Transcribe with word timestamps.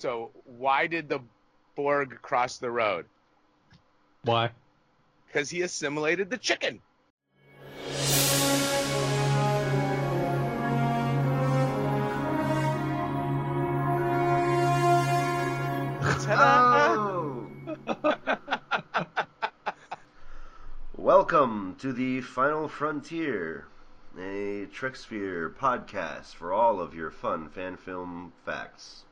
So 0.00 0.30
why 0.44 0.86
did 0.86 1.08
the 1.08 1.18
Borg 1.74 2.22
cross 2.22 2.58
the 2.58 2.70
road? 2.70 3.06
Why? 4.22 4.52
Because 5.26 5.50
he 5.50 5.62
assimilated 5.62 6.30
the 6.30 6.36
chicken. 6.38 6.80
Oh. 16.30 17.48
Welcome 20.96 21.74
to 21.80 21.92
the 21.92 22.20
Final 22.20 22.68
Frontier, 22.68 23.66
a 24.16 24.66
Trek-Sphere 24.66 25.56
podcast 25.60 26.36
for 26.36 26.52
all 26.52 26.78
of 26.78 26.94
your 26.94 27.10
fun 27.10 27.48
fan 27.48 27.76
film 27.76 28.32
facts. 28.44 29.02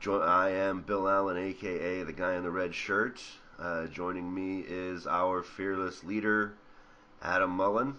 Jo- 0.00 0.20
I 0.22 0.50
am 0.50 0.82
Bill 0.82 1.08
Allen, 1.08 1.36
aka 1.36 2.02
the 2.04 2.12
guy 2.12 2.34
in 2.34 2.42
the 2.44 2.50
red 2.50 2.74
shirt. 2.74 3.20
Uh, 3.58 3.86
joining 3.86 4.32
me 4.32 4.60
is 4.66 5.06
our 5.06 5.42
fearless 5.42 6.04
leader, 6.04 6.54
Adam 7.20 7.50
Mullen, 7.50 7.96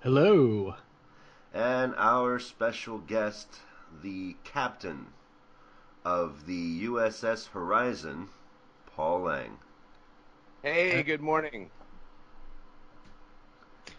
Hello. 0.00 0.74
and 1.54 1.94
our 1.96 2.38
special 2.38 2.98
guest, 2.98 3.48
the 4.02 4.36
captain 4.44 5.06
of 6.04 6.46
the 6.46 6.84
USS 6.84 7.48
Horizon, 7.48 8.28
Paul 8.94 9.22
Lang. 9.22 9.56
Hey, 10.62 11.02
good 11.02 11.22
morning. 11.22 11.70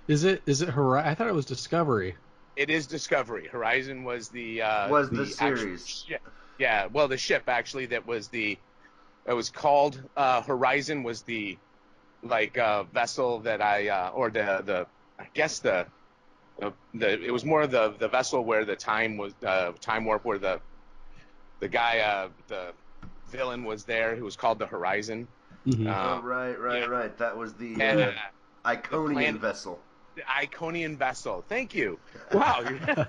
Is 0.08 0.23
it 0.23 0.44
is 0.46 0.62
it 0.62 0.70
Horizon? 0.70 1.10
I 1.10 1.16
thought 1.16 1.27
it 1.27 1.34
was 1.34 1.46
Discovery. 1.48 2.16
It 2.55 2.70
is 2.70 2.85
Discovery. 2.85 3.48
Horizon 3.48 4.04
was 4.04 4.30
the 4.30 4.62
uh, 4.62 4.90
Was 4.90 5.10
the 5.10 5.21
actual 5.23 5.58
series. 5.58 5.88
ship. 5.88 6.21
Yeah, 6.58 6.88
well, 6.91 7.08
the 7.08 7.18
ship 7.18 7.44
actually 7.48 7.88
that 7.88 8.05
was 8.05 8.28
the 8.28 8.58
it 9.26 9.34
was 9.34 9.50
called 9.50 10.02
uh, 10.18 10.41
Horizon 10.41 11.04
was 11.04 11.21
the 11.24 11.58
like 12.24 12.58
uh, 12.58 12.84
vessel 12.84 13.40
that 13.40 13.62
I 13.62 13.90
uh, 13.90 14.10
or 14.13 14.30
the 14.30 14.62
the 14.66 14.88
I 15.20 15.27
guess 15.34 15.60
the 15.60 15.85
the, 16.60 16.74
the 16.93 17.24
it 17.24 17.32
was 17.32 17.43
more 17.46 17.66
the 17.68 17.93
the 17.98 18.08
vessel 18.08 18.43
where 18.43 18.66
the 18.66 18.76
time 18.76 19.18
was 19.18 19.34
uh, 19.46 19.71
time 19.80 20.05
warp 20.05 20.24
where 20.26 20.38
the 20.38 20.60
the 21.60 21.68
guy 21.68 21.99
uh, 21.99 22.30
the 22.48 22.74
villain 23.30 23.63
was 23.63 23.84
there 23.86 24.15
who 24.15 24.26
was 24.26 24.36
called 24.36 24.60
the 24.60 24.68
Horizon. 24.68 25.27
Mhm. 25.68 25.88
Uh, 25.88 26.18
oh, 26.20 26.21
right, 26.24 26.60
right, 26.60 26.80
yeah. 26.82 26.86
right. 26.88 27.18
That 27.18 27.38
was 27.38 27.54
the 27.54 27.80
and, 27.80 27.99
uh, 28.02 28.12
uh, 28.65 28.76
Iconian 28.76 29.13
plan- 29.13 29.38
vessel. 29.40 29.80
the 30.15 30.24
Iconian 30.24 30.98
vessel. 30.98 31.43
Thank 31.48 31.74
you. 31.76 31.99
Wow. 32.34 32.63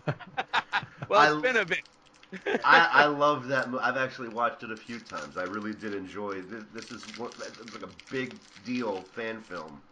well, 1.09 1.21
I- 1.21 1.33
it's 1.33 1.43
been 1.43 1.57
a 1.57 1.65
bit. 1.65 1.81
I, 2.65 2.89
I 2.93 3.07
love 3.07 3.49
that. 3.49 3.71
Mo- 3.71 3.79
I've 3.81 3.97
actually 3.97 4.29
watched 4.29 4.63
it 4.63 4.71
a 4.71 4.77
few 4.77 5.01
times. 5.01 5.37
I 5.37 5.43
really 5.45 5.73
did 5.73 5.95
enjoy. 5.95 6.43
This, 6.43 6.65
this 6.73 6.91
is 6.91 7.09
one, 7.09 7.33
it's 7.61 7.75
like 7.75 7.83
a 7.83 7.91
big 8.11 8.39
deal 8.63 9.03
fan 9.03 9.41
film. 9.41 9.83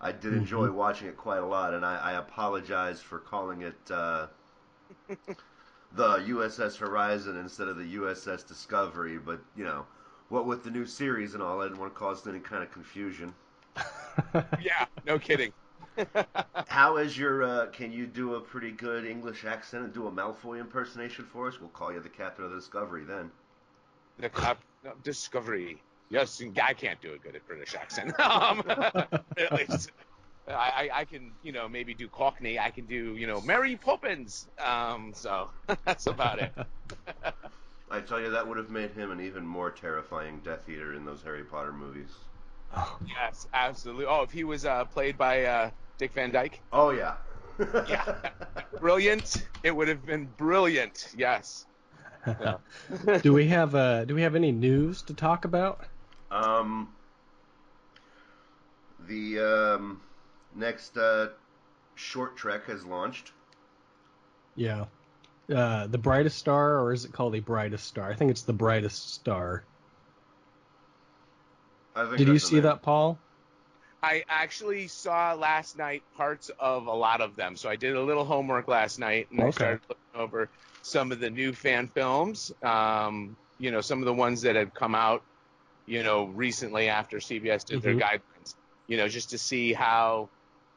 I 0.00 0.12
did 0.12 0.34
enjoy 0.34 0.70
watching 0.72 1.08
it 1.08 1.16
quite 1.16 1.38
a 1.40 1.46
lot, 1.46 1.74
and 1.74 1.84
I, 1.86 1.96
I 1.98 2.12
apologize 2.14 3.00
for 3.02 3.18
calling 3.20 3.62
it 3.62 3.90
uh, 3.90 4.28
the 5.90 6.20
USS 6.20 6.76
Horizon 6.76 7.36
instead 7.36 7.66
of 7.66 7.76
the 7.76 7.96
USS 7.96 8.44
Discovery. 8.44 9.18
But 9.18 9.40
you 9.56 9.64
know, 9.64 9.86
what 10.28 10.46
with 10.46 10.62
the 10.62 10.70
new 10.70 10.86
series 10.86 11.34
and 11.34 11.42
all, 11.42 11.60
I 11.60 11.64
didn't 11.64 11.78
want 11.80 11.92
to 11.92 11.98
cause 11.98 12.24
any 12.26 12.38
kind 12.40 12.62
of 12.62 12.70
confusion. 12.70 13.34
yeah, 14.56 14.86
no 15.04 15.18
kidding. 15.18 15.52
How 16.68 16.96
is 16.96 17.16
your? 17.18 17.42
Uh, 17.42 17.66
can 17.66 17.92
you 17.92 18.06
do 18.06 18.34
a 18.34 18.40
pretty 18.40 18.70
good 18.70 19.06
English 19.06 19.44
accent 19.44 19.84
and 19.84 19.92
do 19.94 20.06
a 20.06 20.12
Malfoy 20.12 20.60
impersonation 20.60 21.24
for 21.24 21.48
us? 21.48 21.60
We'll 21.60 21.70
call 21.70 21.92
you 21.92 22.00
the 22.00 22.08
captain 22.08 22.44
of 22.44 22.50
the 22.50 22.56
Discovery 22.56 23.04
then. 23.04 23.30
The 24.18 24.28
Cap- 24.28 24.62
no, 24.84 24.92
Discovery. 25.02 25.82
Yes, 26.10 26.42
I 26.62 26.72
can't 26.72 27.00
do 27.00 27.14
a 27.14 27.18
good 27.18 27.40
British 27.46 27.74
accent. 27.74 28.18
um, 28.20 28.62
at 29.38 29.54
least 29.54 29.90
I, 30.48 30.52
I, 30.92 31.00
I 31.00 31.04
can, 31.04 31.32
you 31.42 31.52
know, 31.52 31.68
maybe 31.68 31.94
do 31.94 32.08
Cockney. 32.08 32.58
I 32.58 32.70
can 32.70 32.86
do, 32.86 33.16
you 33.16 33.26
know, 33.26 33.40
Mary 33.40 33.76
Poppins. 33.76 34.46
Um, 34.64 35.12
so 35.14 35.50
that's 35.84 36.06
about 36.06 36.38
it. 36.38 36.52
I 37.90 38.00
tell 38.00 38.20
you, 38.20 38.30
that 38.30 38.46
would 38.46 38.58
have 38.58 38.70
made 38.70 38.90
him 38.90 39.10
an 39.10 39.20
even 39.20 39.46
more 39.46 39.70
terrifying 39.70 40.40
Death 40.44 40.68
Eater 40.68 40.94
in 40.94 41.04
those 41.04 41.22
Harry 41.22 41.44
Potter 41.44 41.72
movies. 41.72 42.10
yes, 43.06 43.46
absolutely. 43.54 44.06
Oh, 44.06 44.22
if 44.22 44.32
he 44.32 44.44
was 44.44 44.64
uh, 44.64 44.84
played 44.84 45.16
by 45.16 45.44
uh, 45.44 45.70
Dick 45.98 46.12
Van 46.12 46.30
Dyke, 46.30 46.60
Oh 46.72 46.90
yeah. 46.90 47.14
Yeah. 47.88 48.04
brilliant. 48.80 49.46
It 49.62 49.74
would 49.74 49.88
have 49.88 50.04
been 50.04 50.26
brilliant. 50.36 51.08
Yes. 51.16 51.64
do 53.22 53.32
we 53.32 53.46
have 53.46 53.74
uh 53.74 54.04
do 54.04 54.14
we 54.14 54.22
have 54.22 54.34
any 54.34 54.52
news 54.52 55.02
to 55.02 55.14
talk 55.14 55.44
about? 55.44 55.80
um. 56.30 56.88
The 59.08 59.38
um, 59.38 60.00
next 60.56 60.96
uh, 60.96 61.28
short 61.94 62.36
trek 62.36 62.64
has 62.66 62.84
launched. 62.84 63.30
Yeah. 64.56 64.86
Uh, 65.54 65.86
the 65.86 65.98
brightest 65.98 66.38
star, 66.38 66.80
or 66.80 66.92
is 66.92 67.04
it 67.04 67.12
called 67.12 67.34
the 67.34 67.40
brightest 67.40 67.84
star? 67.84 68.10
I 68.10 68.14
think 68.14 68.32
it's 68.32 68.42
the 68.42 68.52
brightest 68.52 69.14
star. 69.14 69.62
I 71.94 72.04
think 72.06 72.18
Did 72.18 72.28
you 72.28 72.38
see 72.40 72.56
name. 72.56 72.64
that, 72.64 72.82
Paul? 72.82 73.18
I 74.02 74.24
actually 74.28 74.88
saw 74.88 75.34
last 75.34 75.76
night 75.76 76.02
parts 76.16 76.50
of 76.58 76.86
a 76.86 76.92
lot 76.92 77.20
of 77.20 77.34
them. 77.36 77.56
So 77.56 77.68
I 77.68 77.76
did 77.76 77.96
a 77.96 78.02
little 78.02 78.24
homework 78.24 78.68
last 78.68 78.98
night 78.98 79.30
and 79.30 79.42
I 79.42 79.50
started 79.50 79.80
looking 79.88 80.20
over 80.20 80.48
some 80.82 81.10
of 81.12 81.20
the 81.20 81.30
new 81.30 81.52
fan 81.52 81.88
films. 81.88 82.52
Um, 82.62 83.36
you 83.58 83.70
know, 83.70 83.80
some 83.80 84.00
of 84.00 84.04
the 84.04 84.12
ones 84.12 84.42
that 84.42 84.54
had 84.54 84.74
come 84.74 84.94
out, 84.94 85.22
you 85.86 86.02
know, 86.02 86.26
recently 86.26 86.88
after 86.88 87.18
CBS 87.18 87.64
did 87.64 87.82
their 87.82 87.94
Mhm. 87.94 88.02
guidelines. 88.02 88.54
You 88.86 88.96
know, 88.98 89.08
just 89.08 89.30
to 89.30 89.38
see 89.38 89.72
how, 89.72 90.28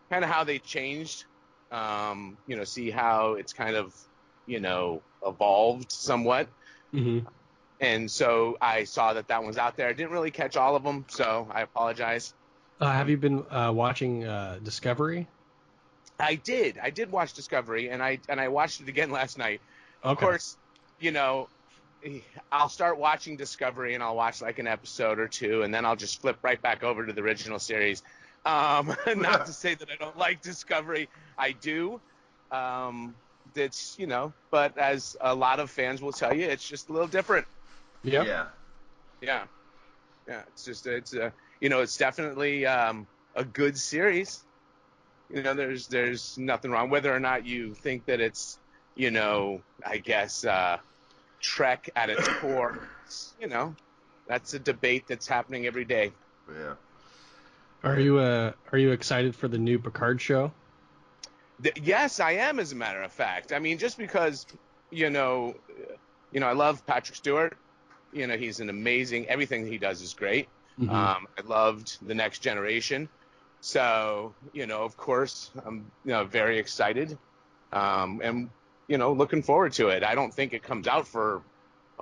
kind 0.09 0.23
of 0.23 0.29
how 0.31 0.43
they 0.43 0.59
changed. 0.59 1.25
Um, 1.71 2.37
you 2.47 2.55
know, 2.55 2.63
see 2.63 2.89
how 2.89 3.33
it's 3.33 3.53
kind 3.53 3.75
of, 3.75 3.93
you 4.47 4.59
know, 4.59 5.03
evolved 5.23 5.91
somewhat. 5.91 6.49
Mm-hmm. 6.93 7.27
And 7.79 8.09
so 8.09 8.57
I 8.59 8.85
saw 8.85 9.13
that 9.13 9.27
that 9.27 9.43
one's 9.43 9.57
out 9.57 9.77
there. 9.77 9.87
I 9.87 9.93
didn't 9.93 10.11
really 10.11 10.31
catch 10.31 10.57
all 10.57 10.75
of 10.75 10.83
them, 10.83 11.05
so 11.09 11.47
I 11.51 11.61
apologize. 11.61 12.33
Uh, 12.79 12.91
have 12.91 13.09
you 13.09 13.17
been 13.17 13.43
uh, 13.51 13.71
watching 13.73 14.23
uh, 14.23 14.59
Discovery? 14.63 15.27
I 16.19 16.35
did. 16.35 16.77
I 16.81 16.89
did 16.89 17.11
watch 17.11 17.33
Discovery, 17.33 17.89
and 17.89 18.01
I 18.01 18.19
and 18.29 18.39
I 18.39 18.47
watched 18.47 18.81
it 18.81 18.87
again 18.87 19.11
last 19.19 19.37
night. 19.37 19.61
Of 20.01 20.17
course, 20.17 20.57
you 20.99 21.11
know, 21.11 21.49
I'll 22.51 22.69
start 22.69 22.97
watching 22.97 23.35
Discovery, 23.35 23.95
and 23.95 24.03
I'll 24.03 24.15
watch 24.15 24.41
like 24.41 24.59
an 24.59 24.67
episode 24.67 25.19
or 25.19 25.27
two, 25.27 25.63
and 25.63 25.73
then 25.73 25.85
I'll 25.85 25.97
just 25.97 26.21
flip 26.21 26.37
right 26.41 26.61
back 26.61 26.83
over 26.83 27.05
to 27.05 27.11
the 27.11 27.21
original 27.21 27.59
series. 27.59 28.01
Um, 28.45 28.95
not 29.17 29.45
to 29.45 29.53
say 29.53 29.75
that 29.75 29.89
I 29.89 29.95
don't 29.97 30.17
like 30.17 30.41
Discovery, 30.41 31.09
I 31.37 31.51
do. 31.51 31.99
Um, 32.51 33.13
it's 33.55 33.97
you 33.99 34.07
know, 34.07 34.31
but 34.51 34.77
as 34.77 35.17
a 35.19 35.35
lot 35.35 35.59
of 35.59 35.69
fans 35.69 36.01
will 36.01 36.13
tell 36.13 36.33
you, 36.33 36.45
it's 36.45 36.67
just 36.67 36.89
a 36.89 36.93
little 36.93 37.07
different. 37.07 37.45
Yep. 38.03 38.25
Yeah. 38.25 38.45
Yeah, 39.21 39.43
yeah. 40.27 40.43
It's 40.47 40.63
just 40.63 40.87
it's 40.87 41.13
a 41.13 41.33
you 41.59 41.69
know 41.69 41.81
it's 41.81 41.97
definitely 41.97 42.65
um, 42.65 43.07
a 43.35 43.43
good 43.43 43.77
series. 43.77 44.43
You 45.29 45.43
know, 45.43 45.53
there's 45.53 45.87
there's 45.87 46.37
nothing 46.37 46.71
wrong 46.71 46.89
whether 46.89 47.13
or 47.13 47.19
not 47.19 47.45
you 47.45 47.73
think 47.73 48.05
that 48.05 48.19
it's 48.19 48.57
you 48.95 49.11
know 49.11 49.61
I 49.85 49.97
guess 49.97 50.45
uh, 50.45 50.77
Trek 51.39 51.89
at 51.95 52.09
its 52.09 52.27
core. 52.39 52.79
You 53.39 53.47
know, 53.47 53.75
that's 54.27 54.53
a 54.53 54.59
debate 54.59 55.05
that's 55.07 55.27
happening 55.27 55.65
every 55.65 55.85
day. 55.85 56.11
Yeah. 56.51 56.73
Are 57.83 57.99
you 57.99 58.19
uh 58.19 58.51
are 58.71 58.77
you 58.77 58.91
excited 58.91 59.35
for 59.35 59.47
the 59.47 59.57
new 59.57 59.79
Picard 59.79 60.19
show? 60.21 60.51
Th- 61.63 61.77
yes, 61.81 62.19
I 62.19 62.31
am. 62.31 62.59
As 62.59 62.71
a 62.71 62.75
matter 62.75 63.01
of 63.01 63.11
fact, 63.11 63.53
I 63.53 63.59
mean, 63.59 63.77
just 63.77 63.97
because 63.97 64.45
you 64.91 65.09
know, 65.09 65.55
uh, 65.69 65.93
you 66.31 66.39
know, 66.39 66.47
I 66.47 66.53
love 66.53 66.85
Patrick 66.85 67.15
Stewart. 67.15 67.55
You 68.11 68.27
know, 68.27 68.37
he's 68.37 68.59
an 68.59 68.69
amazing. 68.69 69.27
Everything 69.27 69.65
he 69.67 69.77
does 69.77 70.01
is 70.01 70.13
great. 70.13 70.47
Mhm. 70.79 71.13
Um, 71.13 71.27
I 71.37 71.41
loved 71.43 72.05
the 72.05 72.15
Next 72.15 72.39
Generation, 72.39 73.09
so 73.61 74.35
you 74.53 74.65
know, 74.67 74.83
of 74.83 74.95
course, 74.97 75.51
I'm 75.65 75.91
you 76.03 76.11
know 76.11 76.25
very 76.25 76.57
excited, 76.59 77.19
um, 77.71 78.21
and 78.23 78.51
you 78.87 78.97
know, 78.97 79.13
looking 79.13 79.43
forward 79.43 79.73
to 79.73 79.89
it. 79.89 80.03
I 80.03 80.15
don't 80.15 80.31
think 80.33 80.53
it 80.53 80.63
comes 80.63 80.87
out 80.87 81.07
for 81.07 81.45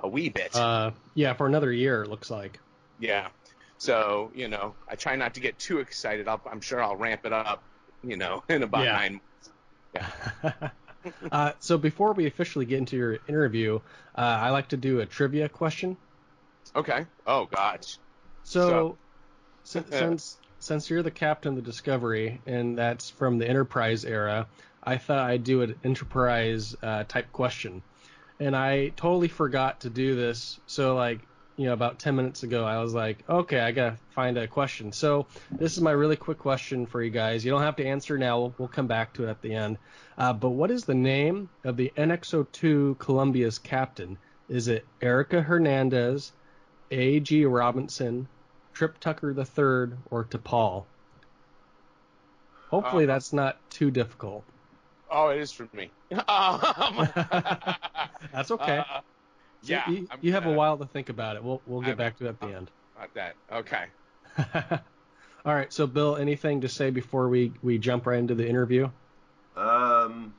a 0.02 0.08
wee 0.08 0.30
bit. 0.30 0.54
uh, 0.54 0.92
yeah, 1.14 1.34
for 1.34 1.46
another 1.46 1.72
year 1.72 2.02
it 2.02 2.08
looks 2.08 2.30
like. 2.30 2.60
yeah, 2.98 3.28
so 3.78 4.30
you 4.34 4.48
know, 4.48 4.76
I 4.88 4.96
try 4.96 5.16
not 5.16 5.34
to 5.34 5.40
get 5.40 5.58
too 5.58 5.78
excited. 5.80 6.28
I'll, 6.28 6.42
I'm 6.50 6.60
sure 6.60 6.82
I'll 6.82 6.96
ramp 6.96 7.22
it 7.24 7.32
up, 7.32 7.64
you 8.02 8.16
know, 8.16 8.42
in 8.48 8.62
about 8.62 8.88
Yeah. 8.88 8.90
nine. 8.90 9.20
uh, 11.32 11.52
so 11.60 11.78
before 11.78 12.12
we 12.12 12.26
officially 12.26 12.66
get 12.66 12.78
into 12.78 12.96
your 12.96 13.18
interview, 13.26 13.76
uh, 14.16 14.20
I 14.20 14.50
like 14.50 14.68
to 14.70 14.76
do 14.76 15.00
a 15.00 15.06
trivia 15.06 15.48
question. 15.48 15.96
Okay. 16.74 17.06
Oh 17.26 17.46
gosh. 17.46 17.98
So, 18.50 18.96
sin- 19.64 19.84
since 19.90 20.38
since 20.60 20.90
you're 20.90 21.02
the 21.02 21.10
captain 21.10 21.50
of 21.50 21.56
the 21.56 21.62
Discovery, 21.62 22.40
and 22.46 22.76
that's 22.76 23.10
from 23.10 23.38
the 23.38 23.48
Enterprise 23.48 24.04
era, 24.04 24.46
I 24.82 24.96
thought 24.98 25.18
I'd 25.18 25.44
do 25.44 25.62
an 25.62 25.74
Enterprise 25.84 26.74
uh, 26.82 27.04
type 27.04 27.30
question. 27.32 27.82
and 28.40 28.56
I 28.56 28.88
totally 28.96 29.28
forgot 29.28 29.80
to 29.80 29.90
do 29.90 30.14
this. 30.16 30.58
So 30.66 30.94
like 30.96 31.20
you 31.56 31.66
know 31.66 31.72
about 31.72 31.98
10 31.98 32.14
minutes 32.14 32.44
ago 32.44 32.64
I 32.64 32.78
was 32.80 32.94
like, 32.94 33.18
okay, 33.28 33.58
I 33.60 33.72
gotta 33.72 33.96
find 34.14 34.38
a 34.38 34.46
question. 34.46 34.92
So 34.92 35.26
this 35.50 35.76
is 35.76 35.80
my 35.82 35.90
really 35.90 36.16
quick 36.16 36.38
question 36.38 36.86
for 36.86 37.02
you 37.02 37.10
guys. 37.10 37.44
You 37.44 37.50
don't 37.50 37.62
have 37.62 37.76
to 37.76 37.84
answer 37.84 38.16
now. 38.16 38.38
We'll, 38.38 38.54
we'll 38.58 38.68
come 38.68 38.86
back 38.86 39.12
to 39.14 39.24
it 39.24 39.28
at 39.30 39.42
the 39.42 39.54
end. 39.54 39.76
Uh, 40.16 40.32
but 40.32 40.50
what 40.50 40.70
is 40.70 40.84
the 40.84 40.94
name 40.94 41.50
of 41.64 41.76
the 41.76 41.92
NX-02 41.96 42.98
Columbia's 42.98 43.58
captain? 43.58 44.18
Is 44.48 44.68
it 44.68 44.86
Erica 45.02 45.42
Hernandez, 45.42 46.32
A.G. 46.92 47.44
Robinson, 47.44 48.28
Trip 48.78 49.00
Tucker 49.00 49.30
III, 49.32 49.98
or 50.08 50.24
T'Pol? 50.24 50.84
Hopefully 52.68 53.04
Uh, 53.04 53.06
that's 53.08 53.32
not 53.32 53.58
too 53.70 53.90
difficult. 53.90 54.44
Oh, 55.10 55.30
it 55.30 55.40
is 55.40 55.50
for 55.50 55.66
me. 55.72 55.90
Um, 56.12 57.08
That's 58.32 58.52
okay. 58.52 58.78
uh, 58.78 59.00
yeah. 59.64 59.90
you, 59.90 60.06
I'm 60.12 60.18
you 60.22 60.32
have 60.32 60.46
a 60.46 60.52
while 60.52 60.78
to 60.78 60.86
think 60.86 61.08
about 61.08 61.34
it. 61.34 61.42
We'll 61.42 61.60
we'll 61.66 61.80
get 61.80 61.88
I'm- 61.88 61.96
back 61.98 62.18
to 62.18 62.26
it 62.26 62.28
at 62.28 62.40
the 62.40 62.46
end. 62.54 62.70
About 62.96 63.14
that. 63.14 63.34
Okay. 63.52 63.84
All 65.44 65.54
right. 65.54 65.72
So 65.72 65.86
Bill, 65.88 66.16
anything 66.16 66.60
to 66.60 66.68
say 66.68 66.90
before 66.90 67.28
we 67.28 67.52
we 67.62 67.78
jump 67.78 68.06
right 68.06 68.18
into 68.18 68.36
the 68.36 68.48
interview? 68.48 68.90
Um, 69.56 70.34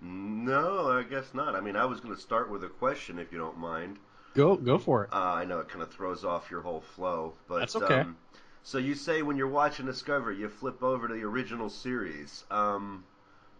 no, 0.00 0.90
I 0.90 1.04
guess 1.04 1.32
not. 1.32 1.54
I 1.54 1.60
mean, 1.60 1.76
I 1.76 1.84
was 1.84 2.00
going 2.00 2.14
to 2.14 2.20
start 2.20 2.50
with 2.50 2.64
a 2.64 2.68
question, 2.68 3.18
if 3.20 3.30
you 3.32 3.38
don't 3.38 3.58
mind. 3.58 3.98
Go 4.38 4.54
go 4.54 4.78
for 4.78 5.02
it. 5.02 5.12
Uh, 5.12 5.16
I 5.16 5.44
know 5.44 5.58
it 5.58 5.68
kind 5.68 5.82
of 5.82 5.90
throws 5.92 6.24
off 6.24 6.48
your 6.48 6.60
whole 6.60 6.80
flow, 6.80 7.32
but 7.48 7.58
That's 7.58 7.74
okay. 7.74 8.02
Um, 8.02 8.16
so 8.62 8.78
you 8.78 8.94
say 8.94 9.22
when 9.22 9.36
you're 9.36 9.48
watching 9.48 9.84
Discovery, 9.84 10.36
you 10.36 10.48
flip 10.48 10.80
over 10.80 11.08
to 11.08 11.14
the 11.14 11.24
original 11.24 11.68
series, 11.68 12.44
um, 12.48 13.02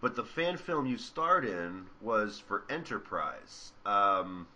but 0.01 0.15
the 0.15 0.23
fan 0.23 0.57
film 0.57 0.87
you 0.87 0.97
starred 0.97 1.45
in 1.45 1.87
was 2.01 2.39
for 2.39 2.63
Enterprise. 2.71 3.73
Um, 3.85 4.47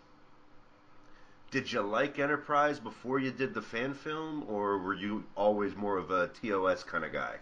did 1.51 1.69
you 1.69 1.81
like 1.81 2.17
Enterprise 2.19 2.79
before 2.79 3.19
you 3.19 3.31
did 3.31 3.53
the 3.53 3.61
fan 3.61 3.93
film, 3.93 4.45
or 4.47 4.77
were 4.77 4.93
you 4.93 5.25
always 5.35 5.75
more 5.75 5.97
of 5.97 6.09
a 6.09 6.29
TOS 6.29 6.83
kind 6.83 7.03
of 7.03 7.11
guy? 7.11 7.35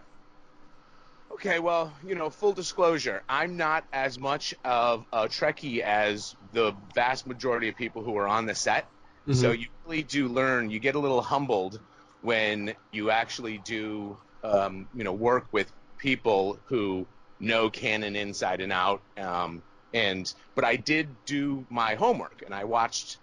Okay, 1.34 1.58
well, 1.60 1.92
you 2.04 2.14
know, 2.14 2.28
full 2.30 2.52
disclosure, 2.52 3.24
I'm 3.28 3.56
not 3.56 3.86
as 3.92 4.18
much 4.18 4.54
of 4.64 5.06
a 5.12 5.26
Trekkie 5.28 5.80
as 5.80 6.36
the 6.52 6.76
vast 6.94 7.26
majority 7.26 7.68
of 7.68 7.76
people 7.76 8.04
who 8.04 8.16
are 8.16 8.28
on 8.28 8.44
the 8.46 8.54
set. 8.54 8.90
So 9.30 9.50
Mhm. 9.50 9.52
you 9.52 9.66
really 9.84 10.02
do 10.02 10.28
learn. 10.28 10.70
You 10.70 10.78
get 10.78 10.94
a 10.94 10.98
little 10.98 11.22
humbled 11.22 11.80
when 12.20 12.76
you 12.92 13.10
actually 13.10 13.58
do, 13.58 14.18
um, 14.42 14.88
you 14.92 15.04
know, 15.04 15.14
work 15.14 15.48
with 15.52 15.72
people 15.96 16.60
who 16.66 17.08
know 17.40 17.70
canon 17.70 18.14
inside 18.14 18.60
and 18.60 18.72
out. 18.72 19.02
Um, 19.16 19.62
and 19.94 20.32
but 20.54 20.64
I 20.64 20.76
did 20.76 21.24
do 21.24 21.66
my 21.70 21.94
homework 21.94 22.42
and 22.44 22.54
I 22.54 22.64
watched 22.64 23.20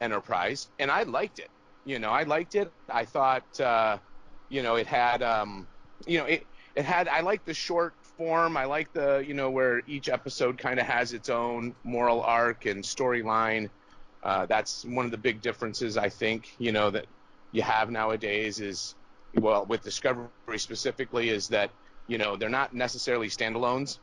Enterprise 0.00 0.68
and 0.78 0.90
I 0.90 1.02
liked 1.02 1.38
it. 1.38 1.50
You 1.84 1.98
know, 1.98 2.10
I 2.10 2.22
liked 2.22 2.54
it. 2.54 2.72
I 2.88 3.04
thought, 3.04 3.60
uh, 3.60 3.98
you 4.48 4.62
know, 4.62 4.76
it 4.76 4.86
had, 4.86 5.22
um, 5.22 5.68
you 6.06 6.18
know, 6.18 6.24
it 6.24 6.46
it 6.76 6.84
had. 6.84 7.08
I 7.08 7.20
like 7.20 7.44
the 7.44 7.54
short 7.54 7.94
form. 8.16 8.56
I 8.56 8.64
like 8.64 8.92
the, 8.92 9.24
you 9.26 9.34
know, 9.34 9.50
where 9.50 9.82
each 9.86 10.08
episode 10.08 10.58
kind 10.58 10.78
of 10.78 10.86
has 10.86 11.12
its 11.12 11.28
own 11.28 11.74
moral 11.84 12.22
arc 12.22 12.66
and 12.66 12.84
storyline. 12.84 13.70
Uh, 14.22 14.46
that's 14.46 14.84
one 14.84 15.04
of 15.06 15.10
the 15.10 15.18
big 15.18 15.40
differences 15.40 15.96
I 15.96 16.10
think 16.10 16.54
you 16.58 16.72
know 16.72 16.90
that 16.90 17.06
you 17.52 17.62
have 17.62 17.90
nowadays 17.90 18.60
is 18.60 18.94
well 19.34 19.64
with 19.64 19.82
Discovery 19.82 20.28
specifically 20.58 21.30
is 21.30 21.48
that 21.48 21.70
you 22.06 22.18
know 22.18 22.36
they're 22.36 22.50
not 22.50 22.74
necessarily 22.74 23.28
standalones. 23.28 23.98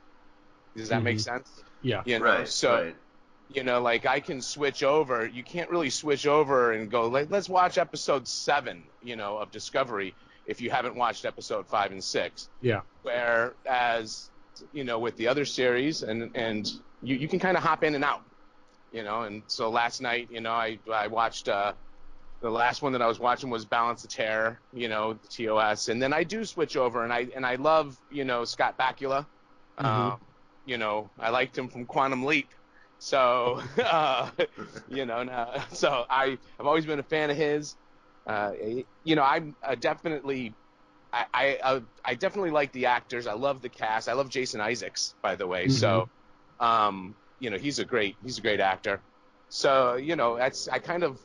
Does 0.75 0.89
that 0.89 1.03
make 1.03 1.17
Mhm. 1.17 1.21
sense? 1.21 1.63
Yeah. 1.83 2.01
You 2.05 2.17
know, 2.19 2.25
right. 2.25 2.47
so 2.47 2.83
right. 2.85 2.95
you 3.49 3.63
know 3.63 3.79
like 3.81 4.07
I 4.07 4.19
can 4.19 4.41
switch 4.41 4.81
over. 4.83 5.25
You 5.27 5.43
can't 5.43 5.69
really 5.69 5.91
switch 5.91 6.25
over 6.25 6.71
and 6.71 6.89
go 6.89 7.07
like 7.07 7.29
let's 7.29 7.47
watch 7.47 7.77
episode 7.77 8.27
seven, 8.27 8.83
you 9.03 9.15
know, 9.15 9.37
of 9.37 9.51
Discovery 9.51 10.15
if 10.47 10.61
you 10.61 10.69
haven't 10.71 10.95
watched 10.95 11.25
episode 11.25 11.67
five 11.67 11.91
and 11.91 12.03
six. 12.03 12.49
Yeah. 12.61 12.81
Whereas 13.03 14.31
you 14.71 14.83
know 14.83 14.97
with 14.99 15.15
the 15.17 15.27
other 15.27 15.45
series 15.45 16.01
and 16.03 16.35
and 16.35 16.67
you, 17.01 17.15
you 17.15 17.27
can 17.27 17.39
kind 17.39 17.55
of 17.55 17.61
hop 17.63 17.83
in 17.83 17.93
and 17.93 18.03
out 18.03 18.21
you 18.91 19.03
know 19.03 19.21
and 19.21 19.43
so 19.45 19.69
last 19.69 20.01
night 20.01 20.27
you 20.31 20.41
know 20.41 20.51
i 20.51 20.79
i 20.91 21.05
watched 21.05 21.47
uh 21.47 21.73
the 22.41 22.49
last 22.49 22.81
one 22.81 22.91
that 22.91 23.01
i 23.03 23.07
was 23.07 23.19
watching 23.19 23.51
was 23.51 23.65
balance 23.65 24.03
of 24.03 24.09
terror 24.09 24.59
you 24.73 24.87
know 24.89 25.13
the 25.13 25.27
tos 25.27 25.89
and 25.89 26.01
then 26.01 26.11
i 26.11 26.23
do 26.23 26.43
switch 26.43 26.75
over 26.75 27.03
and 27.03 27.13
i 27.13 27.27
and 27.35 27.45
i 27.45 27.53
love 27.53 27.95
you 28.09 28.25
know 28.25 28.43
scott 28.45 28.75
bakula 28.79 29.27
Mhm. 29.79 29.85
um, 29.85 30.19
you 30.65 30.77
know 30.79 31.11
i 31.19 31.29
liked 31.29 31.55
him 31.55 31.67
from 31.67 31.85
quantum 31.85 32.25
leap 32.25 32.49
so 32.97 33.61
uh 33.83 34.31
you 34.87 35.05
know 35.05 35.21
now, 35.21 35.53
so 35.71 36.05
i 36.09 36.35
i've 36.59 36.65
always 36.65 36.85
been 36.87 36.97
a 36.97 37.03
fan 37.03 37.29
of 37.29 37.37
his 37.37 37.75
uh 38.27 38.51
you 39.03 39.15
know 39.15 39.23
i'm 39.23 39.55
uh, 39.63 39.75
definitely 39.75 40.53
I, 41.13 41.25
I 41.33 41.55
uh, 41.63 41.79
I 42.05 42.15
definitely 42.15 42.51
like 42.51 42.71
the 42.73 42.87
actors. 42.87 43.27
I 43.27 43.33
love 43.33 43.61
the 43.61 43.69
cast. 43.69 44.09
I 44.09 44.13
love 44.13 44.29
Jason 44.29 44.61
Isaacs, 44.61 45.15
by 45.23 45.35
the 45.35 45.47
way. 45.47 45.69
So, 45.69 46.09
um, 46.59 47.15
you 47.39 47.49
know, 47.49 47.57
he's 47.57 47.79
a 47.79 47.85
great 47.85 48.17
he's 48.23 48.37
a 48.37 48.41
great 48.41 48.59
actor. 48.59 49.01
So, 49.49 49.95
you 49.95 50.15
know, 50.15 50.37
that's 50.37 50.67
I 50.67 50.79
kind 50.79 51.03
of 51.03 51.19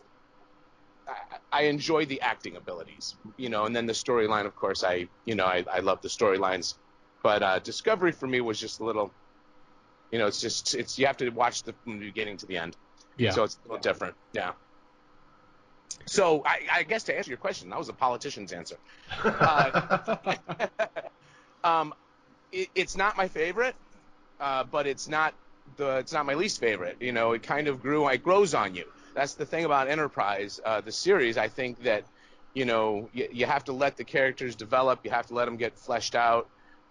I, 1.08 1.14
I 1.50 1.62
enjoy 1.62 2.06
the 2.06 2.20
acting 2.20 2.56
abilities, 2.56 3.16
you 3.36 3.48
know, 3.48 3.64
and 3.66 3.74
then 3.74 3.86
the 3.86 3.92
storyline, 3.92 4.46
of 4.46 4.54
course, 4.54 4.84
I 4.84 5.08
you 5.24 5.34
know 5.34 5.46
I, 5.46 5.64
I 5.70 5.80
love 5.80 6.00
the 6.02 6.08
storylines, 6.08 6.74
but 7.22 7.42
uh, 7.42 7.58
Discovery 7.58 8.12
for 8.12 8.28
me 8.28 8.40
was 8.40 8.60
just 8.60 8.80
a 8.80 8.84
little, 8.84 9.12
you 10.12 10.18
know, 10.18 10.26
it's 10.26 10.40
just 10.40 10.74
it's 10.74 10.98
you 10.98 11.06
have 11.06 11.16
to 11.18 11.28
watch 11.30 11.62
the 11.64 11.74
from 11.84 11.98
the 11.98 12.06
beginning 12.06 12.36
to 12.38 12.46
the 12.46 12.56
end. 12.56 12.76
Yeah. 13.16 13.30
So 13.32 13.44
it's 13.44 13.58
a 13.64 13.68
little 13.68 13.82
different. 13.82 14.14
Yeah. 14.32 14.52
So 16.06 16.42
I, 16.44 16.60
I 16.72 16.82
guess 16.82 17.04
to 17.04 17.16
answer 17.16 17.30
your 17.30 17.38
question, 17.38 17.70
that 17.70 17.78
was 17.78 17.88
a 17.88 17.92
politician's 17.92 18.52
answer. 18.52 18.76
Uh, 19.24 20.18
um, 21.64 21.94
it, 22.50 22.68
it's 22.74 22.96
not 22.96 23.16
my 23.16 23.28
favorite, 23.28 23.74
uh, 24.40 24.64
but 24.64 24.86
it's 24.86 25.08
not 25.08 25.34
the 25.76 25.98
it's 25.98 26.12
not 26.12 26.26
my 26.26 26.34
least 26.34 26.60
favorite. 26.60 26.98
You 27.00 27.12
know, 27.12 27.32
it 27.32 27.42
kind 27.42 27.68
of 27.68 27.80
grew. 27.80 28.08
It 28.08 28.22
grows 28.22 28.54
on 28.54 28.74
you. 28.74 28.84
That's 29.14 29.34
the 29.34 29.46
thing 29.46 29.64
about 29.64 29.88
Enterprise, 29.88 30.60
uh, 30.64 30.80
the 30.80 30.92
series. 30.92 31.36
I 31.38 31.48
think 31.48 31.82
that 31.84 32.04
you 32.54 32.64
know 32.64 33.08
you, 33.12 33.28
you 33.32 33.46
have 33.46 33.64
to 33.64 33.72
let 33.72 33.96
the 33.96 34.04
characters 34.04 34.56
develop. 34.56 35.00
You 35.04 35.10
have 35.10 35.26
to 35.28 35.34
let 35.34 35.46
them 35.46 35.56
get 35.56 35.78
fleshed 35.78 36.14
out. 36.14 36.48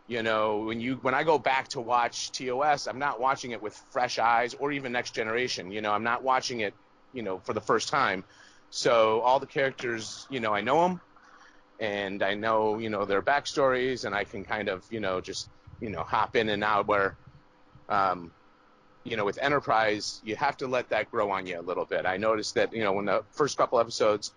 You 0.08 0.24
know, 0.24 0.60
when 0.60 0.82
you 0.82 0.96
when 1.02 1.14
I 1.14 1.24
go 1.24 1.38
back 1.38 1.68
to 1.70 1.82
watch 1.82 2.32
TOS, 2.32 2.88
I'm 2.88 3.00
not 3.00 3.20
watching 3.20 3.52
it 3.52 3.62
with 3.62 3.76
fresh 3.92 4.20
eyes 4.20 4.54
or 4.56 4.72
even 4.72 4.92
Next 4.92 5.12
Generation. 5.12 5.72
You 5.72 5.82
know, 5.82 5.92
I'm 5.92 6.04
not 6.04 6.24
watching 6.24 6.62
it, 6.62 6.74
you 7.14 7.22
know, 7.24 7.40
for 7.40 7.54
the 7.54 7.62
first 7.62 7.90
time. 7.90 8.24
So 8.72 9.20
all 9.20 9.40
the 9.40 9.46
characters, 9.46 10.26
you 10.30 10.40
know, 10.40 10.54
I 10.54 10.62
know 10.62 10.82
them 10.82 11.02
and 11.80 12.24
I 12.24 12.36
know, 12.36 12.78
you 12.80 12.90
know, 12.90 13.06
their 13.06 13.22
backstories, 13.22 14.06
and 14.06 14.16
I 14.16 14.24
can 14.24 14.46
kind 14.46 14.70
of, 14.70 14.86
you 14.90 15.00
know, 15.00 15.20
just, 15.20 15.50
you 15.82 15.90
know, 15.90 16.04
hop 16.04 16.36
in 16.36 16.48
and 16.50 16.64
out. 16.64 16.88
Where, 16.88 17.18
um, 17.90 18.32
you 19.04 19.18
know, 19.18 19.26
with 19.26 19.40
Enterprise, 19.40 20.22
you 20.24 20.36
have 20.38 20.56
to 20.58 20.68
let 20.68 20.90
that 20.90 21.12
grow 21.12 21.32
on 21.32 21.46
you 21.46 21.60
a 21.60 21.62
little 21.62 21.86
bit. 21.86 22.06
I 22.06 22.18
noticed 22.18 22.56
that, 22.56 22.74
you 22.74 22.84
know, 22.84 22.94
when 22.94 23.06
the 23.06 23.24
first 23.32 23.58
couple 23.58 23.80
episodes, 23.80 24.32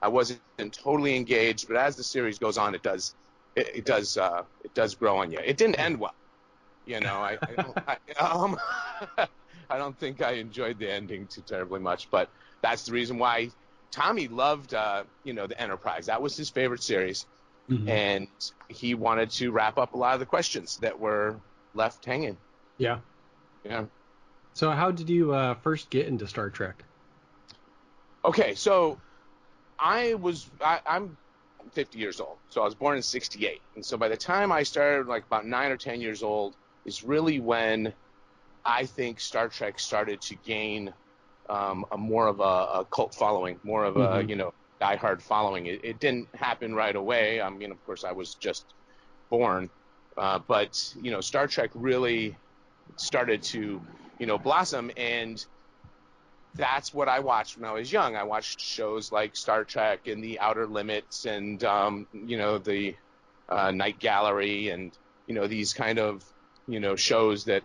I 0.00 0.08
wasn't 0.08 0.40
totally 0.72 1.16
engaged, 1.16 1.68
but 1.68 1.76
as 1.76 1.96
the 1.96 2.04
series 2.04 2.38
goes 2.38 2.56
on, 2.56 2.74
it 2.74 2.82
does, 2.82 3.14
it, 3.56 3.68
it 3.74 3.84
does, 3.84 4.16
uh, 4.16 4.44
it 4.64 4.72
does 4.74 4.94
grow 4.94 5.18
on 5.18 5.30
you. 5.30 5.40
It 5.44 5.56
didn't 5.56 5.78
end 5.78 5.98
well, 5.98 6.14
you 6.86 7.00
know. 7.00 7.16
I, 7.16 7.38
I, 7.42 7.62
don't, 7.62 7.78
I, 7.88 7.96
um, 8.20 8.56
I 9.68 9.78
don't 9.78 9.98
think 9.98 10.22
I 10.22 10.32
enjoyed 10.32 10.78
the 10.78 10.90
ending 10.90 11.26
too 11.26 11.42
terribly 11.42 11.80
much, 11.80 12.08
but 12.10 12.30
that's 12.62 12.86
the 12.86 12.92
reason 12.92 13.18
why 13.18 13.50
Tommy 13.94 14.26
loved, 14.26 14.74
uh, 14.74 15.04
you 15.22 15.32
know, 15.32 15.46
the 15.46 15.58
Enterprise. 15.60 16.06
That 16.06 16.20
was 16.20 16.36
his 16.36 16.50
favorite 16.50 16.82
series, 16.82 17.26
Mhm. 17.70 17.88
and 17.88 18.28
he 18.68 18.94
wanted 18.94 19.30
to 19.30 19.52
wrap 19.52 19.78
up 19.78 19.94
a 19.94 19.96
lot 19.96 20.14
of 20.14 20.20
the 20.20 20.26
questions 20.26 20.78
that 20.78 20.98
were 20.98 21.40
left 21.74 22.04
hanging. 22.04 22.36
yeah. 22.76 22.98
Yeah. 23.64 23.86
So 24.52 24.70
how 24.72 24.90
did 24.90 25.08
you 25.08 25.32
uh, 25.32 25.54
first 25.54 25.88
get 25.90 26.06
into 26.06 26.26
Star 26.26 26.50
Trek? 26.50 26.84
Okay, 28.24 28.54
so 28.54 28.98
I 29.78 30.14
was 30.14 30.50
I, 30.60 30.80
I'm 30.86 31.16
50 31.72 31.98
years 31.98 32.20
old, 32.20 32.36
so 32.50 32.60
I 32.60 32.64
was 32.64 32.74
born 32.74 32.96
in 32.96 33.02
'68, 33.02 33.62
and 33.76 33.84
so 33.86 33.96
by 33.96 34.08
the 34.08 34.16
time 34.16 34.52
I 34.52 34.62
started, 34.64 35.06
like 35.06 35.24
about 35.24 35.46
nine 35.46 35.70
or 35.70 35.76
10 35.76 36.00
years 36.00 36.22
old, 36.22 36.56
is 36.84 37.04
really 37.04 37.38
when 37.40 37.94
I 38.64 38.84
think 38.86 39.20
Star 39.20 39.48
Trek 39.48 39.78
started 39.78 40.20
to 40.22 40.34
gain 40.36 40.92
um, 41.48 41.84
a 41.92 41.98
more 41.98 42.28
of 42.28 42.40
a, 42.40 42.80
a 42.80 42.86
cult 42.94 43.14
following, 43.14 43.60
more 43.64 43.84
of 43.84 43.96
a 43.96 44.24
Mhm. 44.24 44.28
you 44.28 44.36
know 44.36 44.52
diehard 44.82 45.22
following. 45.22 45.66
It, 45.66 45.84
it 45.84 46.00
didn't 46.00 46.28
happen 46.34 46.74
right 46.74 46.96
away. 46.96 47.40
I 47.40 47.50
mean, 47.50 47.72
of 47.72 47.82
course, 47.84 48.04
I 48.04 48.12
was 48.12 48.34
just 48.36 48.74
born, 49.30 49.70
uh, 50.18 50.40
but 50.48 50.76
you 50.96 51.10
know, 51.10 51.20
Star 51.20 51.46
Trek 51.48 51.70
really 51.74 52.38
started 52.96 53.42
to 53.42 53.82
you 54.18 54.26
know 54.26 54.38
blossom 54.38 54.90
and 54.96 55.44
that's 56.54 56.94
what 56.94 57.08
I 57.08 57.20
watched 57.20 57.56
when 57.58 57.68
I 57.68 57.72
was 57.72 57.92
young. 57.92 58.16
I 58.16 58.22
watched 58.24 58.60
shows 58.60 59.10
like 59.12 59.36
Star 59.36 59.64
Trek 59.64 60.06
and 60.06 60.22
The 60.22 60.38
Outer 60.40 60.66
Limits 60.68 61.24
and 61.24 61.62
um, 61.64 62.06
you 62.12 62.38
know 62.38 62.58
the 62.58 62.96
uh, 63.48 63.70
Night 63.72 63.98
Gallery 63.98 64.68
and 64.68 64.96
you 65.26 65.34
know 65.34 65.46
these 65.48 65.72
kind 65.74 65.98
of 65.98 66.24
you 66.66 66.80
know 66.80 66.96
shows 66.96 67.44
that 67.46 67.64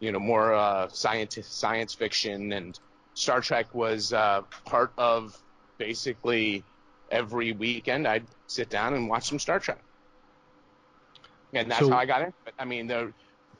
you 0.00 0.12
know, 0.12 0.20
more 0.20 0.54
uh, 0.54 0.88
science 0.88 1.38
science 1.42 1.94
fiction, 1.94 2.52
and 2.52 2.78
Star 3.18 3.40
Trek 3.40 3.74
was 3.74 4.12
uh, 4.12 4.42
part 4.64 4.92
of 4.96 5.36
basically 5.76 6.62
every 7.10 7.50
weekend. 7.50 8.06
I'd 8.06 8.24
sit 8.46 8.70
down 8.70 8.94
and 8.94 9.08
watch 9.08 9.28
some 9.28 9.40
Star 9.40 9.58
Trek, 9.58 9.80
and 11.52 11.68
that's 11.68 11.80
So- 11.80 11.90
how 11.90 11.98
I 11.98 12.06
got 12.06 12.22
in. 12.22 12.32
But 12.44 12.54
I 12.60 12.64
mean, 12.64 12.86
the 12.86 13.12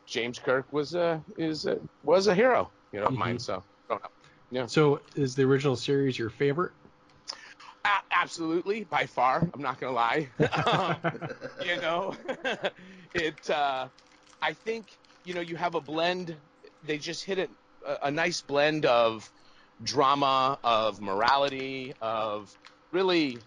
James 0.06 0.38
Kirk 0.38 0.72
was 0.72 0.94
a 0.94 1.20
is 1.36 1.66
a, 1.66 1.78
was 2.04 2.28
a 2.28 2.34
hero, 2.36 2.70
you 2.92 3.00
know, 3.00 3.06
of 3.06 3.14
Mhm. 3.14 3.18
mine. 3.18 3.38
So 3.40 3.62
don't. 4.52 4.70
So 4.70 5.00
is 5.16 5.34
the 5.34 5.42
original 5.42 5.74
series 5.74 6.16
your 6.16 6.30
favorite? 6.30 6.70
A- 7.84 7.88
absolutely, 8.12 8.84
by 8.84 9.06
far. 9.06 9.48
I'm 9.52 9.60
not 9.60 9.80
gonna 9.80 9.92
lie. 9.92 10.28
Um, 10.38 10.96
you 11.66 11.76
know, 11.80 12.14
it. 13.14 13.50
Uh, 13.50 13.88
I 14.40 14.52
think 14.52 14.86
you 15.24 15.34
know 15.34 15.40
you 15.40 15.56
have 15.56 15.74
a 15.74 15.80
blend. 15.80 16.36
They 16.84 16.96
just 16.98 17.24
hit 17.24 17.38
it 17.38 17.50
a, 17.84 17.96
a 18.06 18.10
nice 18.12 18.40
blend 18.40 18.86
of 18.86 19.28
drama, 19.82 20.58
of 20.64 21.00
morality, 21.00 21.94
of 22.00 22.56
really 22.92 23.42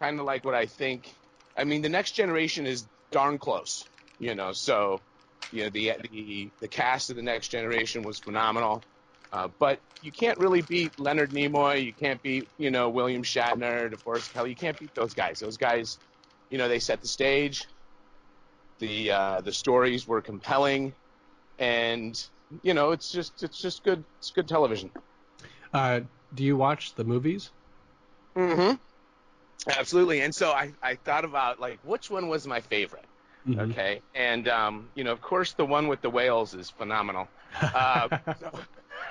kind 0.00 0.18
of 0.20 0.26
like 0.26 0.44
what 0.44 0.54
I 0.54 0.66
think. 0.66 1.14
I 1.56 1.64
mean, 1.64 1.82
the 1.82 1.88
next 1.88 2.12
generation 2.12 2.66
is 2.66 2.88
darn 3.10 3.38
close. 3.38 3.88
You 4.18 4.34
know, 4.34 4.52
so 4.52 5.02
you 5.50 5.64
know 5.64 5.70
the 5.70 5.92
the 6.10 6.52
the 6.60 6.68
cast 6.68 7.10
of 7.10 7.16
the 7.16 7.22
next 7.22 7.48
generation 7.48 8.02
was 8.04 8.18
phenomenal. 8.18 8.84
Uh, 9.32 9.48
but 9.58 9.80
you 10.00 10.12
can't 10.12 10.38
really 10.38 10.62
beat 10.62 10.98
Leonard 10.98 11.30
Nimoy. 11.32 11.84
You 11.84 11.94
can't 11.94 12.20
beat, 12.22 12.48
you 12.58 12.70
know, 12.70 12.88
William 12.90 13.22
Shatner, 13.22 13.92
DeForest 13.92 14.32
Kelley. 14.32 14.50
You 14.50 14.56
can't 14.56 14.78
beat 14.78 14.94
those 14.94 15.14
guys. 15.14 15.38
Those 15.38 15.56
guys, 15.56 15.98
you 16.50 16.58
know, 16.58 16.68
they 16.68 16.78
set 16.80 17.00
the 17.00 17.08
stage. 17.08 17.66
The 18.78 19.10
uh, 19.10 19.40
the 19.42 19.52
stories 19.52 20.06
were 20.06 20.22
compelling, 20.22 20.94
and 21.58 22.20
you 22.62 22.74
know, 22.74 22.92
it's 22.92 23.10
just 23.10 23.42
it's 23.42 23.60
just 23.60 23.84
good. 23.84 24.04
It's 24.18 24.30
good 24.30 24.48
television. 24.48 24.90
Uh, 25.72 26.00
do 26.34 26.44
you 26.44 26.56
watch 26.56 26.94
the 26.94 27.04
movies? 27.04 27.50
Mm-hmm. 28.36 28.76
Absolutely. 29.78 30.20
And 30.22 30.34
so 30.34 30.50
I 30.52 30.72
I 30.82 30.94
thought 30.96 31.24
about 31.24 31.60
like 31.60 31.78
which 31.84 32.10
one 32.10 32.28
was 32.28 32.46
my 32.46 32.60
favorite. 32.60 33.04
Mhm. 33.46 33.70
Okay. 33.70 34.00
And 34.14 34.48
um, 34.48 34.88
you 34.94 35.04
know, 35.04 35.12
of 35.12 35.20
course, 35.20 35.52
the 35.52 35.64
one 35.64 35.88
with 35.88 36.00
the 36.02 36.10
whales 36.10 36.54
is 36.54 36.70
phenomenal. 36.70 37.28
Uh, 37.60 38.08
so- 38.40 38.60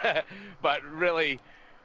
but 0.62 0.84
really, 0.84 1.40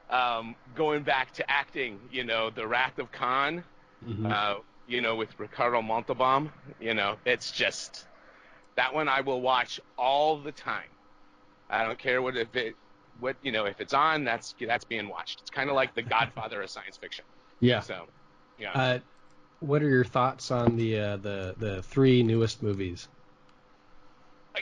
um, 0.09 0.55
going 0.75 1.03
back 1.03 1.33
to 1.33 1.49
acting, 1.49 1.99
you 2.11 2.23
know, 2.23 2.49
The 2.49 2.65
Wrath 2.65 2.97
of 2.99 3.11
Khan, 3.11 3.63
mm-hmm. 4.07 4.25
uh, 4.31 4.55
you 4.87 5.01
know, 5.01 5.15
with 5.15 5.37
Ricardo 5.39 5.81
Montalban, 5.81 6.51
you 6.79 6.93
know, 6.93 7.17
it's 7.25 7.51
just 7.51 8.05
that 8.75 8.93
one 8.93 9.07
I 9.09 9.21
will 9.21 9.41
watch 9.41 9.79
all 9.97 10.37
the 10.37 10.51
time. 10.51 10.89
I 11.69 11.83
don't 11.83 11.97
care 11.97 12.21
what 12.21 12.37
if 12.37 12.55
it, 12.55 12.75
what 13.17 13.37
you 13.41 13.51
know, 13.51 13.65
if 13.65 13.79
it's 13.79 13.93
on, 13.93 14.23
that's 14.23 14.53
that's 14.59 14.85
being 14.85 15.07
watched. 15.09 15.41
It's 15.41 15.49
kind 15.49 15.69
of 15.69 15.75
like 15.75 15.93
The 15.95 16.03
Godfather 16.03 16.61
of 16.61 16.69
science 16.69 16.97
fiction. 16.97 17.25
yeah. 17.59 17.81
So, 17.81 18.07
yeah. 18.57 18.71
Uh, 18.75 18.99
what 19.59 19.83
are 19.83 19.89
your 19.89 20.05
thoughts 20.05 20.51
on 20.51 20.75
the 20.75 20.99
uh, 20.99 21.17
the 21.17 21.55
the 21.57 21.83
three 21.83 22.23
newest 22.23 22.63
movies? 22.63 23.09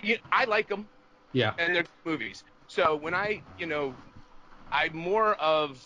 You- 0.02 0.20
I 0.32 0.46
like 0.46 0.68
them. 0.68 0.90
Yeah. 1.32 1.56
and 1.58 1.76
they're 1.76 1.86
movies. 2.06 2.44
So 2.68 2.96
when 2.98 3.14
I, 3.16 3.46
you 3.58 3.68
know, 3.68 4.00
I'm 4.72 4.96
more 4.96 5.36
of, 5.36 5.82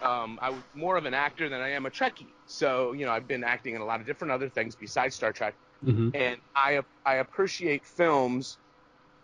um, 0.00 0.38
I 0.42 0.50
was 0.50 0.64
more 0.74 0.96
of 0.96 1.06
an 1.06 1.14
actor 1.14 1.48
than 1.48 1.60
I 1.60 1.70
am 1.70 1.86
a 1.86 1.90
Trekkie. 1.90 2.36
So 2.46 2.92
you 2.92 3.06
know, 3.06 3.12
I've 3.12 3.28
been 3.28 3.44
acting 3.44 3.74
in 3.76 3.82
a 3.82 3.84
lot 3.84 4.00
of 4.00 4.06
different 4.06 4.32
other 4.32 4.50
things 4.50 4.76
besides 4.76 5.16
Star 5.16 5.32
Trek, 5.32 5.56
hmm 5.84 6.10
and 6.14 6.40
I 6.54 6.82
I 7.04 7.16
appreciate 7.16 7.86
films 7.86 8.58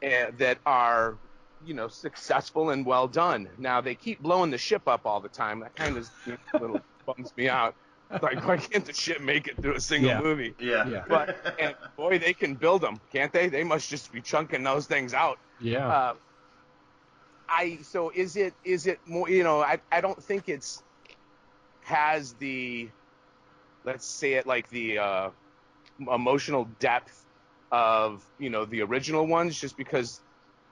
uh, 0.04 0.33
that 0.38 0.61
are, 0.66 1.21
you 1.64 1.74
know, 1.74 1.88
successful 1.88 2.70
and 2.70 2.84
well 2.86 3.08
done. 3.08 3.48
Now 3.58 3.80
they 3.80 3.94
keep 3.94 4.20
blowing 4.22 4.50
the 4.50 4.58
ship 4.58 4.82
up 4.86 5.02
all 5.04 5.20
the 5.20 5.28
time. 5.28 5.60
That 5.60 5.74
kind 5.76 5.96
of 5.96 6.08
you 6.26 6.32
know, 6.54 6.60
little 6.60 6.80
bums 7.06 7.32
me 7.36 7.48
out. 7.48 7.74
Like, 8.22 8.46
why 8.46 8.56
can't 8.56 8.84
the 8.86 8.94
ship 8.94 9.20
make 9.20 9.48
it 9.48 9.60
through 9.60 9.74
a 9.74 9.80
single 9.80 10.10
Yeah. 10.10 10.20
movie? 10.20 10.54
yeah. 10.58 10.88
Yeah. 10.88 11.04
But 11.08 11.36
and 11.58 11.74
boy, 11.96 12.18
they 12.18 12.32
can 12.32 12.54
build 12.54 12.80
them, 12.82 13.00
can't 13.12 13.32
they? 13.32 13.48
They 13.48 13.64
must 13.64 13.88
just 13.90 14.12
be 14.12 14.20
chunking 14.22 14.62
those 14.62 14.86
things 14.86 15.12
out. 15.14 15.38
Yeah. 15.60 15.88
Uh, 15.88 16.14
I 17.48 17.78
so 17.82 18.10
is 18.14 18.36
it 18.36 18.54
is 18.64 18.86
it 18.86 19.00
more 19.06 19.28
you 19.28 19.42
know 19.42 19.60
I 19.60 19.80
I 19.90 20.00
don't 20.00 20.22
think 20.22 20.48
it's 20.48 20.82
has 21.80 22.34
the 22.34 22.90
let's 23.84 24.06
say 24.06 24.34
it 24.34 24.46
like 24.46 24.68
the 24.68 24.98
uh, 24.98 25.30
emotional 26.12 26.64
depth 26.78 27.24
of 27.72 28.22
you 28.38 28.50
know 28.50 28.64
the 28.66 28.82
original 28.82 29.26
ones 29.26 29.58
just 29.58 29.76
because 29.76 30.20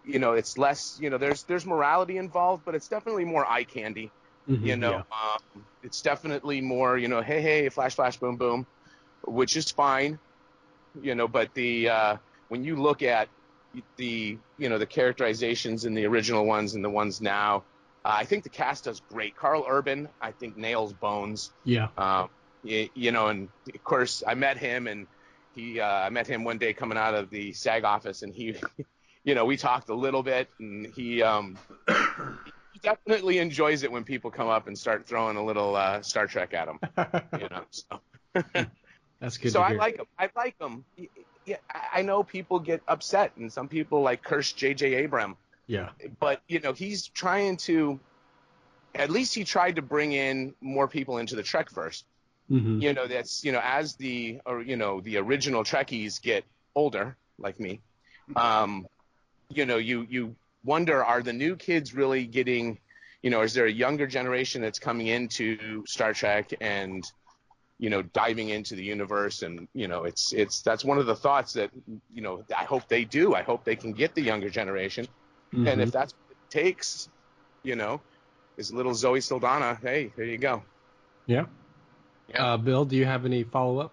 you 0.06 0.20
know 0.20 0.34
it's 0.34 0.58
less 0.58 0.98
you 1.00 1.10
know 1.10 1.18
there's 1.18 1.44
there's 1.44 1.66
morality 1.66 2.18
involved 2.18 2.64
but 2.66 2.74
it's 2.76 2.88
definitely 2.88 3.26
more 3.26 3.46
eye 3.46 3.64
candy 3.64 4.14
Mhm, 4.46 4.62
you 4.62 4.76
know 4.76 4.96
yeah. 4.96 5.04
um, 5.22 5.66
it's 5.82 6.02
definitely 6.02 6.60
more 6.62 6.98
you 6.98 7.08
know 7.08 7.22
hey 7.22 7.42
hey 7.42 7.70
flash 7.70 7.96
flash 7.96 8.18
boom 8.18 8.38
boom 8.38 8.66
which 9.26 9.56
is 9.56 9.70
fine 9.72 10.20
you 10.94 11.14
know 11.14 11.28
but 11.28 11.52
the 11.54 11.88
uh, 11.88 12.16
when 12.48 12.64
you 12.64 12.76
look 12.76 13.02
at 13.02 13.30
the 13.98 14.40
you 14.56 14.68
know 14.68 14.78
the 14.78 14.86
characterizations 14.86 15.84
in 15.84 15.94
the 15.94 16.06
original 16.06 16.46
ones 16.46 16.74
and 16.74 16.84
the 16.84 16.90
ones 16.90 17.20
now 17.20 17.66
uh, 18.04 18.14
i 18.14 18.24
think 18.24 18.44
the 18.44 18.50
cast 18.50 18.84
does 18.84 19.00
great 19.00 19.36
carl 19.36 19.66
urban 19.68 20.08
i 20.20 20.32
think 20.32 20.56
nails 20.56 20.94
bones 20.94 21.52
Yeah. 21.64 21.88
um, 21.98 22.28
you, 22.62 22.88
you 22.94 23.12
know 23.12 23.28
and 23.28 23.50
of 23.74 23.82
course 23.84 24.22
i 24.26 24.34
met 24.34 24.58
him 24.58 24.86
and 24.86 25.08
he 25.52 25.80
uh, 25.80 25.86
i 26.06 26.10
met 26.10 26.26
him 26.26 26.44
one 26.44 26.58
day 26.58 26.72
coming 26.72 26.98
out 26.98 27.14
of 27.14 27.30
the 27.30 27.52
sag 27.52 27.84
office 27.84 28.22
and 28.22 28.34
he 28.34 28.56
you 29.26 29.34
know 29.34 29.44
we 29.44 29.58
talked 29.58 29.90
a 29.90 29.94
little 29.94 30.22
bit 30.22 30.48
and 30.58 30.86
he 30.86 31.22
um 31.22 31.58
he 32.72 32.78
definitely 32.82 33.36
enjoys 33.38 33.82
it 33.82 33.92
when 33.92 34.04
people 34.04 34.30
come 34.30 34.48
up 34.48 34.68
and 34.68 34.78
start 34.78 35.06
throwing 35.06 35.36
a 35.36 35.44
little 35.44 35.76
uh, 35.76 36.00
star 36.00 36.26
trek 36.26 36.54
at 36.54 36.68
him 36.68 36.78
you 37.38 37.48
know 37.50 37.64
so 37.70 38.64
That's 39.20 39.38
good 39.38 39.52
so 39.52 39.60
I 39.60 39.72
like 39.72 39.96
them. 39.96 40.06
I 40.18 40.30
like 40.36 40.58
them. 40.58 40.84
Yeah, 41.46 41.56
I 41.92 42.02
know 42.02 42.22
people 42.22 42.58
get 42.58 42.82
upset, 42.88 43.32
and 43.36 43.52
some 43.52 43.68
people 43.68 44.02
like 44.02 44.22
curse 44.22 44.52
J.J. 44.52 45.04
Abram, 45.04 45.36
yeah. 45.66 45.90
but 46.20 46.42
you 46.48 46.60
know 46.60 46.72
he's 46.72 47.08
trying 47.08 47.56
to. 47.58 47.98
At 48.94 49.10
least 49.10 49.34
he 49.34 49.44
tried 49.44 49.76
to 49.76 49.82
bring 49.82 50.12
in 50.12 50.54
more 50.60 50.88
people 50.88 51.18
into 51.18 51.36
the 51.36 51.42
Trekverse. 51.42 52.02
hmm 52.48 52.80
You 52.80 52.92
know 52.92 53.06
that's 53.06 53.44
you 53.44 53.52
know 53.52 53.60
as 53.62 53.94
the 53.94 54.40
or 54.44 54.62
you 54.62 54.76
know 54.76 55.00
the 55.00 55.16
original 55.18 55.64
Trekkies 55.64 56.20
get 56.20 56.44
older, 56.74 57.16
like 57.38 57.58
me. 57.58 57.80
Um, 58.34 58.86
you 59.50 59.66
know 59.66 59.76
you 59.76 60.06
you 60.08 60.34
wonder 60.64 61.04
are 61.04 61.22
the 61.22 61.32
new 61.32 61.56
kids 61.56 61.94
really 61.94 62.26
getting, 62.26 62.78
you 63.22 63.30
know, 63.30 63.42
is 63.42 63.54
there 63.54 63.66
a 63.66 63.70
younger 63.72 64.06
generation 64.06 64.60
that's 64.60 64.78
coming 64.78 65.06
into 65.08 65.84
Star 65.86 66.12
Trek 66.12 66.52
and 66.60 67.04
you 67.78 67.90
know 67.90 68.02
diving 68.02 68.48
into 68.48 68.74
the 68.74 68.82
universe 68.82 69.42
and 69.42 69.68
you 69.74 69.86
know 69.86 70.04
it's 70.04 70.32
it's 70.32 70.62
that's 70.62 70.82
one 70.84 70.96
of 70.98 71.04
the 71.06 71.14
thoughts 71.14 71.52
that 71.52 71.70
you 72.14 72.22
know 72.22 72.42
I 72.56 72.64
hope 72.64 72.88
they 72.88 73.04
do 73.04 73.34
I 73.34 73.42
hope 73.42 73.64
they 73.64 73.76
can 73.76 73.92
get 73.92 74.14
the 74.14 74.22
younger 74.22 74.48
generation 74.48 75.06
and 75.52 75.66
Mm-hmm. 75.66 75.80
if 75.80 75.92
that's 75.92 76.12
what 76.14 76.32
it 76.32 76.50
takes 76.50 77.08
you 77.62 77.76
know 77.76 78.00
is 78.56 78.72
little 78.72 78.94
Zoe 78.94 79.20
Saldana 79.20 79.78
hey 79.82 80.10
there 80.16 80.24
you 80.24 80.38
go 80.38 80.62
Yeah. 81.26 81.44
Yeah. 82.30 82.54
Uh, 82.54 82.56
Bill, 82.56 82.84
do 82.86 82.96
you 82.96 83.04
have 83.04 83.24
any 83.26 83.44
follow 83.44 83.78
up? 83.78 83.92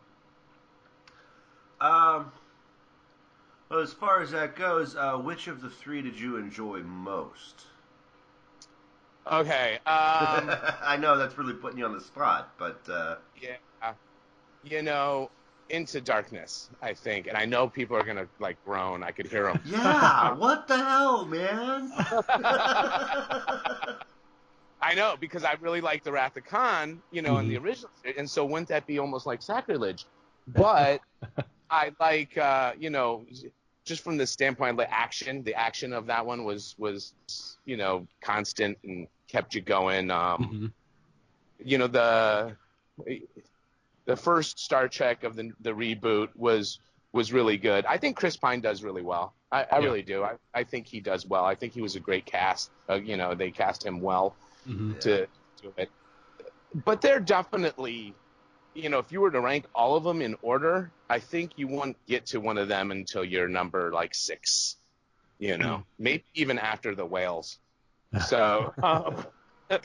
Um. 1.82 2.32
Well, 3.74 3.82
as 3.82 3.92
far 3.92 4.22
as 4.22 4.30
that 4.30 4.56
goes, 4.56 4.96
uh, 4.96 5.18
which 5.18 5.48
of 5.48 5.62
the 5.62 5.70
three 5.72 6.04
did 6.04 6.20
you 6.20 6.38
enjoy 6.38 6.84
most? 6.84 7.66
okay 9.32 9.80
um 9.86 10.58
I 10.82 10.98
know 11.00 11.18
that's 11.18 11.38
really 11.38 11.54
putting 11.54 11.80
you 11.80 11.86
on 11.86 11.94
the 11.94 12.02
spot, 12.02 12.56
but 12.58 12.88
uh, 12.90 13.18
yeah 13.36 13.58
you 14.64 14.82
know 14.82 15.32
into 15.70 16.02
darkness 16.02 16.72
I 16.82 16.94
think 16.94 17.28
and 17.28 17.38
I 17.38 17.46
know 17.46 17.70
people 17.70 17.98
are 17.98 18.04
gonna 18.04 18.28
like 18.40 18.62
groan 18.66 19.04
I 19.04 19.12
could 19.12 19.28
hear 19.28 19.46
them 19.46 19.62
yeah, 19.66 20.32
what 20.36 20.68
the 20.68 20.78
hell, 20.78 21.26
man? 21.26 21.94
I 24.82 24.96
know 24.96 25.16
because 25.20 25.44
I 25.44 25.54
really 25.54 25.82
like 25.82 26.04
the 26.04 26.12
Wrath 26.12 26.36
of 26.38 26.44
Khan, 26.44 27.02
you 27.12 27.22
know, 27.22 27.38
in 27.40 27.48
the 27.48 27.56
Mm-hmm. 27.56 27.58
original, 27.58 27.92
and 28.18 28.30
so 28.30 28.46
wouldn't 28.46 28.68
that 28.70 28.86
be 28.86 29.00
almost 29.00 29.26
like 29.26 29.42
sacrilege? 29.42 30.08
But 30.48 31.02
I 31.70 31.94
like, 32.00 32.38
uh, 32.38 32.74
you 32.78 32.90
know, 32.92 33.26
just 33.86 34.04
from 34.04 34.18
the 34.18 34.26
standpoint 34.28 34.72
of 34.72 34.78
the 34.78 34.94
action, 34.94 35.44
the 35.44 35.56
action 35.56 35.94
of 35.94 36.06
that 36.08 36.26
one 36.26 36.44
was 36.44 36.76
was 36.78 37.14
you 37.66 37.78
know 37.78 38.08
constant 38.22 38.78
and 38.84 39.08
kept 39.28 39.56
you 39.56 39.62
going. 39.62 40.10
Um, 40.12 40.44
Mhm. 40.44 40.74
you 41.66 41.78
know 41.78 41.88
the 41.88 42.56
the 44.06 44.16
first 44.16 44.60
Star 44.60 44.88
Trek 44.88 45.24
of 45.24 45.36
the 45.36 45.52
the 45.62 45.72
reboot 45.72 46.30
was 46.36 46.80
was 47.12 47.32
really 47.32 47.58
good. 47.58 47.86
I 47.86 47.98
think 47.98 48.18
Chris 48.18 48.36
Pine 48.38 48.60
does 48.62 48.84
really 48.84 49.04
well. 49.04 49.36
I, 49.52 49.64
I 49.72 49.80
Yeah. 49.80 49.86
really 49.86 50.02
do. 50.02 50.24
I, 50.24 50.36
I 50.54 50.64
think 50.64 50.88
he 50.88 51.00
does 51.00 51.28
well. 51.28 51.46
I 51.46 51.54
think 51.54 51.74
he 51.74 51.82
was 51.82 51.96
a 51.96 52.00
great 52.00 52.26
cast. 52.26 52.72
Uh, 52.90 52.96
you 52.96 53.18
know, 53.18 53.36
they 53.36 53.52
cast 53.52 53.86
him 53.86 54.02
well 54.02 54.36
Mhm. 54.68 55.00
to 55.02 55.28
do 55.62 55.74
it. 55.78 55.92
But 56.74 57.02
they're 57.02 57.20
definitely, 57.20 58.16
you 58.74 58.90
know, 58.90 59.00
if 59.00 59.12
you 59.12 59.22
were 59.22 59.32
to 59.32 59.42
rank 59.42 59.66
all 59.76 59.96
of 59.96 60.04
them 60.04 60.22
in 60.22 60.36
order, 60.42 60.92
I 61.10 61.20
think 61.20 61.54
you 61.56 61.68
won't 61.68 61.98
get 62.08 62.28
to 62.28 62.40
one 62.40 62.58
of 62.58 62.68
them 62.68 62.92
until 62.92 63.24
you're 63.24 63.48
number 63.48 63.92
like 63.92 64.16
six. 64.16 64.78
You 65.40 65.58
know, 65.58 65.84
maybe 66.00 66.24
even 66.36 66.60
after 66.60 66.96
the 66.96 67.06
whales. 67.06 67.60
So 68.30 68.74
um, 68.84 69.26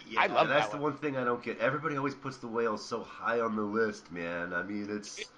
Yeah, 0.06 0.20
I 0.20 0.26
love 0.26 0.48
that's 0.48 0.68
that 0.68 0.70
the 0.76 0.82
one. 0.82 0.92
one 0.92 0.98
thing 0.98 1.16
I 1.16 1.24
don't 1.24 1.42
get. 1.42 1.58
Everybody 1.58 1.96
always 1.96 2.14
puts 2.14 2.36
the 2.38 2.46
whales 2.46 2.86
so 2.86 3.02
high 3.02 3.40
on 3.40 3.56
the 3.56 3.62
list, 3.62 4.10
man. 4.12 4.52
I 4.52 4.62
mean, 4.62 4.86
it's 4.90 5.30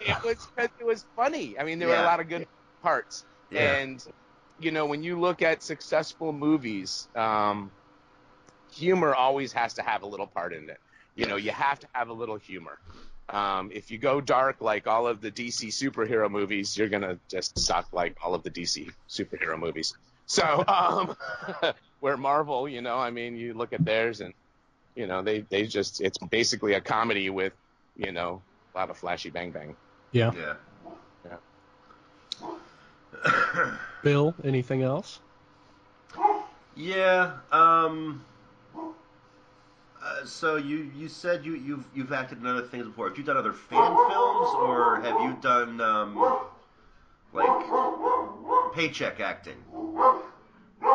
It 0.00 0.16
was 0.22 0.46
'cause 0.56 0.68
it 0.78 0.84
was 0.84 1.04
funny. 1.16 1.58
I 1.58 1.64
mean, 1.64 1.78
there 1.78 1.88
were 1.88 1.94
a 1.94 2.02
lot 2.02 2.20
of 2.20 2.28
good 2.28 2.48
parts. 2.82 3.24
Yeah. 3.50 3.76
And 3.80 4.00
you 4.58 4.70
know, 4.72 4.86
when 4.86 5.02
you 5.02 5.20
look 5.20 5.42
at 5.42 5.62
successful 5.62 6.32
movies, 6.32 7.08
um, 7.14 7.72
humor 8.72 9.14
always 9.14 9.52
has 9.52 9.74
to 9.74 9.82
have 9.82 10.02
a 10.02 10.06
little 10.06 10.26
part 10.26 10.52
in 10.54 10.68
it. 10.70 10.78
You 11.18 11.26
know, 11.26 11.34
you 11.34 11.50
have 11.50 11.80
to 11.80 11.88
have 11.94 12.10
a 12.10 12.12
little 12.12 12.36
humor. 12.36 12.78
Um, 13.28 13.70
if 13.74 13.90
you 13.90 13.98
go 13.98 14.20
dark 14.20 14.60
like 14.60 14.86
all 14.86 15.08
of 15.08 15.20
the 15.20 15.32
DC 15.32 15.66
superhero 15.68 16.30
movies, 16.30 16.76
you're 16.76 16.88
gonna 16.88 17.18
just 17.28 17.58
suck 17.58 17.88
like 17.92 18.16
all 18.22 18.34
of 18.34 18.44
the 18.44 18.50
DC 18.50 18.88
superhero 19.08 19.58
movies. 19.58 19.92
So, 20.26 20.62
um, 20.68 21.16
where 22.00 22.16
Marvel, 22.16 22.68
you 22.68 22.82
know, 22.82 22.98
I 22.98 23.10
mean, 23.10 23.36
you 23.36 23.52
look 23.52 23.72
at 23.72 23.84
theirs 23.84 24.20
and, 24.20 24.32
you 24.94 25.08
know, 25.08 25.20
they, 25.20 25.40
they 25.40 25.66
just, 25.66 26.00
it's 26.00 26.18
basically 26.18 26.74
a 26.74 26.80
comedy 26.80 27.30
with, 27.30 27.52
you 27.96 28.12
know, 28.12 28.40
a 28.74 28.78
lot 28.78 28.88
of 28.88 28.96
flashy 28.96 29.30
bang 29.30 29.50
bang. 29.50 29.74
Yeah. 30.12 30.32
yeah. 31.24 31.38
Bill, 34.04 34.34
anything 34.44 34.82
else? 34.82 35.18
Yeah. 36.76 37.32
Um. 37.50 38.24
Uh, 40.02 40.24
so 40.24 40.56
you 40.56 40.76
you 40.94 41.08
said 41.08 41.44
you 41.44 41.54
you've 41.54 41.88
you've 41.94 42.12
acted 42.12 42.38
in 42.38 42.46
other 42.46 42.62
things 42.66 42.86
before. 42.86 43.08
Have 43.08 43.18
you 43.18 43.24
done 43.24 43.36
other 43.36 43.52
fan 43.52 43.96
films, 44.08 44.48
or 44.54 45.00
have 45.00 45.20
you 45.20 45.36
done 45.40 45.80
um 45.80 46.16
like 47.32 47.48
paycheck 48.72 49.20
acting? 49.20 49.64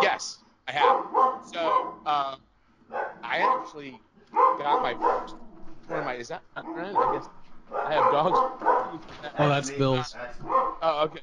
Yes, 0.02 0.40
I 0.68 0.72
have. 0.72 0.98
So, 1.42 1.96
um, 2.06 2.42
I 3.24 3.38
actually 3.40 4.00
got 4.58 4.82
my 4.82 4.94
first, 4.96 5.36
one 5.88 6.00
of 6.00 6.06
my, 6.06 6.16
is 6.16 6.28
that 6.30 6.44
right? 6.76 6.96
I 6.96 7.14
guess 7.14 7.28
I 7.86 7.94
have 7.94 8.12
dogs. 8.12 8.40
Oh, 9.38 9.50
that's 9.50 9.72
Bill's. 9.72 10.16
Oh, 10.82 11.04
okay. 11.06 11.22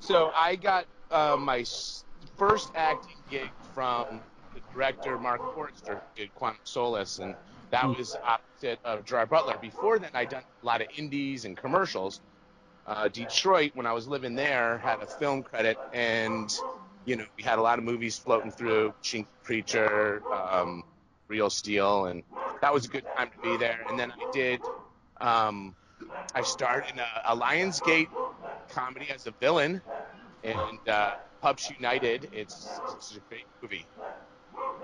So 0.00 0.30
I 0.34 0.56
got 0.56 0.86
uh, 1.10 1.36
my 1.38 1.64
first 2.36 2.70
acting 2.74 3.22
gig 3.28 3.52
from 3.72 4.22
the 4.33 4.33
director 4.74 5.18
Marc 5.18 5.40
Forster, 5.54 5.94
who 5.94 6.22
did 6.22 6.34
Quantum 6.34 6.60
Solace, 6.64 7.18
and 7.18 7.34
that 7.70 7.88
was 7.88 8.16
opposite 8.24 8.78
of 8.84 9.04
Gerard 9.04 9.30
Butler. 9.30 9.56
Before 9.60 9.98
then, 9.98 10.10
I'd 10.14 10.28
done 10.28 10.42
a 10.62 10.66
lot 10.66 10.80
of 10.80 10.88
indies 10.96 11.44
and 11.44 11.56
commercials. 11.56 12.20
Uh, 12.86 13.08
Detroit, 13.08 13.72
when 13.74 13.86
I 13.86 13.92
was 13.92 14.06
living 14.06 14.34
there, 14.34 14.78
had 14.78 15.02
a 15.02 15.06
film 15.06 15.42
credit, 15.42 15.78
and 15.92 16.54
you 17.06 17.16
know 17.16 17.24
we 17.36 17.42
had 17.42 17.58
a 17.58 17.62
lot 17.62 17.78
of 17.78 17.84
movies 17.84 18.18
floating 18.18 18.50
through, 18.50 18.92
Machine 18.98 19.22
Gun 19.22 19.30
Preacher, 19.42 20.22
um, 20.32 20.84
Real 21.28 21.48
Steel, 21.48 22.06
and 22.06 22.22
that 22.60 22.72
was 22.72 22.84
a 22.84 22.88
good 22.88 23.04
time 23.16 23.30
to 23.30 23.38
be 23.42 23.56
there. 23.56 23.84
And 23.88 23.98
then 23.98 24.12
I 24.12 24.30
did. 24.32 24.60
Um, 25.20 25.74
I 26.34 26.42
starred 26.42 26.84
in 26.92 26.98
a, 26.98 27.32
a 27.32 27.36
Lionsgate 27.36 28.08
comedy 28.68 29.06
as 29.10 29.26
a 29.26 29.30
villain, 29.40 29.80
and 30.42 30.88
uh, 30.88 31.14
Pups 31.40 31.70
United. 31.70 32.28
It's, 32.32 32.68
it's 32.92 33.16
a 33.16 33.20
great 33.28 33.46
movie, 33.62 33.86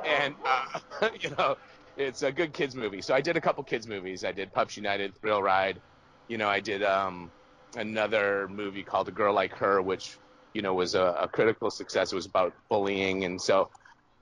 and 0.05 0.35
uh, 0.45 1.09
you 1.21 1.31
know, 1.31 1.57
it's 1.97 2.23
a 2.23 2.33
good 2.33 2.53
kids 2.53 2.75
movie. 2.75 3.03
So 3.03 3.15
I 3.15 3.21
did 3.21 3.37
a 3.37 3.41
couple 3.41 3.62
kids 3.65 3.87
movies. 3.87 4.25
I 4.25 4.33
did 4.33 4.53
Pups 4.53 4.77
United, 4.77 5.17
Thrill 5.21 5.43
Ride. 5.43 5.81
You 6.29 6.39
know, 6.39 6.49
I 6.49 6.61
did 6.61 6.83
um, 6.83 7.31
another 7.77 8.49
movie 8.49 8.83
called 8.83 9.09
A 9.09 9.12
Girl 9.12 9.35
Like 9.35 9.53
Her, 9.55 9.83
which 9.83 10.19
you 10.55 10.62
know 10.62 10.75
was 10.75 10.95
a, 10.95 11.17
a 11.21 11.29
critical 11.29 11.71
success. 11.71 12.12
It 12.12 12.17
was 12.17 12.27
about 12.27 12.53
bullying, 12.69 13.25
and 13.25 13.41
so 13.41 13.71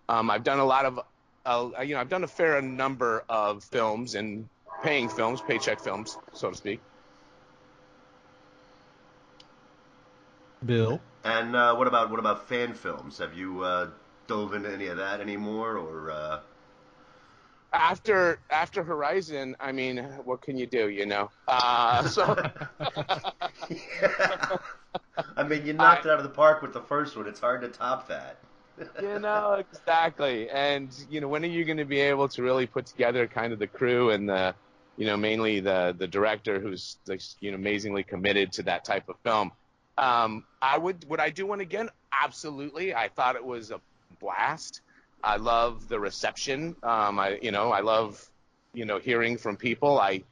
um, 0.09 0.31
I've 0.31 0.45
done 0.45 0.59
a 0.59 0.65
lot 0.65 0.87
of, 0.87 1.01
uh, 1.45 1.83
you 1.83 1.95
know, 1.95 2.01
I've 2.01 2.09
done 2.09 2.25
a 2.25 2.29
fair 2.29 2.61
number 2.63 3.25
of 3.29 3.63
films 3.65 4.15
and 4.15 4.49
paying 4.83 5.09
films, 5.09 5.41
paycheck 5.47 5.81
films, 5.81 6.17
so 6.33 6.51
to 6.51 6.57
speak. 6.57 6.81
Bill. 10.65 11.01
And 11.25 11.55
uh, 11.55 11.75
what 11.75 11.87
about 11.87 12.11
what 12.11 12.19
about 12.19 12.49
fan 12.49 12.73
films? 12.73 13.19
Have 13.19 13.37
you 13.37 13.63
uh, 13.63 13.91
dove 14.29 14.55
into 14.55 14.73
any 14.73 14.87
of 14.87 14.99
that 14.99 15.21
anymore, 15.21 15.77
or? 15.77 16.11
Uh... 16.13 16.41
after 17.73 18.39
after 18.51 18.85
Horizon, 18.85 19.57
I 19.59 19.73
mean, 19.73 19.99
what 20.25 20.43
can 20.43 20.57
you 20.57 20.67
do, 20.67 20.89
you 20.89 21.07
know? 21.07 21.31
Uh, 21.49 22.03
so 22.07 22.37
I 25.37 25.43
mean, 25.43 25.67
you 25.67 25.73
knocked 25.73 26.07
it 26.07 26.13
out 26.13 26.19
of 26.19 26.23
the 26.23 26.31
park 26.31 26.63
with 26.63 26.73
the 26.73 26.83
first 26.83 27.17
one. 27.17 27.27
It's 27.27 27.41
hard 27.41 27.63
to 27.63 27.69
top 27.69 28.07
that. 28.09 28.39
you 29.03 29.19
know 29.19 29.55
exactly, 29.55 30.49
and 30.51 30.95
you 31.11 31.21
know, 31.21 31.27
when 31.27 31.43
are 31.45 31.49
you 31.49 31.65
going 31.65 31.79
to 31.79 31.85
be 31.85 32.01
able 32.01 32.29
to 32.29 32.43
really 32.43 32.67
put 32.67 32.87
together 32.87 33.27
kind 33.27 33.53
of 33.53 33.59
the 33.59 33.67
crew 33.67 34.11
and 34.11 34.29
the, 34.29 34.55
you 34.97 35.07
know, 35.07 35.17
mainly 35.17 35.59
the 35.59 35.97
the 35.99 36.07
director 36.07 36.61
who's 36.61 36.99
like, 37.09 37.21
you 37.41 37.51
know 37.51 37.57
amazingly 37.57 38.05
committed 38.05 38.53
to 38.53 38.63
that 38.63 38.85
type 38.85 39.09
of 39.09 39.17
film? 39.25 39.51
Um, 39.97 40.45
I 40.63 40.79
would 40.79 41.05
would 41.09 41.19
I 41.19 41.31
do 41.31 41.45
one 41.45 41.61
again? 41.61 41.89
Absolutely. 42.13 42.95
I 42.95 43.09
thought 43.09 43.35
it 43.35 43.45
was 43.45 43.73
a 43.73 43.81
blast. 44.21 44.83
I 45.23 45.37
love 45.37 45.89
the 45.89 45.99
reception. 45.99 46.77
Um, 46.83 47.19
I 47.19 47.39
you 47.43 47.51
know 47.51 47.71
I 47.71 47.81
love 47.81 48.25
you 48.73 48.85
know 48.85 48.99
hearing 48.99 49.37
from 49.37 49.57
people. 49.57 49.99
I 49.99 50.23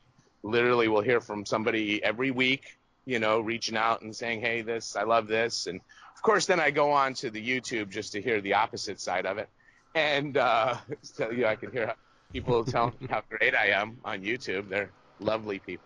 literally 0.42 0.88
will 0.88 1.00
hear 1.00 1.20
from 1.20 1.44
somebody 1.44 2.02
every 2.02 2.30
week. 2.30 2.78
You 3.04 3.18
know, 3.20 3.40
reaching 3.40 3.76
out 3.76 4.02
and 4.02 4.14
saying, 4.14 4.40
"Hey, 4.40 4.62
this 4.62 4.96
I 4.96 5.02
love 5.02 5.26
this," 5.28 5.66
and 5.66 5.80
of 6.16 6.22
course, 6.22 6.46
then 6.46 6.60
I 6.60 6.70
go 6.70 6.92
on 6.92 7.14
to 7.14 7.30
the 7.30 7.46
YouTube 7.46 7.90
just 7.90 8.12
to 8.12 8.22
hear 8.22 8.40
the 8.40 8.54
opposite 8.54 9.00
side 9.00 9.26
of 9.26 9.38
it, 9.38 9.48
and 9.94 10.36
uh, 10.36 10.76
so 11.02 11.30
you 11.30 11.42
know, 11.42 11.48
I 11.48 11.56
can 11.56 11.70
hear 11.72 11.94
people 12.32 12.64
telling 12.64 12.94
me 13.00 13.06
how 13.08 13.22
great 13.28 13.54
I 13.54 13.68
am 13.68 13.98
on 14.04 14.22
YouTube. 14.22 14.68
They're 14.68 14.90
lovely 15.20 15.58
people, 15.58 15.84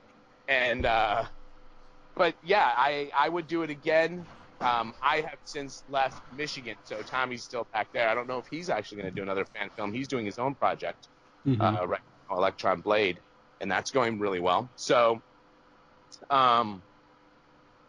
and 0.49 0.87
uh, 0.87 1.25
but 2.15 2.35
yeah, 2.43 2.73
I 2.77 3.11
I 3.17 3.29
would 3.29 3.47
do 3.47 3.63
it 3.63 3.71
again. 3.71 4.27
Um, 4.61 4.95
I 5.03 5.17
have 5.23 5.39
since 5.45 5.85
left 5.89 6.21
Michigan, 6.31 6.77
so 6.83 7.03
Tommy's 7.03 7.45
still 7.45 7.67
back 7.73 7.89
there. 7.93 8.09
I 8.09 8.15
don't 8.15 8.27
know 8.29 8.39
if 8.39 8.47
he's 8.47 8.69
actually 8.69 9.03
going 9.03 9.15
to 9.15 9.17
do 9.17 9.23
another 9.23 9.47
fan 9.55 9.71
film. 9.77 9.93
He's 9.93 10.09
doing 10.09 10.27
his 10.27 10.39
own 10.39 10.55
project 10.55 11.09
Mhm. 11.47 11.61
uh, 11.81 11.87
right 11.87 12.01
now, 12.29 12.37
Electron 12.37 12.81
Blade, 12.83 13.23
and 13.61 13.71
that's 13.71 13.91
going 13.91 14.19
really 14.19 14.41
well. 14.41 14.71
So, 14.77 15.23
um, 16.29 16.83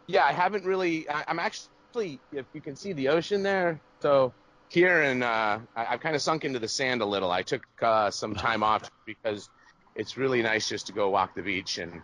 yeah, 0.06 0.24
I 0.24 0.32
haven't 0.32 0.64
really. 0.64 1.08
I, 1.08 1.24
I'm 1.28 1.38
actually, 1.38 2.22
if 2.32 2.46
you 2.54 2.62
can 2.62 2.76
see 2.76 2.92
the 2.92 3.08
ocean 3.08 3.42
there, 3.42 3.82
so 4.00 4.34
here 4.70 5.02
and 5.02 5.22
uh, 5.22 5.60
I, 5.76 5.86
I've 5.86 6.00
kind 6.00 6.16
of 6.16 6.22
sunk 6.22 6.44
into 6.44 6.58
the 6.58 6.68
sand 6.68 7.02
a 7.02 7.06
little. 7.06 7.30
I 7.30 7.42
took 7.42 7.62
uh, 7.82 8.10
some 8.10 8.34
time 8.34 8.62
off 8.62 8.90
because 9.04 9.48
it's 9.94 10.16
really 10.16 10.42
nice 10.42 10.68
just 10.68 10.86
to 10.86 10.92
go 10.92 11.10
walk 11.10 11.34
the 11.34 11.42
beach 11.42 11.78
and 11.78 12.02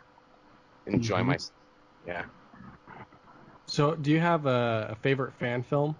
enjoy 0.87 1.21
Mhm. 1.21 1.27
my. 1.27 1.39
Yeah. 2.05 2.27
So, 3.69 3.95
do 3.95 4.11
you 4.11 4.19
have 4.19 4.47
a, 4.47 4.89
a 4.91 4.95
favorite 4.97 5.33
fan 5.35 5.63
film 5.63 5.95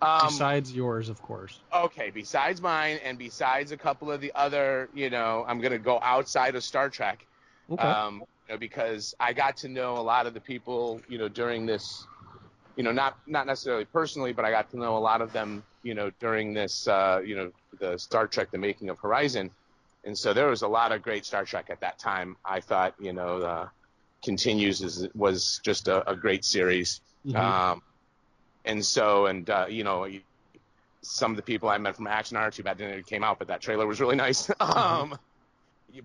Um, 0.00 0.46
besides 0.46 0.72
yours, 0.74 1.08
of 1.08 1.20
course? 1.22 1.60
okay, 1.74 2.10
besides 2.10 2.60
mine 2.60 2.98
and 3.02 3.18
besides 3.18 3.72
a 3.72 3.76
couple 3.76 4.10
of 4.10 4.20
the 4.20 4.32
other, 4.34 4.88
you 4.92 5.10
know, 5.10 5.44
I'm 5.46 5.60
gonna 5.60 5.78
go 5.78 5.98
outside 6.02 6.54
of 6.56 6.64
Star 6.64 6.90
Trek. 6.90 7.26
Okay. 7.70 7.98
um, 7.98 8.24
you 8.48 8.54
know, 8.54 8.58
because 8.58 9.14
I 9.20 9.32
got 9.34 9.58
to 9.58 9.68
know 9.68 9.98
a 9.98 10.02
lot 10.02 10.26
of 10.26 10.34
the 10.34 10.42
people, 10.42 11.04
you 11.08 11.18
know, 11.18 11.30
during 11.30 11.66
this, 11.66 12.08
you 12.76 12.84
know, 12.84 12.92
not 12.92 13.16
not 13.26 13.46
necessarily 13.46 13.86
personally, 13.86 14.32
but 14.34 14.44
I 14.46 14.50
got 14.52 14.70
to 14.70 14.78
know 14.78 14.96
a 14.96 15.00
lot 15.00 15.22
of 15.22 15.32
them, 15.32 15.64
you 15.82 15.94
know, 15.94 16.10
during 16.20 16.54
this, 16.54 16.88
uh, 16.88 17.20
you 17.24 17.36
know, 17.36 17.52
the 17.80 17.98
Star 17.98 18.28
Trek, 18.28 18.50
the 18.52 18.58
making 18.58 18.90
of 18.90 18.98
Horizon, 19.00 19.52
and 20.04 20.18
so 20.18 20.34
there 20.34 20.48
was 20.48 20.62
a 20.62 20.68
lot 20.68 20.92
of 20.92 21.02
great 21.02 21.26
Star 21.26 21.44
Trek 21.46 21.70
at 21.70 21.80
that 21.82 21.98
time. 22.00 22.36
I 22.44 22.60
thought, 22.60 22.94
you 23.00 23.12
know, 23.14 23.38
uh, 23.42 23.68
continues 24.22 24.80
is, 24.82 25.06
was 25.14 25.60
just 25.64 25.88
a, 25.88 26.08
a 26.10 26.16
great 26.16 26.44
series, 26.44 27.00
Mhm. 27.26 27.36
um, 27.36 27.82
and 28.64 28.84
so, 28.84 29.26
and 29.26 29.48
uh, 29.50 29.66
you 29.68 29.84
know. 29.84 30.06
Some 31.00 31.30
of 31.30 31.36
the 31.36 31.42
people 31.44 31.68
I 31.68 31.78
met 31.78 31.94
from 31.94 32.06
Axanar, 32.06 32.52
too 32.52 32.64
bad 32.64 32.80
it 32.80 33.06
came 33.06 33.22
out, 33.22 33.38
but 33.38 33.46
that 33.48 33.60
trailer 33.60 33.86
was 33.86 34.00
really 34.00 34.16
nice. 34.16 34.50
um, 34.60 35.16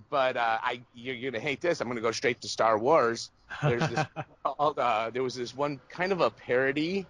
but 0.10 0.38
uh, 0.38 0.60
I 0.62 0.82
you're 0.93 1.32
gonna 1.32 1.41
hate 1.43 1.62
this. 1.62 1.82
I'm 1.82 1.88
gonna 1.88 1.99
go 1.99 2.12
straight 2.12 2.39
to 2.41 2.47
Star 2.47 2.78
Wars. 2.78 3.32
There's 3.63 3.89
this 3.89 4.06
called, 4.45 4.78
uh, 4.78 5.10
there 5.12 5.23
was 5.23 5.34
this 5.36 5.54
one 5.56 5.82
kind 5.89 6.12
of 6.12 6.21
a 6.21 6.30
parody, 6.30 7.08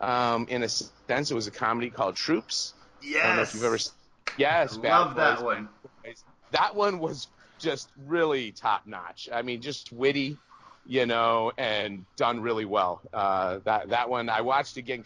um, 0.00 0.46
in 0.48 0.62
a 0.62 0.68
sense. 0.68 1.32
It 1.32 1.34
was 1.34 1.48
a 1.48 1.50
comedy 1.50 1.90
called 1.90 2.14
Troops. 2.14 2.72
Yes. 3.02 3.24
I 3.24 3.26
don't 3.26 3.36
know 3.36 3.42
if 3.42 3.54
you've 3.54 3.64
ever. 3.64 3.74
s- 3.74 3.92
Yes, 4.38 4.76
Bad 4.78 4.98
Love 4.98 5.16
that 5.16 5.42
one. 5.42 5.68
That 6.52 6.74
one 6.76 6.98
was 7.00 7.26
just 7.64 7.90
really 8.06 8.52
top 8.52 8.86
notch. 8.86 9.28
I 9.32 9.42
mean, 9.42 9.60
just 9.62 9.92
witty, 9.92 10.36
you 10.86 11.06
know, 11.06 11.52
and 11.56 12.04
done 12.16 12.40
really 12.40 12.64
well. 12.66 13.00
Uh, 13.12 13.58
that 13.64 13.88
that 13.88 14.08
one 14.08 14.28
I 14.28 14.42
watched 14.42 14.76
again. 14.76 15.04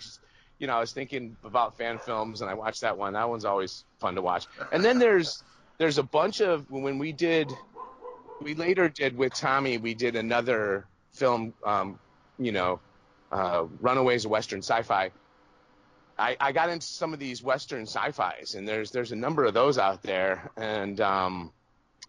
you 0.59 0.67
know, 0.67 0.77
I 0.77 0.81
was 0.81 0.93
thinking 0.93 1.37
about 1.45 1.77
fan 1.79 1.99
films, 1.99 2.41
and 2.41 2.51
I 2.51 2.55
watched 2.55 2.81
that 2.83 2.99
one. 2.99 3.13
That 3.15 3.29
one's 3.29 3.45
always 3.45 3.85
fun 4.01 4.17
to 4.17 4.23
watch. 4.23 4.47
And 4.73 4.85
then 4.85 4.99
there's 4.99 5.43
there's 5.79 5.99
a 5.99 6.03
bunch 6.03 6.41
of 6.41 6.69
when 6.71 6.99
we 6.99 7.13
did, 7.13 7.53
we 8.43 8.55
later 8.55 8.89
did 8.89 9.17
with 9.17 9.33
Tommy. 9.35 9.79
We 9.79 9.95
did 9.95 10.17
another 10.17 10.87
film, 11.13 11.55
um, 11.65 11.99
you 12.39 12.53
know, 12.53 12.81
uh, 13.31 13.65
Runaways 13.81 14.27
Western 14.27 14.61
Sci-Fi. 14.61 15.11
I, 16.19 16.37
I 16.41 16.51
got 16.51 16.69
into 16.69 16.87
some 16.87 17.13
of 17.13 17.21
these 17.21 17.45
Western 17.45 17.83
sci-fis, 17.87 18.57
and 18.57 18.67
there's 18.67 18.91
there's 18.91 19.13
a 19.13 19.17
number 19.17 19.45
of 19.45 19.55
those 19.55 19.79
out 19.79 20.03
there, 20.03 20.51
and 20.57 21.01
um, 21.01 21.53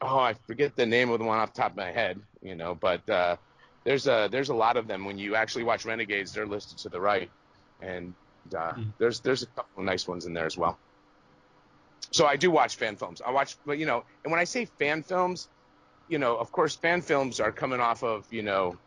oh, 0.01 0.19
I 0.19 0.33
forget 0.47 0.75
the 0.75 0.85
name 0.85 1.09
of 1.09 1.19
the 1.19 1.25
one 1.25 1.39
off 1.39 1.53
the 1.53 1.61
top 1.61 1.71
of 1.71 1.77
my 1.77 1.91
head, 1.91 2.19
you 2.41 2.55
know, 2.55 2.75
but 2.75 3.07
uh, 3.09 3.35
there's 3.83 4.07
a 4.07 4.29
there's 4.31 4.49
a 4.49 4.53
lot 4.53 4.77
of 4.77 4.87
them. 4.87 5.05
When 5.05 5.17
you 5.17 5.35
actually 5.35 5.63
watch 5.63 5.85
Renegades, 5.85 6.33
they're 6.33 6.47
listed 6.47 6.77
to 6.79 6.89
the 6.89 6.99
right, 6.99 7.29
and 7.81 8.13
uh, 8.55 8.73
mm. 8.73 8.91
there's 8.97 9.19
there's 9.21 9.43
a 9.43 9.47
couple 9.47 9.79
of 9.79 9.85
nice 9.85 10.07
ones 10.07 10.25
in 10.25 10.33
there 10.33 10.45
as 10.45 10.57
well. 10.57 10.77
So 12.11 12.25
I 12.25 12.37
do 12.37 12.49
watch 12.49 12.75
fan 12.75 12.95
films. 12.95 13.21
I 13.25 13.31
watch, 13.31 13.55
but 13.65 13.77
you 13.77 13.85
know, 13.85 14.03
and 14.23 14.31
when 14.31 14.39
I 14.39 14.45
say 14.45 14.65
fan 14.65 15.03
films, 15.03 15.49
you 16.07 16.17
know, 16.17 16.37
of 16.37 16.51
course, 16.51 16.75
fan 16.75 17.01
films 17.01 17.39
are 17.39 17.51
coming 17.51 17.79
off 17.79 18.03
of 18.03 18.31
you 18.31 18.41
know 18.41 18.77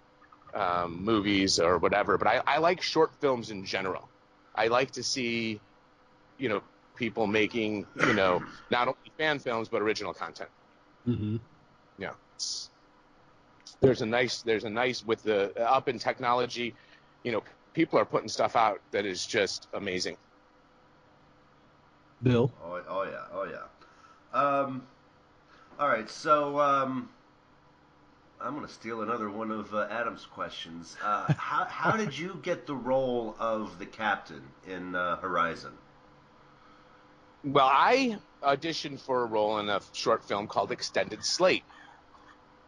um, 0.55 1.05
movies 1.05 1.59
or 1.59 1.79
whatever. 1.79 2.19
But 2.19 2.29
I, 2.29 2.41
I 2.47 2.59
like 2.59 2.83
short 2.83 3.15
films 3.21 3.51
in 3.51 3.65
general. 3.65 4.09
I 4.55 4.69
like 4.69 4.93
to 4.93 5.03
see, 5.03 5.61
you 6.39 6.49
know, 6.49 6.63
people 6.97 7.27
making, 7.27 7.87
you 8.07 8.13
know, 8.13 8.43
not 8.71 8.89
only 8.89 8.99
fan 9.17 9.39
films 9.39 9.69
but 9.69 9.83
original 9.83 10.13
content. 10.13 10.51
Mm-hmm. 11.07 11.37
Yeah. 11.99 12.13
There's 13.81 14.03
a 14.03 14.07
nice, 14.07 14.43
there's 14.43 14.65
a 14.65 14.71
nice 14.71 15.05
with 15.05 15.23
the 15.23 15.53
up 15.61 15.89
in 15.89 15.99
technology, 15.99 16.75
you 17.25 17.33
know, 17.33 17.43
people 17.75 17.99
are 17.99 18.05
putting 18.05 18.29
stuff 18.29 18.57
out 18.57 18.81
that 18.91 19.07
is 19.07 19.27
just 19.27 19.69
amazing. 19.75 20.17
Bill. 22.23 22.53
Oh, 22.65 22.81
oh 22.89 23.03
yeah, 23.03 23.25
oh 23.33 23.45
yeah. 23.45 24.39
Um, 24.39 24.87
all 25.79 25.89
right, 25.89 26.09
so 26.09 26.61
um, 26.61 27.09
I'm 28.41 28.55
going 28.55 28.67
to 28.67 28.73
steal 28.73 29.03
another 29.03 29.31
one 29.31 29.51
of 29.51 29.75
uh, 29.75 29.89
Adam's 29.91 30.25
questions. 30.25 30.97
Uh, 31.03 31.33
how, 31.37 31.65
how 31.65 31.97
did 31.97 32.17
you 32.17 32.39
get 32.43 32.67
the 32.67 32.75
role 32.75 33.37
of 33.39 33.79
the 33.79 33.87
captain 33.87 34.43
in 34.67 34.95
uh, 34.95 35.17
Horizon? 35.17 35.73
Well, 37.45 37.71
I 37.73 38.19
auditioned 38.43 39.01
for 39.01 39.23
a 39.23 39.27
role 39.27 39.59
in 39.59 39.69
a 39.69 39.81
short 39.93 40.25
film 40.25 40.47
called 40.47 40.73
Extended 40.73 41.25
Slate. 41.25 41.65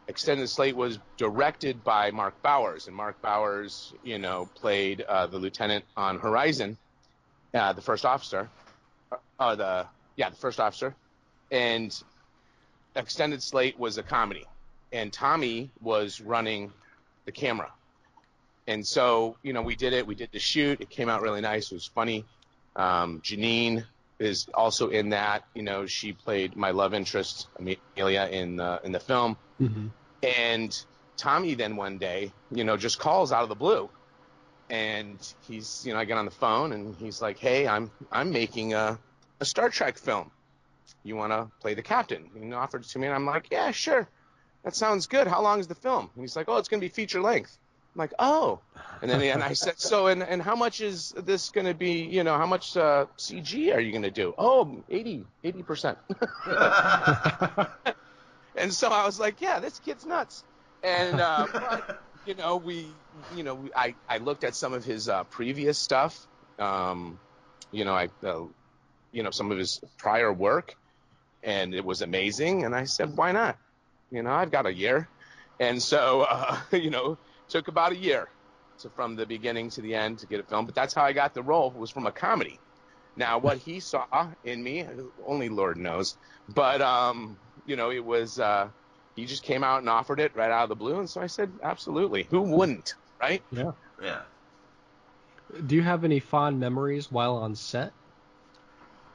Extended 0.07 0.47
Slate 0.49 0.75
was 0.75 0.99
directed 1.17 1.83
by 1.83 2.11
Mark 2.11 2.39
Bowers, 2.41 2.87
and 2.87 2.95
Mark 2.95 3.21
Bowers, 3.21 3.93
you 4.03 4.19
know, 4.19 4.47
played 4.55 5.01
uh, 5.01 5.27
the 5.27 5.37
lieutenant 5.37 5.83
on 5.97 6.19
Horizon, 6.19 6.77
uh, 7.53 7.73
the 7.73 7.81
first 7.81 8.05
officer, 8.05 8.49
uh, 9.39 9.55
the 9.55 9.87
yeah, 10.15 10.29
the 10.29 10.35
first 10.35 10.59
officer, 10.59 10.95
and 11.51 12.03
Extended 12.95 13.41
Slate 13.41 13.77
was 13.79 13.97
a 13.97 14.03
comedy 14.03 14.45
and 14.95 15.11
Tommy 15.11 15.69
was 15.81 16.21
running 16.21 16.71
the 17.25 17.31
camera. 17.31 17.71
And 18.67 18.85
so, 18.85 19.37
you 19.43 19.53
know, 19.53 19.61
we 19.61 19.75
did 19.75 19.93
it. 19.93 20.07
We 20.07 20.15
did 20.15 20.29
the 20.31 20.39
shoot. 20.39 20.81
It 20.81 20.89
came 20.89 21.09
out 21.09 21.21
really 21.21 21.41
nice. 21.41 21.71
It 21.71 21.75
was 21.75 21.85
funny. 21.85 22.25
Um, 22.75 23.21
Janine 23.21 23.83
is 24.19 24.47
also 24.53 24.89
in 24.89 25.09
that. 25.09 25.45
You 25.53 25.63
know, 25.63 25.85
she 25.85 26.13
played 26.13 26.55
my 26.55 26.71
love 26.71 26.93
interest, 26.93 27.47
Amelia, 27.59 28.27
in 28.31 28.55
the 28.57 28.81
in 28.83 28.91
the 28.91 28.99
film. 28.99 29.37
Mm-hmm. 29.61 29.87
And 30.23 30.85
Tommy 31.17 31.55
then 31.55 31.75
one 31.75 31.97
day, 31.97 32.31
you 32.51 32.63
know, 32.63 32.77
just 32.77 32.99
calls 32.99 33.31
out 33.31 33.43
of 33.43 33.49
the 33.49 33.55
blue, 33.55 33.89
and 34.69 35.17
he's, 35.47 35.85
you 35.85 35.93
know, 35.93 35.99
I 35.99 36.05
get 36.05 36.17
on 36.17 36.25
the 36.25 36.31
phone 36.31 36.73
and 36.73 36.95
he's 36.95 37.21
like, 37.21 37.37
"Hey, 37.37 37.67
I'm 37.67 37.91
I'm 38.11 38.31
making 38.31 38.73
a 38.73 38.99
a 39.39 39.45
Star 39.45 39.69
Trek 39.69 39.97
film. 39.97 40.31
You 41.03 41.15
want 41.15 41.31
to 41.31 41.49
play 41.59 41.73
the 41.73 41.83
captain?" 41.83 42.29
He 42.39 42.51
offered 42.53 42.83
it 42.83 42.89
to 42.89 42.99
me, 42.99 43.07
and 43.07 43.15
I'm 43.15 43.25
like, 43.25 43.49
"Yeah, 43.51 43.71
sure." 43.71 44.07
that 44.65 44.75
sounds 44.75 45.05
good. 45.05 45.27
How 45.27 45.41
long 45.41 45.59
is 45.59 45.67
the 45.67 45.75
film? 45.75 46.09
And 46.15 46.23
he's 46.23 46.35
like, 46.35 46.49
oh, 46.49 46.57
it's 46.57 46.67
going 46.67 46.81
to 46.81 46.85
be 46.85 46.89
feature 46.89 47.21
length. 47.21 47.57
I'm 47.95 47.99
like, 47.99 48.13
oh. 48.19 48.59
And 49.01 49.09
then 49.09 49.21
and 49.21 49.41
I 49.43 49.53
said, 49.53 49.79
so 49.79 50.07
and, 50.07 50.21
and 50.21 50.41
how 50.41 50.55
much 50.55 50.81
is 50.81 51.13
this 51.17 51.49
going 51.49 51.67
to 51.67 51.73
be, 51.73 52.03
you 52.03 52.23
know, 52.23 52.37
how 52.37 52.45
much 52.45 52.75
uh, 52.75 53.05
CG 53.17 53.73
are 53.73 53.79
you 53.79 53.91
going 53.91 54.03
to 54.03 54.11
do? 54.11 54.33
Oh, 54.37 54.83
80, 54.89 55.25
80%. 55.43 55.95
and 58.57 58.73
so 58.73 58.89
I 58.89 59.05
was 59.05 59.19
like, 59.19 59.39
yeah, 59.39 59.59
this 59.59 59.79
kid's 59.79 60.05
nuts. 60.05 60.43
And, 60.83 61.21
uh, 61.21 61.47
but, 61.53 62.01
you 62.25 62.35
know, 62.35 62.57
we, 62.57 62.87
you 63.35 63.43
know, 63.43 63.55
we, 63.55 63.71
I, 63.73 63.95
I 64.09 64.17
looked 64.17 64.43
at 64.43 64.55
some 64.55 64.73
of 64.73 64.83
his 64.83 65.07
uh, 65.07 65.23
previous 65.25 65.79
stuff, 65.79 66.27
um, 66.59 67.17
you 67.71 67.85
know, 67.85 67.93
I, 67.93 68.09
uh, 68.23 68.41
you 69.11 69.23
know, 69.23 69.31
some 69.31 69.51
of 69.51 69.57
his 69.57 69.79
prior 69.97 70.33
work, 70.33 70.75
and 71.43 71.73
it 71.73 71.85
was 71.85 72.01
amazing. 72.01 72.65
And 72.65 72.75
I 72.75 72.83
said, 72.85 73.15
why 73.15 73.31
not? 73.31 73.57
You 74.11 74.21
know, 74.21 74.31
I've 74.31 74.51
got 74.51 74.65
a 74.65 74.73
year. 74.73 75.07
And 75.59 75.81
so, 75.81 76.21
uh, 76.29 76.57
you 76.73 76.89
know, 76.89 77.17
took 77.49 77.67
about 77.67 77.91
a 77.91 77.95
year 77.95 78.29
to, 78.79 78.89
from 78.89 79.15
the 79.15 79.25
beginning 79.25 79.69
to 79.71 79.81
the 79.81 79.95
end 79.95 80.19
to 80.19 80.27
get 80.27 80.39
it 80.39 80.49
filmed. 80.49 80.67
But 80.67 80.75
that's 80.75 80.93
how 80.93 81.03
I 81.03 81.13
got 81.13 81.33
the 81.33 81.43
role 81.43 81.71
was 81.71 81.91
from 81.91 82.05
a 82.05 82.11
comedy. 82.11 82.59
Now, 83.15 83.37
what 83.37 83.57
he 83.57 83.79
saw 83.79 84.27
in 84.43 84.61
me, 84.61 84.85
only 85.25 85.49
Lord 85.49 85.77
knows. 85.77 86.17
But, 86.49 86.81
um, 86.81 87.37
you 87.65 87.75
know, 87.75 87.91
it 87.91 88.03
was, 88.03 88.39
uh, 88.39 88.67
he 89.15 89.25
just 89.25 89.43
came 89.43 89.63
out 89.63 89.79
and 89.79 89.89
offered 89.89 90.19
it 90.19 90.35
right 90.35 90.51
out 90.51 90.63
of 90.63 90.69
the 90.69 90.75
blue. 90.75 90.99
And 90.99 91.09
so 91.09 91.21
I 91.21 91.27
said, 91.27 91.51
absolutely. 91.63 92.23
Who 92.23 92.41
wouldn't, 92.41 92.95
right? 93.21 93.41
Yeah. 93.51 93.71
Yeah. 94.01 94.21
Do 95.65 95.75
you 95.75 95.83
have 95.83 96.03
any 96.03 96.19
fond 96.19 96.59
memories 96.59 97.09
while 97.09 97.37
on 97.37 97.55
set? 97.55 97.93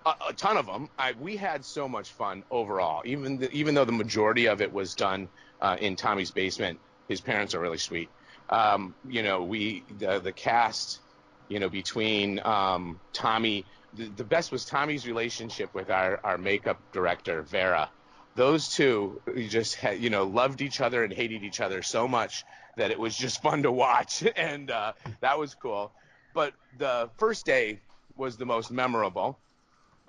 a, 0.06 0.14
a 0.28 0.32
ton 0.32 0.56
of 0.56 0.66
them. 0.66 0.88
I, 0.98 1.12
we 1.18 1.36
had 1.36 1.64
so 1.64 1.88
much 1.88 2.10
fun 2.12 2.42
overall. 2.50 3.02
Even 3.04 3.38
the, 3.38 3.50
even 3.52 3.74
though 3.74 3.84
the 3.84 3.92
majority 3.92 4.46
of 4.46 4.60
it 4.60 4.72
was 4.72 4.94
done 4.94 5.28
uh, 5.60 5.76
in 5.80 5.96
Tommy's 5.96 6.30
basement, 6.30 6.78
his 7.08 7.20
parents 7.20 7.54
are 7.54 7.60
really 7.60 7.78
sweet. 7.78 8.08
Um, 8.50 8.94
you 9.08 9.22
know, 9.22 9.42
we 9.44 9.84
the, 9.98 10.18
the 10.18 10.32
cast, 10.32 11.00
you 11.48 11.58
know, 11.58 11.68
between 11.68 12.40
um, 12.44 13.00
Tommy, 13.12 13.64
the, 13.94 14.06
the 14.06 14.24
best 14.24 14.52
was 14.52 14.64
Tommy's 14.64 15.06
relationship 15.06 15.72
with 15.74 15.90
our 15.90 16.20
our 16.24 16.36
makeup 16.36 16.80
director 16.92 17.42
Vera. 17.42 17.88
Those 18.34 18.68
two 18.68 19.20
just 19.48 19.76
had, 19.76 20.00
you 20.00 20.10
know 20.10 20.24
loved 20.24 20.62
each 20.62 20.80
other 20.80 21.04
and 21.04 21.12
hated 21.12 21.42
each 21.42 21.60
other 21.60 21.82
so 21.82 22.06
much 22.08 22.44
that 22.76 22.90
it 22.90 22.98
was 22.98 23.16
just 23.16 23.42
fun 23.46 23.62
to 23.62 23.72
watch, 23.72 24.24
and 24.36 24.70
uh, 24.70 24.92
that 25.20 25.38
was 25.38 25.54
cool. 25.54 25.92
But 26.34 26.54
the 26.78 27.10
first 27.18 27.46
day 27.46 27.80
was 28.16 28.36
the 28.36 28.46
most 28.46 28.70
memorable 28.70 29.38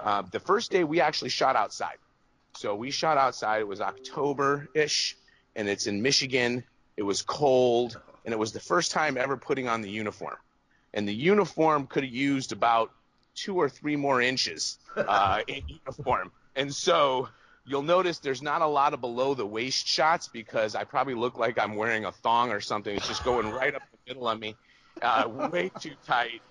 uh, 0.04 0.24
the 0.32 0.40
first 0.40 0.72
day 0.72 0.84
we 0.84 1.00
actually 1.00 1.30
shot 1.30 1.56
outside. 1.56 1.98
So 2.56 2.76
we 2.76 2.92
shot 2.92 3.18
outside. 3.18 3.62
It 3.62 3.68
was 3.68 3.82
October 3.82 4.68
ish, 4.74 5.16
and 5.56 5.70
it's 5.70 5.88
in 5.88 6.02
Michigan. 6.02 6.64
It 6.98 7.04
was 7.04 7.22
cold, 7.22 8.00
and 8.26 8.34
it 8.34 8.38
was 8.38 8.52
the 8.52 8.60
first 8.60 8.92
time 8.92 9.18
ever 9.18 9.38
putting 9.38 9.68
on 9.68 9.82
the 9.82 9.90
uniform. 9.90 10.36
And 10.94 11.08
the 11.08 11.14
uniform 11.14 11.88
could 11.88 12.04
have 12.04 12.14
used 12.14 12.52
about 12.52 12.92
two 13.36 13.56
or 13.56 13.70
three 13.70 13.96
more 13.96 14.22
inches 14.22 14.78
uh, 14.96 15.42
in 15.48 15.64
uniform. 15.68 16.32
And 16.56 16.74
so 16.74 17.30
you'll 17.66 17.82
notice 17.82 18.20
there's 18.20 18.42
not 18.42 18.62
a 18.62 18.68
lot 18.68 18.94
of 18.94 19.02
below 19.02 19.34
the 19.34 19.46
waist 19.46 19.88
shots 19.88 20.28
because 20.28 20.76
I 20.76 20.84
probably 20.84 21.14
look 21.14 21.38
like 21.38 21.58
I'm 21.60 21.76
wearing 21.76 22.06
a 22.06 22.12
thong 22.12 22.52
or 22.52 22.60
something. 22.60 22.96
It's 22.96 23.08
just 23.08 23.24
going 23.24 23.50
right 23.52 23.74
up 23.74 23.84
the 23.92 24.14
middle 24.14 24.28
of 24.28 24.40
me, 24.40 24.56
uh, 25.02 25.28
way 25.52 25.72
too 25.80 25.94
tight. 26.06 26.42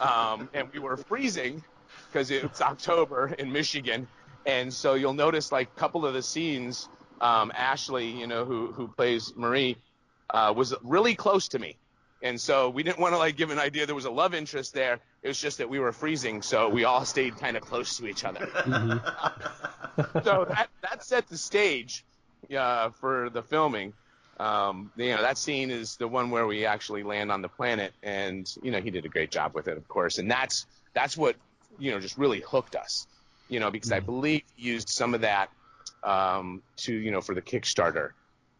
Um, 0.00 0.48
and 0.54 0.68
we 0.72 0.78
were 0.78 0.96
freezing 0.96 1.62
because 2.06 2.30
it's 2.30 2.60
October 2.60 3.34
in 3.38 3.50
Michigan, 3.50 4.06
and 4.46 4.72
so 4.72 4.94
you'll 4.94 5.14
notice 5.14 5.50
like 5.50 5.68
a 5.76 5.80
couple 5.80 6.06
of 6.06 6.14
the 6.14 6.22
scenes. 6.22 6.88
Um, 7.20 7.50
Ashley, 7.56 8.06
you 8.06 8.28
know, 8.28 8.44
who 8.44 8.68
who 8.70 8.86
plays 8.86 9.32
Marie, 9.34 9.76
uh, 10.30 10.52
was 10.56 10.74
really 10.82 11.14
close 11.14 11.48
to 11.48 11.58
me, 11.58 11.76
and 12.22 12.40
so 12.40 12.70
we 12.70 12.82
didn't 12.82 12.98
want 12.98 13.14
to 13.14 13.18
like 13.18 13.36
give 13.36 13.50
an 13.50 13.58
idea 13.58 13.86
there 13.86 13.94
was 13.94 14.04
a 14.04 14.10
love 14.10 14.34
interest 14.34 14.74
there. 14.74 14.98
It 15.22 15.28
was 15.28 15.40
just 15.40 15.58
that 15.58 15.68
we 15.68 15.78
were 15.78 15.92
freezing, 15.92 16.42
so 16.42 16.68
we 16.68 16.84
all 16.84 17.04
stayed 17.04 17.36
kind 17.38 17.56
of 17.56 17.62
close 17.62 17.96
to 17.98 18.06
each 18.06 18.24
other. 18.24 18.46
Mm-hmm. 18.46 20.18
so 20.24 20.46
that 20.48 20.68
that 20.82 21.04
set 21.04 21.28
the 21.28 21.38
stage 21.38 22.04
uh, 22.56 22.90
for 22.90 23.30
the 23.30 23.42
filming. 23.42 23.92
Um, 24.40 24.92
you 24.96 25.16
know, 25.16 25.20
that 25.20 25.36
scene 25.36 25.70
is 25.70 25.96
the 25.96 26.06
one 26.06 26.30
where 26.30 26.46
we 26.46 26.64
actually 26.64 27.02
land 27.02 27.32
on 27.32 27.42
the 27.42 27.48
planet, 27.48 27.92
and 28.02 28.48
you 28.62 28.70
know, 28.70 28.80
he 28.80 28.90
did 28.90 29.04
a 29.04 29.08
great 29.08 29.30
job 29.30 29.54
with 29.54 29.66
it, 29.66 29.76
of 29.76 29.88
course, 29.88 30.18
and 30.18 30.30
that's 30.30 30.66
that's 30.94 31.16
what 31.16 31.36
you 31.78 31.90
know, 31.90 32.00
just 32.00 32.18
really 32.18 32.40
hooked 32.40 32.76
us, 32.76 33.06
you 33.48 33.60
know, 33.60 33.70
because 33.70 33.90
mm-hmm. 33.90 33.96
I 33.96 34.00
believe 34.00 34.42
he 34.56 34.68
used 34.70 34.88
some 34.88 35.14
of 35.14 35.22
that 35.22 35.50
um, 36.02 36.62
to, 36.78 36.92
you 36.92 37.10
know, 37.10 37.20
for 37.20 37.34
the 37.34 37.42
Kickstarter, 37.42 38.10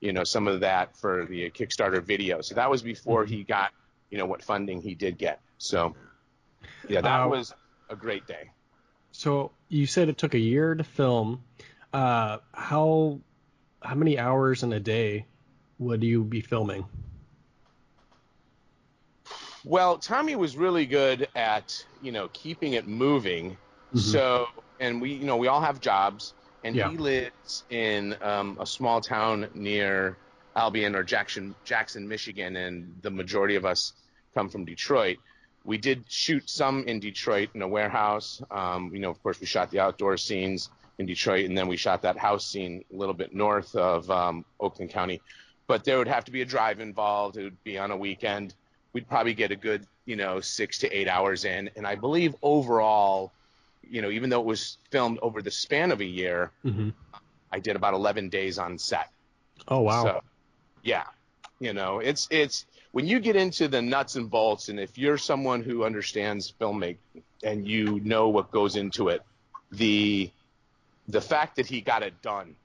you 0.01 0.13
know, 0.13 0.25
some 0.25 0.49
of 0.49 0.61
that 0.61 0.97
for 0.97 1.27
the 1.27 1.51
Kickstarter 1.51 2.03
video. 2.03 2.41
So 2.41 2.55
that 2.55 2.71
was 2.71 2.83
before 2.83 3.25
mm-hmm. 3.25 3.35
he 3.35 3.45
got, 3.45 3.73
you 4.11 4.19
know, 4.19 4.27
what 4.27 4.43
funding 4.43 4.81
he 4.81 4.95
did 4.95 5.19
get. 5.19 5.41
So, 5.59 5.95
yeah, 6.89 7.01
that 7.01 7.23
uh, 7.23 7.29
was 7.29 7.55
a 7.91 7.97
great 7.97 8.27
day. 8.27 8.51
So 9.13 9.51
you 9.69 9.87
said 9.87 10.09
it 10.09 10.19
took 10.19 10.35
a 10.35 10.39
year 10.39 10.75
to 10.75 10.85
film. 10.85 11.43
Uh, 11.93 12.39
how 12.53 13.21
how 13.83 13.95
many 13.95 14.19
hours 14.19 14.63
in 14.63 14.73
a 14.73 14.81
day 14.81 15.27
would 15.79 16.03
you 16.03 16.25
be 16.25 16.41
filming? 16.41 16.85
Well, 19.65 19.99
Tommy 19.99 20.37
was 20.37 20.57
really 20.57 20.87
good 20.87 21.29
at 21.35 21.85
you 22.03 22.13
know 22.13 22.29
keeping 22.33 22.75
it 22.75 22.87
moving. 22.87 23.53
Mm-hmm. 23.53 23.99
So, 23.99 24.47
and 24.81 25.01
we 25.01 25.15
you 25.15 25.25
know 25.25 25.37
we 25.37 25.49
all 25.49 25.61
have 25.61 25.81
jobs, 25.81 26.35
and 26.65 26.75
yeah. 26.75 26.91
he 26.91 26.97
lives 26.97 27.65
in 27.71 28.17
um, 28.23 28.57
a 28.61 28.67
small 28.67 29.01
town 29.01 29.49
near 29.55 30.17
Albion 30.57 30.97
or 30.97 31.05
Jackson, 31.05 31.55
Jackson, 31.65 32.09
Michigan, 32.09 32.57
and 32.57 32.99
the 33.03 33.11
majority 33.11 33.55
of 33.55 33.65
us 33.65 33.93
come 34.35 34.49
from 34.49 34.65
Detroit. 34.65 35.19
We 35.65 35.79
did 35.79 36.05
shoot 36.09 36.49
some 36.49 36.85
in 36.85 37.01
Detroit 37.01 37.51
in 37.55 37.63
a 37.63 37.69
warehouse. 37.69 38.43
Um, 38.51 38.91
you 38.93 39.01
know, 39.01 39.11
of 39.11 39.23
course, 39.23 39.41
we 39.41 39.47
shot 39.47 39.71
the 39.71 39.81
outdoor 39.81 40.17
scenes 40.17 40.71
in 40.99 41.07
Detroit, 41.07 41.47
and 41.47 41.57
then 41.57 41.69
we 41.69 41.77
shot 41.77 42.03
that 42.03 42.17
house 42.17 42.47
scene 42.47 42.85
a 42.93 42.97
little 42.97 43.15
bit 43.15 43.35
north 43.35 43.75
of 43.77 44.11
um, 44.11 44.45
Oakland 44.59 44.91
County. 44.91 45.21
But 45.67 45.85
there 45.85 45.99
would 45.99 46.09
have 46.09 46.25
to 46.25 46.33
be 46.33 46.43
a 46.43 46.45
drive 46.45 46.81
involved. 46.81 47.37
It 47.37 47.45
would 47.45 47.63
be 47.63 47.79
on 47.79 47.91
a 47.91 47.97
weekend. 47.97 48.55
We'd 48.95 49.09
probably 49.09 49.35
get 49.35 49.51
a 49.53 49.57
good, 49.57 49.87
you 50.07 50.17
know, 50.17 50.41
six 50.41 50.79
to 50.79 50.91
eight 50.91 51.09
hours 51.09 51.45
in. 51.45 51.71
And 51.77 51.87
I 51.87 51.95
believe 51.95 52.35
overall, 52.43 53.33
you 53.91 54.03
know, 54.03 54.11
even 54.11 54.31
though 54.31 54.41
it 54.41 54.47
was 54.47 54.79
filmed 54.91 55.19
over 55.23 55.43
the 55.43 55.51
span 55.51 55.93
of 55.93 56.01
a 56.01 56.05
year, 56.05 56.53
Mm-hmm. 56.65 56.91
I 57.53 57.61
did 57.61 57.77
about 57.77 57.95
11 57.95 58.29
days 58.29 58.59
on 58.59 58.79
set. 58.79 59.11
Oh 59.69 59.81
wow. 59.81 60.03
So, 60.05 60.21
yeah, 60.83 61.05
you 61.61 61.73
know, 61.73 61.99
it's 62.01 62.29
it's 62.31 62.67
when 62.93 63.07
you 63.07 63.21
get 63.21 63.37
into 63.37 63.69
the 63.69 63.83
nuts 63.83 64.17
and 64.17 64.31
bolts, 64.31 64.69
and 64.69 64.79
if 64.81 64.99
you're 64.99 65.19
someone 65.19 65.63
who 65.63 65.85
understands 65.85 66.53
filmmaking 66.61 66.99
and 67.43 67.67
you 67.67 68.01
know 68.01 68.29
what 68.29 68.51
goes 68.51 68.77
into 68.77 69.09
it, 69.09 69.23
the 69.71 70.31
the 71.09 71.21
fact 71.21 71.57
that 71.57 71.67
he 71.67 71.81
got 71.81 72.03
it 72.03 72.21
done 72.23 72.57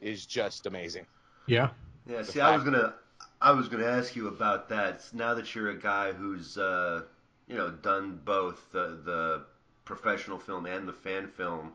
is 0.00 0.26
just 0.26 0.66
amazing. 0.66 1.06
yeah. 1.46 1.70
Yeah, 2.06 2.22
The 2.22 2.32
see, 2.32 2.40
I 2.40 2.50
was 2.54 2.64
gonna, 2.64 2.94
I 3.40 3.52
was 3.52 3.68
gonna 3.68 3.86
ask 3.86 4.16
you 4.16 4.28
about 4.28 4.68
that. 4.70 5.02
Now 5.12 5.34
that 5.34 5.54
you're 5.54 5.70
a 5.70 5.78
guy 5.78 6.12
who's, 6.12 6.58
uh, 6.58 7.02
you 7.46 7.56
know, 7.56 7.70
done 7.70 8.20
both 8.24 8.70
the 8.72 9.00
the 9.04 9.44
professional 9.84 10.38
film 10.38 10.66
and 10.66 10.86
the 10.86 10.92
fan 10.92 11.28
film. 11.28 11.72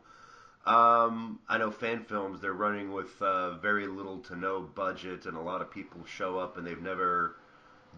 Um, 0.66 1.38
I 1.48 1.58
know 1.58 1.70
fan 1.70 2.04
films 2.04 2.40
they're 2.40 2.52
running 2.52 2.92
with 2.92 3.20
uh, 3.22 3.56
very 3.58 3.86
little 3.86 4.18
to 4.20 4.36
no 4.36 4.60
budget, 4.60 5.26
and 5.26 5.36
a 5.36 5.40
lot 5.40 5.62
of 5.62 5.70
people 5.70 6.04
show 6.04 6.38
up 6.38 6.56
and 6.56 6.66
they've 6.66 6.82
never 6.82 7.36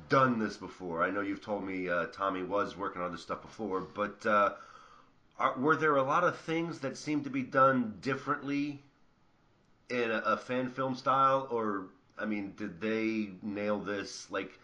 done 0.09 0.39
this 0.39 0.57
before. 0.57 1.03
I 1.03 1.11
know 1.11 1.21
you've 1.21 1.45
told 1.45 1.65
me 1.65 1.89
uh, 1.89 2.07
Tommy 2.07 2.43
was 2.43 2.77
working 2.77 3.03
on 3.03 3.13
this 3.13 3.23
stuff 3.23 3.43
before, 3.43 3.81
but 3.81 4.25
uh, 4.25 4.53
are, 5.39 5.59
were 5.59 5.77
there 5.77 5.97
a 5.97 6.03
lot 6.03 6.25
of 6.25 6.37
things 6.39 6.81
that 6.81 6.97
seemed 6.97 7.25
to 7.25 7.31
be 7.31 7.43
done 7.43 7.99
differently 8.01 8.83
in 9.89 10.11
a, 10.11 10.19
a 10.19 10.37
fan 10.37 10.69
film 10.69 10.95
style, 10.95 11.49
or 11.51 11.87
I 12.19 12.27
mean, 12.27 12.55
did 12.57 12.81
they 12.81 13.31
nail 13.43 13.79
this 13.79 14.31
like? 14.31 14.59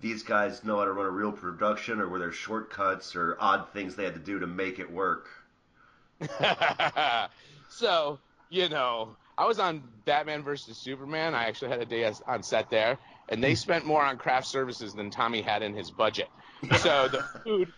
These 0.00 0.22
guys 0.22 0.62
know 0.64 0.78
how 0.78 0.84
to 0.84 0.92
run 0.92 1.06
a 1.06 1.10
real 1.10 1.32
production, 1.32 2.00
or 2.00 2.08
were 2.08 2.18
there 2.18 2.32
shortcuts 2.32 3.16
or 3.16 3.36
odd 3.40 3.68
things 3.72 3.96
they 3.96 4.04
had 4.04 4.14
to 4.14 4.20
do 4.20 4.38
to 4.38 4.46
make 4.46 4.78
it 4.78 4.90
work? 4.90 5.28
so 7.68 8.18
you 8.50 8.68
know, 8.68 9.16
I 9.38 9.46
was 9.46 9.58
on 9.58 9.82
Batman 10.04 10.42
versus 10.42 10.76
Superman. 10.76 11.34
I 11.34 11.44
actually 11.44 11.70
had 11.70 11.80
a 11.80 11.86
day 11.86 12.10
on 12.26 12.42
set 12.42 12.70
there, 12.70 12.98
and 13.28 13.42
they 13.42 13.54
spent 13.54 13.84
more 13.84 14.02
on 14.02 14.16
craft 14.16 14.46
services 14.46 14.94
than 14.94 15.10
Tommy 15.10 15.42
had 15.42 15.62
in 15.62 15.74
his 15.74 15.90
budget. 15.90 16.28
So 16.78 17.06
the 17.06 17.22
food, 17.44 17.72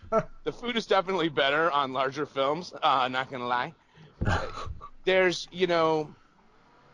the 0.45 0.53
food 0.53 0.77
is 0.77 0.87
definitely 0.87 1.27
better 1.27 1.69
on 1.69 1.91
larger 1.91 2.25
films. 2.25 2.73
Uh, 2.81 3.09
not 3.11 3.29
gonna 3.29 3.45
lie. 3.45 3.73
There's, 5.03 5.49
you 5.51 5.67
know, 5.67 6.15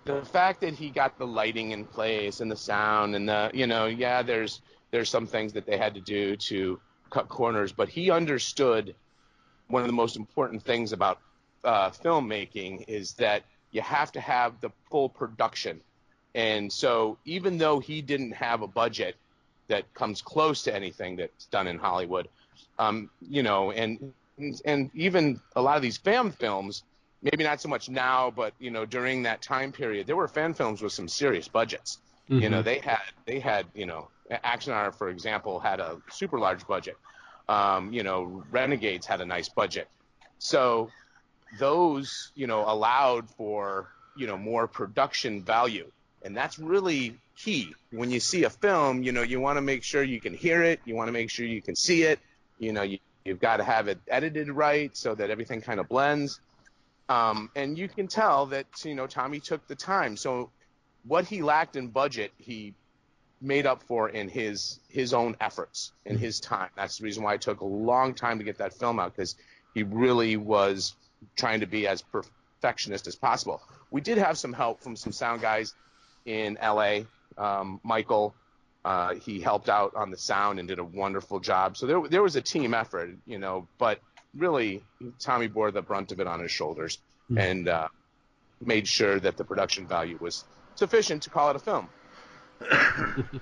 the 0.03 0.25
fact 0.25 0.61
that 0.61 0.73
he 0.73 0.89
got 0.89 1.19
the 1.19 1.27
lighting 1.27 1.71
in 1.71 1.85
place 1.85 2.41
and 2.41 2.49
the 2.49 2.55
sound 2.55 3.15
and 3.15 3.29
the, 3.29 3.51
you 3.53 3.67
know, 3.67 3.85
yeah, 3.85 4.23
there's 4.23 4.61
there's 4.95 5.09
some 5.09 5.27
things 5.27 5.51
that 5.51 5.65
they 5.65 5.77
had 5.77 5.93
to 5.93 5.99
do 5.99 6.37
to 6.37 6.79
cut 7.09 7.27
corners, 7.27 7.73
but 7.73 7.89
he 7.89 8.11
understood 8.11 8.95
one 9.67 9.81
of 9.81 9.87
the 9.87 9.93
most 9.93 10.15
important 10.15 10.63
things 10.63 10.93
about 10.93 11.19
uh, 11.65 11.89
filmmaking 11.89 12.85
is 12.87 13.11
that 13.15 13.43
you 13.71 13.81
have 13.81 14.09
to 14.13 14.21
have 14.21 14.61
the 14.61 14.69
full 14.89 15.09
production. 15.09 15.81
And 16.33 16.71
so 16.71 17.17
even 17.25 17.57
though 17.57 17.79
he 17.79 18.01
didn't 18.01 18.31
have 18.31 18.61
a 18.61 18.67
budget 18.67 19.17
that 19.67 19.93
comes 19.93 20.21
close 20.21 20.63
to 20.63 20.73
anything 20.73 21.17
that's 21.17 21.45
done 21.47 21.67
in 21.67 21.77
Hollywood, 21.77 22.29
um, 22.79 23.09
you 23.19 23.43
know, 23.43 23.71
and 23.71 24.13
and 24.63 24.91
even 24.93 25.41
a 25.57 25.61
lot 25.61 25.75
of 25.75 25.81
these 25.81 25.97
fan 25.97 26.31
films, 26.31 26.83
maybe 27.21 27.43
not 27.43 27.59
so 27.59 27.67
much 27.67 27.89
now, 27.89 28.31
but 28.31 28.53
you 28.59 28.71
know, 28.71 28.85
during 28.85 29.23
that 29.23 29.41
time 29.41 29.73
period, 29.73 30.07
there 30.07 30.15
were 30.15 30.29
fan 30.29 30.53
films 30.53 30.81
with 30.81 30.93
some 30.93 31.09
serious 31.09 31.49
budgets. 31.49 31.99
You 32.27 32.49
know, 32.49 32.61
they 32.61 32.79
had 32.79 33.01
they 33.25 33.39
had 33.39 33.65
you 33.73 33.85
know, 33.85 34.07
Axanar, 34.31 34.93
for 34.93 35.09
example, 35.09 35.59
had 35.59 35.79
a 35.79 35.97
super 36.09 36.39
large 36.39 36.65
budget. 36.67 36.97
Um, 37.47 37.93
you 37.93 38.03
know, 38.03 38.43
Renegades 38.51 39.05
had 39.05 39.21
a 39.21 39.25
nice 39.25 39.49
budget. 39.49 39.87
So 40.39 40.89
those, 41.59 42.31
you 42.35 42.47
know, 42.47 42.65
allowed 42.67 43.29
for, 43.31 43.89
you 44.15 44.27
know, 44.27 44.37
more 44.37 44.67
production 44.67 45.43
value. 45.43 45.91
And 46.23 46.35
that's 46.35 46.57
really 46.57 47.17
key. 47.37 47.73
When 47.91 48.09
you 48.09 48.19
see 48.19 48.43
a 48.43 48.49
film, 48.49 49.03
you 49.03 49.11
know, 49.11 49.21
you 49.21 49.39
want 49.39 49.57
to 49.57 49.61
make 49.61 49.83
sure 49.83 50.01
you 50.01 50.19
can 50.19 50.33
hear 50.33 50.63
it, 50.63 50.79
you 50.85 50.95
want 50.95 51.07
to 51.07 51.11
make 51.11 51.29
sure 51.29 51.45
you 51.45 51.61
can 51.61 51.75
see 51.75 52.03
it, 52.03 52.19
you 52.57 52.73
know, 52.73 52.81
you, 52.81 52.97
you've 53.23 53.39
got 53.39 53.57
to 53.57 53.63
have 53.63 53.87
it 53.87 53.99
edited 54.07 54.49
right 54.49 54.95
so 54.97 55.13
that 55.13 55.29
everything 55.29 55.61
kind 55.61 55.79
of 55.79 55.87
blends. 55.87 56.39
Um, 57.09 57.51
and 57.55 57.77
you 57.77 57.87
can 57.87 58.07
tell 58.07 58.47
that, 58.47 58.65
you 58.83 58.95
know, 58.95 59.05
Tommy 59.05 59.39
took 59.39 59.67
the 59.67 59.75
time. 59.75 60.17
So 60.17 60.49
what 61.05 61.25
he 61.25 61.43
lacked 61.43 61.75
in 61.75 61.89
budget, 61.89 62.31
he 62.37 62.73
made 63.41 63.65
up 63.65 63.83
for 63.83 64.09
in 64.09 64.29
his 64.29 64.79
his 64.87 65.13
own 65.13 65.35
efforts 65.41 65.91
and 66.05 66.19
his 66.19 66.39
time. 66.39 66.69
That's 66.75 66.97
the 66.97 67.03
reason 67.03 67.23
why 67.23 67.33
it 67.35 67.41
took 67.41 67.61
a 67.61 67.65
long 67.65 68.13
time 68.13 68.37
to 68.37 68.43
get 68.43 68.57
that 68.59 68.73
film 68.73 68.99
out 68.99 69.15
because 69.15 69.35
he 69.73 69.83
really 69.83 70.37
was 70.37 70.95
trying 71.35 71.59
to 71.59 71.65
be 71.67 71.87
as 71.87 72.01
perfectionist 72.01 73.07
as 73.07 73.15
possible. 73.15 73.61
We 73.91 74.01
did 74.01 74.17
have 74.17 74.37
some 74.37 74.53
help 74.53 74.81
from 74.81 74.95
some 74.95 75.11
sound 75.11 75.41
guys 75.41 75.73
in 76.25 76.57
LA. 76.61 77.01
Um, 77.37 77.79
Michael, 77.83 78.35
uh, 78.85 79.15
he 79.15 79.41
helped 79.41 79.69
out 79.69 79.93
on 79.95 80.11
the 80.11 80.17
sound 80.17 80.59
and 80.59 80.67
did 80.67 80.79
a 80.79 80.83
wonderful 80.83 81.39
job. 81.39 81.75
So 81.77 81.85
there 81.85 82.01
there 82.07 82.23
was 82.23 82.35
a 82.35 82.41
team 82.41 82.73
effort, 82.73 83.09
you 83.25 83.37
know, 83.37 83.67
but 83.77 83.99
really 84.35 84.83
Tommy 85.19 85.47
bore 85.47 85.71
the 85.71 85.81
brunt 85.81 86.11
of 86.11 86.19
it 86.19 86.27
on 86.27 86.39
his 86.39 86.51
shoulders 86.51 86.99
Mhm. 87.31 87.39
and 87.39 87.67
uh, 87.67 87.87
made 88.61 88.87
sure 88.87 89.19
that 89.19 89.35
the 89.37 89.43
production 89.43 89.87
value 89.87 90.17
was 90.21 90.45
sufficient 90.75 91.23
to 91.23 91.29
call 91.29 91.49
it 91.49 91.55
a 91.55 91.59
film. 91.59 91.89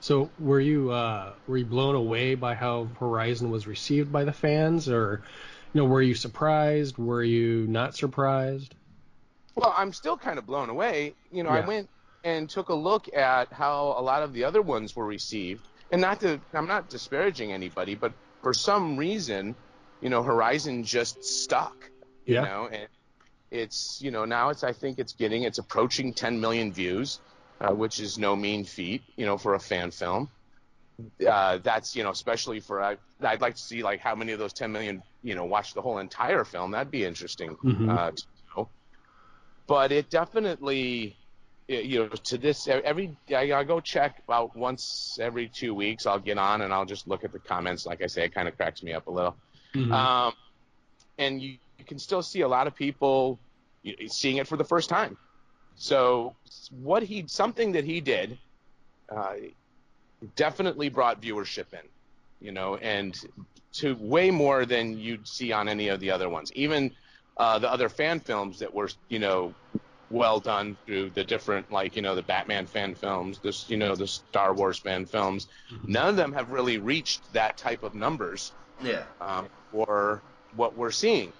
So 0.00 0.32
were 0.38 0.60
you 0.60 0.90
uh, 0.90 1.34
were 1.46 1.56
you 1.56 1.66
blown 1.66 1.94
away 1.94 2.34
by 2.34 2.54
how 2.54 2.86
Horizon 2.98 3.50
was 3.50 3.66
received 3.66 4.10
by 4.12 4.24
the 4.24 4.32
fans, 4.32 4.88
or 4.88 5.22
you 5.72 5.80
know, 5.80 5.84
were 5.86 6.02
you 6.02 6.14
surprised? 6.14 6.98
Were 6.98 7.22
you 7.22 7.66
not 7.68 7.94
surprised? 7.96 8.74
Well, 9.56 9.74
I'm 9.76 9.92
still 9.92 10.16
kind 10.16 10.38
of 10.38 10.46
blown 10.46 10.70
away. 10.70 11.16
You 11.30 11.42
know, 11.42 11.50
I 11.50 11.60
went 11.60 11.90
and 12.24 12.48
took 12.48 12.68
a 12.68 12.74
look 12.74 13.12
at 13.14 13.52
how 13.52 13.94
a 13.98 14.02
lot 14.02 14.22
of 14.22 14.32
the 14.32 14.44
other 14.44 14.62
ones 14.62 14.94
were 14.96 15.06
received, 15.06 15.68
and 15.90 16.00
not 16.00 16.20
to 16.20 16.40
I'm 16.52 16.66
not 16.68 16.88
disparaging 16.88 17.52
anybody, 17.52 17.94
but 17.94 18.14
for 18.42 18.54
some 18.54 18.96
reason, 18.96 19.56
you 20.00 20.10
know, 20.10 20.22
Horizon 20.22 20.84
just 20.84 21.24
stuck. 21.24 21.90
You 22.28 22.34
Yeah. 22.34 22.42
know, 22.42 22.68
and 22.68 22.88
it's 23.50 23.98
you 24.02 24.10
know 24.10 24.24
now 24.24 24.50
it's 24.50 24.64
I 24.64 24.72
think 24.72 24.98
it's 24.98 25.14
getting 25.14 25.44
it's 25.44 25.58
approaching 25.58 26.14
10 26.14 26.40
million 26.40 26.72
views, 26.72 27.20
uh, 27.60 27.72
which 27.74 28.00
is 28.00 28.18
no 28.18 28.34
mean 28.36 28.64
feat. 28.64 29.02
You 29.16 29.26
know, 29.26 29.38
for 29.38 29.54
a 29.54 29.60
fan 29.60 29.90
film. 29.90 30.28
Uh, 31.28 31.58
that's 31.58 31.94
you 31.94 32.02
know 32.02 32.10
especially 32.10 32.58
for 32.58 32.82
I, 32.82 32.96
I'd 33.22 33.40
like 33.40 33.54
to 33.54 33.62
see 33.62 33.84
like 33.84 34.00
how 34.00 34.16
many 34.16 34.32
of 34.32 34.40
those 34.40 34.52
10 34.52 34.72
million 34.72 35.00
you 35.22 35.36
know 35.36 35.44
watch 35.44 35.72
the 35.74 35.80
whole 35.82 35.98
entire 35.98 36.44
film. 36.44 36.72
That'd 36.72 36.90
be 36.90 37.04
interesting 37.04 37.56
Mhm. 37.62 37.88
uh, 37.88 38.10
to 38.10 38.22
know. 38.56 38.68
But 39.68 39.92
it 39.92 40.10
definitely, 40.10 41.16
y- 41.68 41.76
you 41.76 42.00
know, 42.00 42.08
to 42.08 42.38
this 42.38 42.66
every 42.66 43.16
I, 43.30 43.52
I 43.52 43.62
go 43.62 43.78
check 43.80 44.22
about 44.26 44.56
once 44.56 45.18
every 45.20 45.48
two 45.48 45.72
weeks. 45.72 46.04
I'll 46.04 46.18
get 46.18 46.36
on 46.36 46.62
and 46.62 46.72
I'll 46.74 46.86
just 46.86 47.06
look 47.06 47.22
at 47.22 47.30
the 47.32 47.38
comments. 47.38 47.86
Like 47.86 48.02
I 48.02 48.08
say, 48.08 48.24
it 48.24 48.34
kind 48.34 48.48
of 48.48 48.56
cracks 48.56 48.82
me 48.82 48.92
up 48.92 49.06
a 49.06 49.10
little. 49.12 49.36
Mhm. 49.74 49.92
Um, 49.92 50.32
and 51.18 51.40
you, 51.40 51.58
you 51.78 51.84
can 51.84 51.98
still 52.00 52.22
see 52.22 52.40
a 52.40 52.48
lot 52.48 52.66
of 52.66 52.74
people 52.74 53.38
seeing 54.08 54.38
it 54.38 54.48
for 54.48 54.56
the 54.56 54.64
first 54.64 54.88
time. 54.88 55.16
So 55.78 56.34
what 56.70 57.02
he 57.02 57.24
something 57.28 57.72
that 57.72 57.84
he 57.84 58.00
did 58.00 58.38
uh, 59.14 59.34
definitely 60.36 60.88
brought 60.88 61.22
viewership 61.22 61.72
in, 61.72 61.88
you 62.40 62.52
know, 62.52 62.76
and 62.76 63.16
to 63.74 63.94
way 64.00 64.30
more 64.30 64.66
than 64.66 64.98
you'd 64.98 65.26
see 65.26 65.52
on 65.52 65.68
any 65.68 65.88
of 65.88 66.00
the 66.00 66.10
other 66.10 66.28
ones. 66.28 66.52
Even 66.54 66.90
uh, 67.36 67.58
the 67.58 67.70
other 67.70 67.88
fan 67.88 68.18
films 68.18 68.58
that 68.58 68.74
were, 68.74 68.90
you 69.08 69.20
know, 69.20 69.54
well 70.10 70.40
done 70.40 70.76
through 70.84 71.10
the 71.10 71.22
different, 71.22 71.70
like, 71.70 71.94
you 71.94 72.02
know, 72.02 72.14
the 72.14 72.22
Batman 72.22 72.66
fan 72.66 72.94
films, 72.94 73.38
this, 73.38 73.68
you 73.68 73.76
know, 73.76 73.94
the 73.94 74.06
Star 74.06 74.54
Wars 74.54 74.78
fan 74.78 75.06
films. 75.06 75.46
None 75.86 76.08
of 76.08 76.16
them 76.16 76.32
have 76.32 76.50
really 76.50 76.78
reached 76.78 77.32
that 77.32 77.56
type 77.56 77.82
of 77.84 77.94
numbers 77.94 78.52
Yeah. 78.82 79.04
um, 79.20 79.48
for 79.70 80.22
what 80.56 80.76
we're 80.76 80.90
seeing. 80.90 81.32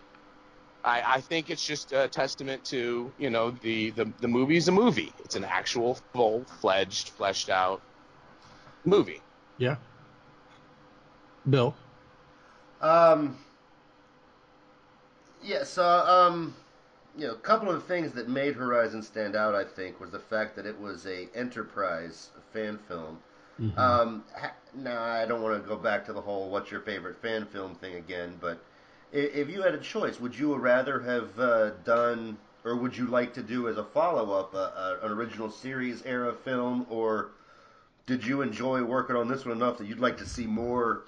I, 0.84 1.02
I 1.16 1.20
think 1.20 1.50
it's 1.50 1.64
just 1.64 1.92
a 1.92 2.08
testament 2.08 2.64
to 2.66 3.12
you 3.18 3.30
know 3.30 3.50
the, 3.50 3.90
the 3.90 4.12
the 4.20 4.28
movie's 4.28 4.68
a 4.68 4.72
movie. 4.72 5.12
It's 5.20 5.36
an 5.36 5.44
actual 5.44 5.98
full 6.12 6.44
fledged, 6.60 7.10
fleshed 7.10 7.50
out 7.50 7.82
movie. 8.84 9.22
yeah. 9.58 9.76
Bill. 11.48 11.74
Um. 12.80 13.36
Yeah. 15.42 15.64
So, 15.64 15.84
um, 15.84 16.54
you 17.16 17.26
know, 17.26 17.32
a 17.32 17.38
couple 17.38 17.70
of 17.70 17.84
things 17.84 18.12
that 18.12 18.28
made 18.28 18.54
Horizon 18.54 19.02
stand 19.02 19.34
out, 19.36 19.54
I 19.54 19.64
think, 19.64 20.00
was 20.00 20.10
the 20.10 20.18
fact 20.20 20.56
that 20.56 20.66
it 20.66 20.78
was 20.80 21.06
a 21.06 21.28
Enterprise 21.34 22.30
fan 22.52 22.78
film. 22.88 23.18
Mm-hmm. 23.60 23.78
Um, 23.78 24.24
ha- 24.36 24.54
now 24.74 25.02
I 25.02 25.26
don't 25.26 25.42
want 25.42 25.60
to 25.60 25.68
go 25.68 25.76
back 25.76 26.06
to 26.06 26.12
the 26.12 26.20
whole 26.20 26.50
"what's 26.50 26.70
your 26.70 26.80
favorite 26.80 27.20
fan 27.20 27.46
film" 27.46 27.74
thing 27.74 27.96
again, 27.96 28.36
but 28.40 28.62
if 29.12 29.48
you 29.50 29.62
had 29.62 29.74
a 29.74 29.78
choice, 29.78 30.20
would 30.20 30.38
you 30.38 30.54
rather 30.56 31.00
have 31.00 31.38
uh, 31.38 31.70
done, 31.84 32.36
or 32.64 32.76
would 32.76 32.96
you 32.96 33.06
like 33.06 33.34
to 33.34 33.42
do 33.42 33.68
as 33.68 33.76
a 33.76 33.84
follow-up 33.84 34.54
uh, 34.54 34.58
uh, 34.58 34.96
an 35.02 35.12
original 35.12 35.50
series 35.50 36.02
era 36.04 36.32
film, 36.32 36.86
or 36.90 37.30
did 38.06 38.24
you 38.24 38.42
enjoy 38.42 38.82
working 38.82 39.16
on 39.16 39.28
this 39.28 39.44
one 39.44 39.56
enough 39.56 39.78
that 39.78 39.86
you'd 39.86 40.00
like 40.00 40.18
to 40.18 40.26
see 40.26 40.46
more 40.46 41.02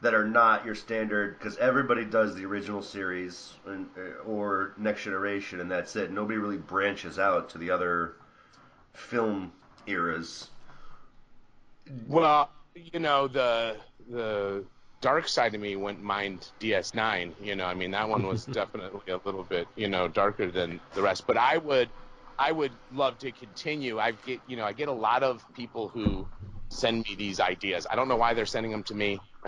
that 0.00 0.14
are 0.14 0.26
not 0.26 0.64
your 0.64 0.74
standard? 0.74 1.38
Because 1.38 1.56
everybody 1.58 2.04
does 2.04 2.34
the 2.34 2.44
original 2.44 2.82
series 2.82 3.52
and, 3.66 3.86
uh, 3.96 4.22
or 4.24 4.72
Next 4.78 5.04
Generation, 5.04 5.60
and 5.60 5.70
that's 5.70 5.96
it. 5.96 6.10
Nobody 6.10 6.38
really 6.38 6.56
branches 6.56 7.18
out 7.18 7.50
to 7.50 7.58
the 7.58 7.70
other 7.70 8.14
film 8.92 9.52
eras. 9.86 10.48
Well, 12.06 12.50
you 12.74 13.00
know 13.00 13.26
the 13.26 13.76
the 14.08 14.64
dark 15.00 15.28
side 15.28 15.54
of 15.54 15.60
me 15.60 15.76
wouldn't 15.76 16.02
mind 16.02 16.48
DS9. 16.60 17.32
You 17.42 17.56
know, 17.56 17.66
I 17.66 17.74
mean 17.74 17.90
that 17.92 18.08
one 18.08 18.26
was 18.26 18.44
definitely 18.60 19.12
a 19.12 19.20
little 19.24 19.44
bit 19.44 19.66
you 19.76 19.88
know 19.88 20.08
darker 20.08 20.50
than 20.50 20.80
the 20.94 21.02
rest. 21.02 21.26
But 21.26 21.36
I 21.36 21.58
would 21.58 21.88
I 22.38 22.52
would 22.52 22.72
love 22.92 23.18
to 23.18 23.32
continue. 23.32 23.98
I 23.98 24.12
get 24.12 24.40
you 24.46 24.56
know 24.56 24.64
I 24.64 24.72
get 24.72 24.88
a 24.88 24.92
lot 24.92 25.22
of 25.22 25.44
people 25.54 25.88
who 25.88 26.26
send 26.68 27.04
me 27.08 27.14
these 27.16 27.40
ideas. 27.40 27.86
I 27.90 27.96
don't 27.96 28.08
know 28.08 28.16
why 28.16 28.34
they're 28.34 28.46
sending 28.46 28.72
them 28.72 28.82
to 28.84 28.94
me. 28.94 29.20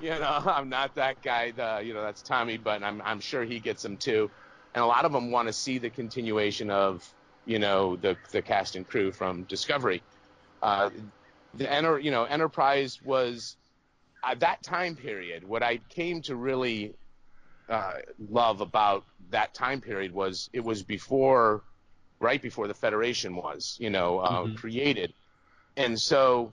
you 0.00 0.10
know, 0.10 0.42
I'm 0.46 0.68
not 0.68 0.94
that 0.96 1.22
guy. 1.22 1.52
The, 1.52 1.82
you 1.84 1.94
know, 1.94 2.02
that's 2.02 2.22
Tommy, 2.22 2.58
but 2.58 2.82
I'm 2.82 3.00
I'm 3.02 3.20
sure 3.20 3.44
he 3.44 3.58
gets 3.58 3.82
them 3.82 3.96
too. 3.96 4.30
And 4.74 4.82
a 4.82 4.86
lot 4.86 5.04
of 5.04 5.12
them 5.12 5.30
want 5.30 5.48
to 5.48 5.52
see 5.52 5.78
the 5.78 5.90
continuation 5.90 6.70
of 6.70 7.08
you 7.46 7.58
know 7.58 7.96
the 7.96 8.16
the 8.30 8.42
cast 8.42 8.76
and 8.76 8.86
crew 8.86 9.12
from 9.12 9.44
Discovery. 9.44 10.02
Uh, 10.62 10.90
the 11.56 11.70
enter, 11.70 11.98
you 11.98 12.10
know, 12.10 12.24
Enterprise 12.24 13.00
was 13.04 13.56
at 14.24 14.40
that 14.40 14.62
time 14.62 14.96
period. 14.96 15.46
What 15.46 15.62
I 15.62 15.78
came 15.88 16.22
to 16.22 16.36
really 16.36 16.94
uh, 17.68 17.94
love 18.30 18.60
about 18.60 19.04
that 19.30 19.54
time 19.54 19.80
period 19.80 20.12
was 20.12 20.50
it 20.52 20.64
was 20.64 20.82
before, 20.82 21.62
right 22.20 22.40
before 22.40 22.68
the 22.68 22.74
Federation 22.74 23.36
was, 23.36 23.76
you 23.80 23.90
know, 23.90 24.18
uh, 24.18 24.30
mm-hmm. 24.42 24.54
created, 24.56 25.12
and 25.76 26.00
so 26.00 26.52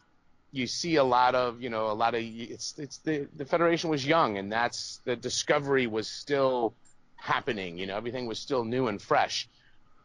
you 0.52 0.68
see 0.68 0.98
a 0.98 1.04
lot 1.04 1.34
of, 1.34 1.62
you 1.62 1.70
know, 1.70 1.88
a 1.88 1.94
lot 1.94 2.14
of 2.14 2.22
it's 2.24 2.78
it's 2.78 2.98
the 3.00 3.28
the 3.38 3.46
Federation 3.46 3.90
was 3.90 4.06
young, 4.06 4.38
and 4.38 4.52
that's 4.52 5.00
the 5.06 5.16
Discovery 5.16 5.88
was 5.88 6.08
still 6.08 6.74
happening. 7.16 7.78
You 7.78 7.88
know, 7.88 7.96
everything 7.96 8.26
was 8.26 8.40
still 8.40 8.64
new 8.64 8.88
and 8.88 9.02
fresh, 9.02 9.48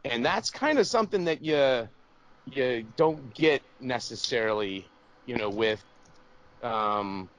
and 0.04 0.24
that's 0.24 0.50
kind 0.50 0.78
of 0.78 0.86
something 0.86 1.24
that 1.24 1.42
you 1.42 1.88
you 2.46 2.84
don't 2.96 3.34
get 3.34 3.64
necessarily, 3.80 4.92
you 5.26 5.36
know, 5.36 5.50
with, 5.50 5.84
um, 6.62 7.30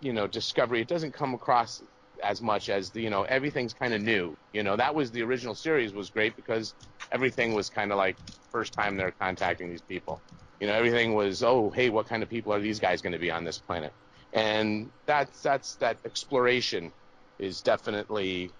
you 0.00 0.12
know, 0.14 0.28
Discovery. 0.28 0.82
It 0.82 0.88
doesn't 0.88 1.12
come 1.12 1.34
across 1.34 1.82
as 2.22 2.42
much 2.42 2.70
as 2.70 2.92
the, 2.92 3.02
you 3.02 3.10
know, 3.10 3.24
everything's 3.24 3.74
kind 3.74 3.94
of 3.94 4.02
new. 4.02 4.38
You 4.52 4.64
know, 4.64 4.76
that 4.76 4.94
was 4.94 5.12
the 5.12 5.22
original 5.22 5.54
series 5.56 5.94
was 5.94 6.10
great 6.10 6.36
because 6.36 6.74
everything 7.12 7.54
was 7.54 7.70
kind 7.70 7.92
of 7.92 7.98
like 7.98 8.18
first 8.50 8.74
time 8.74 8.96
they're 8.96 9.12
contacting 9.12 9.70
these 9.70 9.82
people. 9.82 10.24
You 10.60 10.68
know, 10.68 10.74
everything 10.74 11.14
was, 11.14 11.42
oh, 11.44 11.70
hey, 11.70 11.90
what 11.90 12.08
kind 12.08 12.22
of 12.22 12.30
people 12.30 12.52
are 12.54 12.60
these 12.60 12.80
guys 12.80 13.02
going 13.02 13.14
to 13.14 13.20
be 13.20 13.32
on 13.32 13.44
this 13.44 13.60
planet? 13.60 13.94
And 14.32 14.92
that's 15.06 15.42
that's 15.42 15.76
that 15.78 16.00
exploration 16.06 16.94
is 17.38 17.62
definitely 17.62 18.56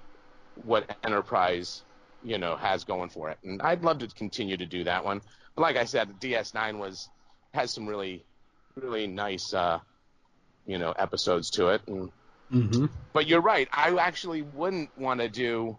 what 0.54 0.98
Enterprise, 1.04 1.84
you 2.24 2.38
know, 2.38 2.56
has 2.56 2.84
going 2.84 3.08
for 3.10 3.30
it. 3.30 3.38
And 3.42 3.60
I'd 3.62 3.82
love 3.82 3.98
to 3.98 4.08
continue 4.08 4.56
to 4.56 4.66
do 4.66 4.84
that 4.84 5.04
one 5.04 5.20
But 5.54 5.62
like 5.62 5.76
I 5.76 5.84
said, 5.84 6.20
DS9 6.20 6.78
was 6.78 7.08
has 7.54 7.72
some 7.72 7.86
really 7.86 8.24
really 8.76 9.06
nice 9.06 9.52
uh, 9.52 9.78
you 10.66 10.78
know 10.78 10.92
episodes 10.92 11.50
to 11.50 11.68
it. 11.68 11.82
And, 11.86 12.10
mm-hmm. 12.52 12.86
But 13.12 13.26
you're 13.26 13.40
right. 13.40 13.68
I 13.72 13.94
actually 13.96 14.42
wouldn't 14.42 14.96
want 14.98 15.20
to 15.20 15.28
do 15.28 15.78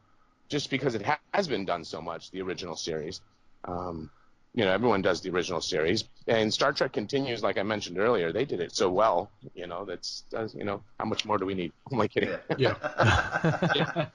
just 0.50 0.70
because 0.70 0.96
it 0.96 1.02
ha- 1.02 1.20
has 1.34 1.48
been 1.48 1.66
done 1.66 1.84
so 1.84 2.02
much 2.02 2.32
the 2.32 2.42
original 2.42 2.76
series. 2.76 3.22
Um, 3.66 4.10
you 4.56 4.66
know, 4.66 4.72
everyone 4.72 5.02
does 5.02 5.22
the 5.22 5.32
original 5.32 5.62
series, 5.62 6.04
and 6.28 6.54
Star 6.54 6.74
Trek 6.74 6.94
continues. 6.94 7.42
Like 7.42 7.58
I 7.58 7.64
mentioned 7.64 7.98
earlier, 7.98 8.32
they 8.32 8.46
did 8.46 8.60
it 8.60 8.76
so 8.76 8.92
well. 8.92 9.32
You 9.56 9.66
know, 9.66 9.84
that's 9.84 10.26
you 10.54 10.64
know, 10.64 10.84
how 11.00 11.06
much 11.06 11.26
more 11.26 11.40
do 11.40 11.46
we 11.46 11.56
need? 11.56 11.74
I'm 11.92 12.00
I 12.00 12.08
kidding? 12.08 12.30
Yeah. 12.58 12.76
yeah. 13.76 14.06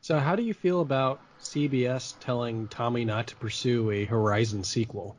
So, 0.00 0.18
how 0.18 0.36
do 0.36 0.42
you 0.42 0.54
feel 0.54 0.80
about 0.80 1.20
CBS 1.40 2.14
telling 2.20 2.68
Tommy 2.68 3.04
not 3.04 3.28
to 3.28 3.36
pursue 3.36 3.90
a 3.90 4.04
Horizon 4.04 4.64
sequel? 4.64 5.16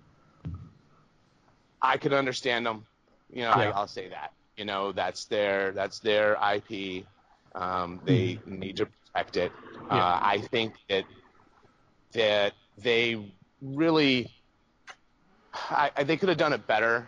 I 1.82 1.98
could 1.98 2.14
understand 2.14 2.66
them. 2.66 2.86
You 3.32 3.44
know, 3.44 3.50
yeah. 3.50 3.72
I, 3.72 3.80
will 3.80 3.88
say 3.88 4.10
that. 4.10 4.34
You 4.58 4.66
know, 4.66 4.92
that's 4.92 5.26
their 5.26 5.72
that's 5.72 6.00
their 6.00 6.34
IP. 6.34 7.06
Um, 7.56 8.02
they 8.06 8.36
mm. 8.36 8.60
need 8.60 8.78
to 8.78 8.88
protect 8.88 9.38
it. 9.38 9.52
Yeah. 9.88 9.98
Uh, 9.98 10.20
I 10.22 10.40
think 10.52 10.76
that 10.90 11.06
that 12.14 12.54
they 12.78 13.32
really, 13.62 14.32
I, 15.54 15.92
I, 15.96 16.04
they 16.04 16.18
could 16.18 16.30
have 16.30 16.38
done 16.38 16.54
it 16.54 16.66
better 16.66 17.08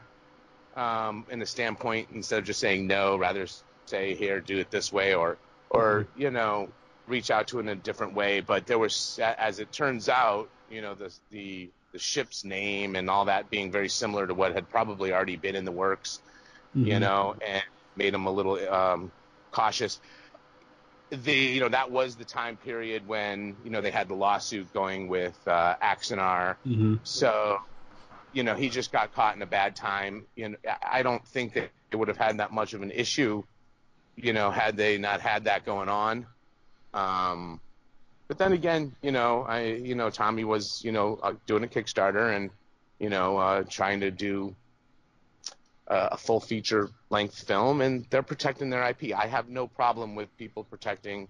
um, 0.76 1.26
in 1.30 1.40
the 1.40 1.46
standpoint 1.46 2.10
instead 2.14 2.40
of 2.40 2.46
just 2.46 2.60
saying 2.60 2.88
no, 2.88 3.18
rather 3.18 3.48
say 3.86 4.16
here, 4.16 4.40
do 4.40 4.58
it 4.60 4.72
this 4.72 4.94
way, 4.94 5.14
or 5.14 5.38
or 5.70 6.02
mm-hmm. 6.04 6.22
you 6.22 6.32
know, 6.32 6.70
reach 7.08 7.32
out 7.32 7.48
to 7.50 7.60
it 7.60 7.62
in 7.62 7.70
a 7.70 7.76
different 7.76 8.14
way. 8.14 8.42
But 8.42 8.68
there 8.68 8.80
was, 8.80 9.20
as 9.22 9.60
it 9.60 9.72
turns 9.72 10.10
out, 10.10 10.50
you 10.70 10.82
know, 10.82 10.96
the 10.96 11.14
the 11.30 11.70
the 11.92 12.00
ship's 12.00 12.46
name 12.46 12.96
and 12.96 13.10
all 13.10 13.26
that 13.26 13.50
being 13.50 13.72
very 13.72 13.90
similar 13.90 14.26
to 14.26 14.34
what 14.34 14.54
had 14.54 14.70
probably 14.70 15.12
already 15.12 15.36
been 15.36 15.56
in 15.56 15.66
the 15.66 15.72
works, 15.72 16.22
mm-hmm. 16.76 16.88
you 16.88 17.00
know, 17.00 17.36
and 17.46 17.64
made 17.96 18.14
them 18.14 18.26
a 18.26 18.32
little 18.32 18.58
um, 18.70 19.12
cautious. 19.52 20.00
The 21.10 21.34
you 21.34 21.60
know 21.60 21.70
that 21.70 21.92
was 21.92 22.16
the 22.16 22.24
time 22.24 22.56
period 22.56 23.06
when 23.06 23.58
you 23.66 23.70
know 23.70 23.82
they 23.82 23.92
had 23.92 24.08
the 24.08 24.16
lawsuit 24.16 24.72
going 24.74 25.10
with 25.10 25.38
uh, 25.46 25.76
Axanar, 25.84 26.56
mm-hmm. 26.66 26.96
so 27.04 27.60
you 28.32 28.44
know 28.44 28.56
he 28.56 28.70
just 28.70 28.94
got 28.94 29.14
caught 29.14 29.36
in 29.36 29.42
a 29.42 29.46
bad 29.48 29.76
time. 29.76 30.26
You 30.38 30.50
know, 30.50 30.58
I 30.82 31.04
don't 31.04 31.26
think 31.28 31.54
that 31.56 31.70
it 31.92 31.96
would 31.98 32.08
have 32.08 32.18
had 32.18 32.38
that 32.38 32.54
much 32.54 32.74
of 32.74 32.82
an 32.82 32.92
issue, 32.92 33.44
you 34.16 34.32
know, 34.32 34.52
had 34.52 34.78
they 34.78 34.98
not 34.98 35.20
had 35.20 35.44
that 35.44 35.66
going 35.66 35.90
on. 35.90 36.28
Um, 36.94 37.60
but 38.28 38.38
then 38.38 38.54
again, 38.54 38.96
you 39.02 39.12
know, 39.12 39.44
I, 39.44 39.66
you 39.66 39.96
know, 39.96 40.10
Tommy 40.10 40.44
was, 40.44 40.84
you 40.84 40.92
know, 40.92 41.20
uh, 41.22 41.34
doing 41.46 41.64
a 41.64 41.68
Kickstarter 41.68 42.36
and, 42.36 42.50
you 43.00 43.10
know, 43.10 43.38
uh, 43.38 43.64
trying 43.64 44.00
to 44.02 44.12
do 44.12 44.56
uh, 45.92 46.10
a 46.14 46.18
full 46.18 46.40
feature 46.40 46.90
length 47.10 47.38
film, 47.46 47.82
and 47.82 48.06
they're 48.10 48.24
protecting 48.24 48.70
their 48.70 48.88
IP. 48.88 49.14
I 49.14 49.28
have 49.28 49.50
no 49.50 49.68
problem 49.68 50.16
with 50.16 50.36
people 50.38 50.64
protecting 50.64 51.28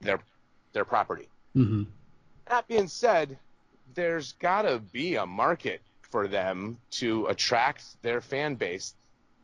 their 0.00 0.18
their 0.72 0.84
property. 0.84 1.28
Mm-hmm. 1.56 1.84
That 2.46 2.66
being 2.66 2.88
said, 2.88 3.38
there's 3.94 4.32
got 4.32 4.62
to 4.62 4.80
be 4.80 5.14
a 5.14 5.26
market 5.26 5.80
for 6.10 6.26
them 6.26 6.78
to 6.90 7.26
attract 7.26 7.84
their 8.02 8.20
fan 8.20 8.56
base. 8.56 8.94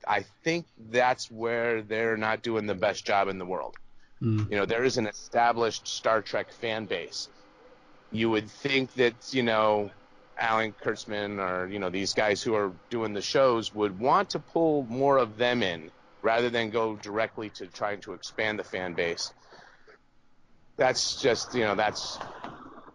I 0.06 0.24
think 0.42 0.66
that's 0.90 1.30
where 1.30 1.82
they're 1.82 2.16
not 2.16 2.42
doing 2.42 2.66
the 2.66 2.74
best 2.74 3.04
job 3.04 3.28
in 3.28 3.38
the 3.38 3.46
world. 3.46 3.76
Mm. 4.22 4.50
You 4.50 4.56
know, 4.56 4.66
there 4.66 4.84
is 4.84 4.96
an 4.96 5.06
established 5.06 5.86
Star 5.86 6.22
Trek 6.22 6.52
fan 6.52 6.86
base. 6.86 7.28
You 8.10 8.30
would 8.30 8.50
think 8.50 8.94
that, 8.94 9.14
you 9.32 9.42
know, 9.42 9.90
Alan 10.38 10.72
Kurtzman 10.72 11.38
or, 11.38 11.68
you 11.68 11.78
know, 11.78 11.90
these 11.90 12.14
guys 12.14 12.42
who 12.42 12.54
are 12.54 12.72
doing 12.90 13.12
the 13.12 13.22
shows 13.22 13.74
would 13.74 13.98
want 13.98 14.30
to 14.30 14.38
pull 14.38 14.86
more 14.88 15.18
of 15.18 15.36
them 15.36 15.62
in 15.62 15.90
rather 16.22 16.50
than 16.50 16.70
go 16.70 16.96
directly 16.96 17.50
to 17.50 17.66
trying 17.66 18.00
to 18.02 18.12
expand 18.12 18.58
the 18.58 18.64
fan 18.64 18.94
base. 18.94 19.32
That's 20.76 21.20
just, 21.20 21.54
you 21.54 21.64
know, 21.64 21.74
that's 21.74 22.18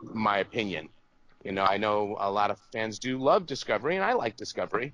my 0.02 0.40
opinion. 0.40 0.90
You 1.44 1.52
know, 1.52 1.64
I 1.64 1.78
know 1.78 2.16
a 2.20 2.32
lot 2.32 2.52
of 2.52 2.60
fans 2.72 3.00
do 3.00 3.18
love 3.18 3.46
Discovery, 3.46 3.96
and 3.96 4.04
I 4.04 4.14
like 4.14 4.38
Discovery. 4.38 4.94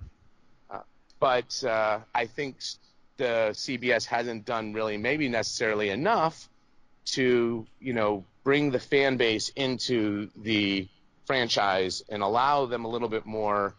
Uh, 0.69 0.79
but 1.19 1.63
uh, 1.63 1.99
I 2.13 2.25
think 2.25 2.58
the 3.19 3.49
CBS 3.51 4.05
hasn't 4.05 4.45
done 4.45 4.73
really 4.73 4.97
maybe 4.97 5.29
necessarily 5.29 5.89
enough 5.89 6.49
to 7.05 7.65
you 7.79 7.93
know 7.93 8.23
bring 8.43 8.71
the 8.71 8.79
fan 8.79 9.17
base 9.17 9.49
into 9.49 10.29
the 10.37 10.87
franchise 11.25 12.03
and 12.09 12.23
allow 12.23 12.65
them 12.65 12.85
a 12.85 12.87
little 12.87 13.09
bit 13.09 13.25
more 13.25 13.75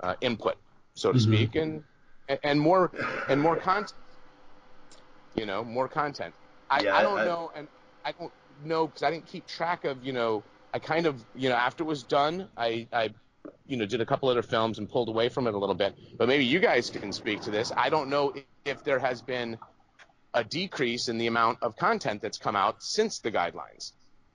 uh, 0.00 0.14
input, 0.22 0.56
so 0.94 1.12
to 1.12 1.18
mm-hmm. 1.18 1.32
speak, 1.32 1.54
and 1.56 1.82
and 2.42 2.58
more 2.58 2.90
and 3.28 3.40
more 3.42 3.56
content. 3.56 3.92
You 5.34 5.46
know, 5.46 5.64
more 5.64 5.88
content. 5.88 6.32
I, 6.70 6.82
yeah, 6.82 6.96
I 6.96 7.02
don't 7.02 7.18
I, 7.18 7.24
know, 7.24 7.52
and 7.54 7.68
I 8.04 8.12
don't 8.12 8.32
know 8.64 8.86
because 8.86 9.02
I 9.02 9.10
didn't 9.10 9.26
keep 9.26 9.46
track 9.46 9.84
of 9.84 10.02
you 10.04 10.12
know. 10.12 10.42
I 10.72 10.78
kind 10.78 11.06
of 11.06 11.22
you 11.34 11.48
know 11.48 11.56
after 11.56 11.84
it 11.84 11.86
was 11.86 12.02
done, 12.02 12.48
I 12.56 12.86
I 12.92 13.10
you 13.66 13.76
know 13.76 13.86
did 13.86 14.00
a 14.00 14.06
couple 14.06 14.28
other 14.28 14.42
films 14.42 14.78
and 14.78 14.88
pulled 14.88 15.08
away 15.08 15.28
from 15.28 15.46
it 15.46 15.54
a 15.54 15.58
little 15.58 15.74
bit. 15.74 15.94
But 16.18 16.28
maybe 16.28 16.44
you 16.44 16.60
guys 16.60 16.90
can 16.90 17.12
speak 17.12 17.40
to 17.42 17.50
this. 17.50 17.72
I 17.76 17.88
don't 17.88 18.08
know 18.08 18.34
if 18.64 18.84
there 18.84 18.98
has 18.98 19.22
been 19.22 19.58
a 20.34 20.44
decrease 20.44 21.08
in 21.08 21.18
the 21.18 21.26
amount 21.28 21.58
of 21.62 21.76
content 21.76 22.20
that's 22.20 22.38
come 22.38 22.56
out 22.56 22.82
since 22.82 23.20
the 23.20 23.30
guidelines. 23.30 23.92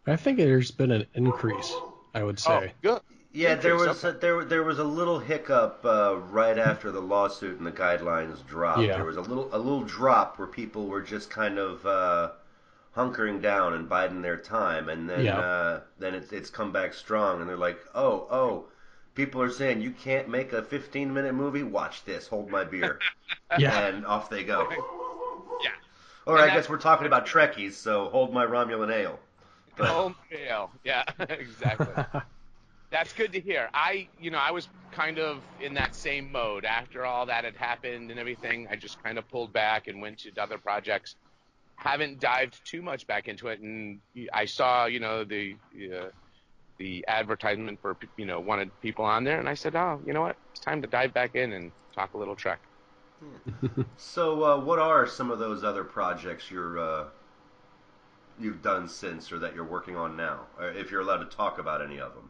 I 0.08 0.16
think 0.16 0.38
there's 0.38 0.72
been 0.72 0.92
an 0.92 1.06
increase. 1.14 1.74
I 2.16 2.24
would 2.24 2.40
say. 2.40 2.72
Oh, 2.72 2.76
good. 2.82 3.02
Yeah, 3.32 3.54
there 3.56 3.76
was 3.76 4.04
a, 4.04 4.14
there 4.14 4.44
there 4.44 4.64
was 4.64 4.80
a 4.80 4.84
little 4.84 5.20
hiccup 5.20 5.82
uh, 5.86 6.18
right 6.32 6.58
after 6.58 6.92
the 6.92 7.00
lawsuit 7.00 7.60
and 7.60 7.68
the 7.68 7.72
guidelines 7.72 8.44
dropped. 8.48 8.82
Yeah. 8.82 8.96
There 8.96 9.06
was 9.06 9.18
a 9.18 9.22
little 9.22 9.50
a 9.54 9.58
little 9.58 9.84
drop 9.84 10.40
where 10.40 10.48
people 10.48 10.88
were 10.88 11.02
just 11.04 11.30
kind 11.30 11.60
of 11.60 11.86
uh, 11.86 12.32
hunkering 12.96 13.40
down 13.40 13.74
and 13.74 13.88
biding 13.88 14.24
their 14.24 14.38
time, 14.38 14.90
and 14.90 15.08
then 15.08 15.26
Yeah. 15.26 15.38
uh, 15.40 15.82
then 16.00 16.16
it, 16.16 16.34
it's 16.34 16.50
come 16.50 16.72
back 16.72 16.96
strong, 16.96 17.40
and 17.42 17.48
they're 17.48 17.56
like, 17.56 17.80
oh 17.94 18.28
oh, 18.32 18.66
people 19.16 19.42
are 19.42 19.50
saying 19.52 19.82
you 19.82 19.92
can't 19.92 20.30
make 20.30 20.54
a 20.54 20.62
15 20.64 21.14
minute 21.14 21.34
movie. 21.34 21.64
Watch 21.64 22.04
this. 22.06 22.28
Hold 22.28 22.50
my 22.50 22.64
beer, 22.64 23.00
Yeah. 23.58 23.88
and 23.88 24.06
off 24.06 24.30
they 24.30 24.44
go. 24.44 24.68
Yeah. 25.64 25.70
Or 26.26 26.38
And 26.40 26.50
I 26.52 26.54
guess 26.56 26.70
we're 26.70 26.78
talking 26.78 27.08
about 27.08 27.26
Trekkies, 27.26 27.74
so 27.74 28.10
hold 28.10 28.34
my 28.34 28.46
Romulan 28.46 28.92
ale. 28.94 29.20
But- 29.78 29.90
Oh, 29.90 30.16
yeah, 30.32 30.68
yeah, 30.84 31.04
exactly. 31.30 31.88
That's 32.92 33.14
good 33.14 33.32
to 33.34 33.40
hear. 33.40 33.70
I, 33.74 34.08
you 34.20 34.30
know, 34.32 34.40
I 34.40 34.52
was 34.52 34.68
kind 34.92 35.20
of 35.20 35.42
in 35.62 35.76
that 35.76 35.96
same 35.96 36.32
mode 36.32 36.66
after 36.66 37.06
all 37.06 37.28
that 37.28 37.46
had 37.46 37.56
happened 37.56 38.10
and 38.12 38.20
everything. 38.20 38.68
I 38.70 38.76
just 38.76 39.02
kind 39.04 39.18
of 39.18 39.30
pulled 39.30 39.54
back 39.54 39.88
and 39.88 40.02
went 40.02 40.18
to 40.20 40.32
other 40.42 40.58
projects. 40.58 41.16
Haven't 41.76 42.20
dived 42.20 42.60
too 42.66 42.82
much 42.82 43.08
back 43.08 43.28
into 43.30 43.48
it, 43.48 43.60
and 43.62 44.00
I 44.34 44.46
saw, 44.46 44.86
you 44.88 45.00
know, 45.00 45.24
the 45.24 45.56
uh, 45.96 46.08
the 46.80 47.06
advertisement 47.08 47.80
for, 47.82 47.96
you 48.18 48.26
know, 48.26 48.40
wanted 48.40 48.72
people 48.82 49.06
on 49.06 49.24
there, 49.24 49.40
and 49.40 49.48
I 49.48 49.54
said, 49.54 49.76
oh, 49.76 50.02
you 50.06 50.14
know 50.14 50.22
what, 50.22 50.38
it's 50.52 50.60
time 50.62 50.82
to 50.82 50.88
dive 50.88 51.14
back 51.14 51.36
in 51.36 51.54
and 51.54 51.72
talk 51.94 52.16
a 52.16 52.18
little 52.18 52.36
Trek. 52.36 52.60
So, 53.98 54.44
uh, 54.44 54.60
what 54.60 54.80
are 54.80 55.06
some 55.06 55.30
of 55.30 55.40
those 55.40 55.64
other 55.64 55.84
projects 55.84 56.50
you're 56.50 56.80
uh, 56.80 57.04
you've 58.40 58.62
done 58.62 58.88
since, 58.88 59.32
or 59.32 59.40
that 59.40 59.54
you're 59.54 59.66
working 59.66 59.98
on 59.98 60.16
now, 60.16 60.40
if 60.60 60.90
you're 60.90 61.02
allowed 61.02 61.30
to 61.30 61.38
talk 61.38 61.60
about 61.60 61.82
any 61.82 62.00
of 62.00 62.14
them? 62.16 62.30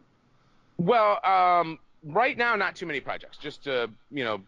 Well, 0.78 1.20
um, 1.24 1.78
right 2.02 2.36
now, 2.36 2.56
not 2.56 2.74
too 2.74 2.86
many 2.86 2.98
projects. 3.00 3.38
Just 3.38 3.68
uh, 3.68 3.86
you 4.10 4.24
know, 4.24 4.40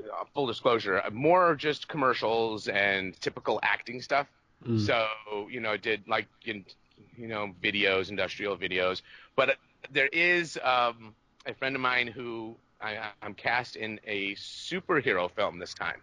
uh, 0.00 0.24
full 0.32 0.46
disclosure, 0.46 1.02
uh, 1.04 1.10
more 1.10 1.54
just 1.54 1.86
commercials 1.88 2.68
and 2.68 3.20
typical 3.20 3.60
acting 3.62 4.00
stuff. 4.00 4.26
Mm. 4.66 4.80
So 4.80 5.06
you 5.50 5.60
know, 5.60 5.72
I 5.72 5.76
did 5.76 6.02
like 6.08 6.28
in, 6.46 6.64
you 7.16 7.28
know 7.28 7.52
videos, 7.62 8.10
industrial 8.10 8.56
videos. 8.56 9.02
But 9.36 9.56
there 9.92 10.08
is 10.08 10.58
um, 10.62 11.14
a 11.46 11.54
friend 11.54 11.74
of 11.74 11.80
mine 11.80 12.06
who 12.06 12.56
I, 12.80 13.10
I'm 13.22 13.34
cast 13.34 13.76
in 13.76 14.00
a 14.06 14.34
superhero 14.34 15.30
film 15.30 15.58
this 15.58 15.74
time. 15.74 16.00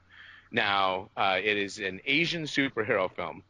Now 0.51 1.09
uh, 1.17 1.39
it 1.43 1.57
is 1.57 1.79
an 1.79 2.01
Asian 2.05 2.43
superhero 2.43 3.11
film, 3.11 3.43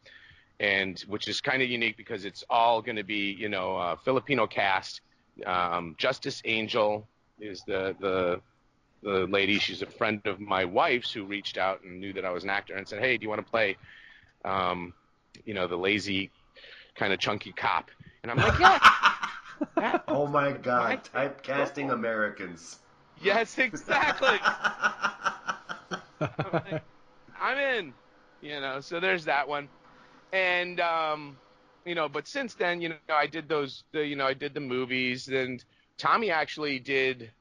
and 0.60 0.98
which 1.08 1.28
is 1.28 1.40
kind 1.40 1.62
of 1.62 1.68
unique 1.68 1.96
because 1.96 2.24
it's 2.24 2.44
all 2.48 2.82
going 2.82 2.96
to 2.96 3.04
be 3.04 3.36
you 3.38 3.48
know 3.48 3.76
uh, 3.76 3.96
Filipino 3.96 4.46
cast. 4.46 5.00
Um, 5.44 5.94
Justice 5.98 6.40
Angel 6.44 7.06
is 7.40 7.62
the 7.66 7.94
the 8.00 8.40
the 9.02 9.26
lady. 9.26 9.58
She's 9.58 9.82
a 9.82 9.86
friend 9.86 10.20
of 10.24 10.40
my 10.40 10.64
wife's 10.64 11.12
who 11.12 11.24
reached 11.24 11.58
out 11.58 11.82
and 11.82 12.00
knew 12.00 12.12
that 12.14 12.24
I 12.24 12.30
was 12.30 12.44
an 12.44 12.50
actor 12.50 12.74
and 12.74 12.86
said, 12.88 13.00
"Hey, 13.00 13.16
do 13.16 13.22
you 13.22 13.28
want 13.28 13.44
to 13.44 13.50
play, 13.50 13.76
um, 14.44 14.94
you 15.44 15.54
know, 15.54 15.66
the 15.66 15.76
lazy, 15.76 16.30
kind 16.96 17.12
of 17.12 17.20
chunky 17.20 17.52
cop?" 17.52 17.90
And 18.22 18.30
I'm 18.32 18.40
like, 18.40 18.58
"Yeah, 18.58 18.80
yeah, 19.78 19.98
Oh 20.08 20.26
my 20.26 20.52
God! 20.52 21.02
Typecasting 21.04 21.92
Americans. 21.92 22.78
yes, 23.16 23.58
exactly. 23.58 24.38
I'm 27.40 27.58
in." 27.58 27.94
You 28.40 28.60
know, 28.60 28.80
so 28.80 29.00
there's 29.00 29.24
that 29.24 29.48
one, 29.48 29.70
and 30.32 30.80
um, 30.80 31.40
you 31.84 31.94
know, 31.94 32.08
but 32.08 32.28
since 32.28 32.54
then, 32.54 32.80
you 32.80 32.90
know, 32.90 32.96
I 33.08 33.26
did 33.26 33.48
those, 33.48 33.84
the, 33.92 34.06
you 34.06 34.16
know, 34.16 34.26
I 34.26 34.34
did 34.34 34.54
the 34.54 34.60
movies, 34.60 35.28
and 35.28 35.64
Tommy 35.98 36.30
actually 36.30 36.78
did 36.78 37.32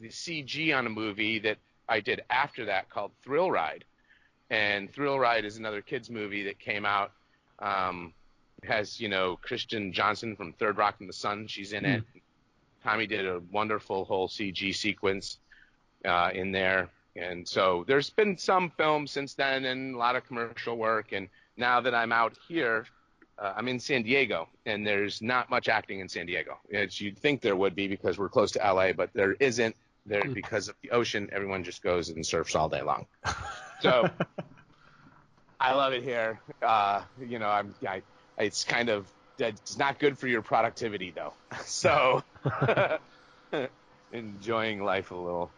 the 0.00 0.10
CG 0.10 0.72
on 0.72 0.86
a 0.86 0.90
movie 0.90 1.38
that 1.40 1.58
I 1.88 2.00
did 2.00 2.22
after 2.30 2.66
that 2.66 2.90
called 2.90 3.12
Thrill 3.24 3.50
Ride, 3.50 3.84
and 4.50 4.92
Thrill 4.92 5.18
Ride 5.18 5.44
is 5.44 5.58
another 5.58 5.82
kids 5.82 6.10
movie 6.10 6.44
that 6.44 6.58
came 6.58 6.84
out. 6.86 7.12
Um, 7.60 8.14
it 8.14 8.23
has 8.66 9.00
you 9.00 9.08
know 9.08 9.38
Kristen 9.42 9.92
Johnston 9.92 10.36
from 10.36 10.52
Third 10.52 10.76
Rock 10.76 10.98
from 10.98 11.06
the 11.06 11.12
Sun, 11.12 11.46
she's 11.46 11.72
in 11.72 11.84
it. 11.84 12.02
Tommy 12.82 13.06
did 13.06 13.26
a 13.26 13.40
wonderful 13.50 14.04
whole 14.04 14.28
CG 14.28 14.74
sequence 14.74 15.38
uh, 16.04 16.30
in 16.34 16.52
there, 16.52 16.90
and 17.16 17.48
so 17.48 17.84
there's 17.86 18.10
been 18.10 18.36
some 18.36 18.70
films 18.76 19.10
since 19.10 19.34
then 19.34 19.64
and 19.64 19.94
a 19.94 19.98
lot 19.98 20.16
of 20.16 20.26
commercial 20.26 20.76
work. 20.76 21.12
And 21.12 21.28
now 21.56 21.80
that 21.80 21.94
I'm 21.94 22.12
out 22.12 22.36
here, 22.46 22.86
uh, 23.38 23.54
I'm 23.56 23.68
in 23.68 23.80
San 23.80 24.02
Diego, 24.02 24.48
and 24.66 24.86
there's 24.86 25.22
not 25.22 25.50
much 25.50 25.68
acting 25.68 26.00
in 26.00 26.08
San 26.08 26.26
Diego. 26.26 26.58
It's, 26.68 27.00
you'd 27.00 27.18
think 27.18 27.40
there 27.40 27.56
would 27.56 27.74
be 27.74 27.88
because 27.88 28.18
we're 28.18 28.28
close 28.28 28.52
to 28.52 28.58
LA, 28.58 28.92
but 28.92 29.10
there 29.14 29.32
isn't. 29.34 29.74
There 30.06 30.22
because 30.22 30.68
of 30.68 30.74
the 30.82 30.90
ocean, 30.90 31.30
everyone 31.32 31.64
just 31.64 31.82
goes 31.82 32.10
and 32.10 32.24
surfs 32.24 32.54
all 32.54 32.68
day 32.68 32.82
long. 32.82 33.06
So 33.80 34.08
I 35.60 35.74
love 35.74 35.92
it 35.92 36.02
here. 36.02 36.40
Uh, 36.62 37.02
you 37.20 37.38
know, 37.38 37.48
I'm. 37.48 37.74
I, 37.86 38.02
it's 38.38 38.64
kind 38.64 38.88
of. 38.88 39.10
It's 39.38 39.76
not 39.78 39.98
good 39.98 40.16
for 40.18 40.28
your 40.28 40.42
productivity 40.42 41.10
though. 41.10 41.34
So 41.64 42.22
enjoying 44.12 44.82
life 44.84 45.10
a 45.10 45.16
little. 45.16 45.50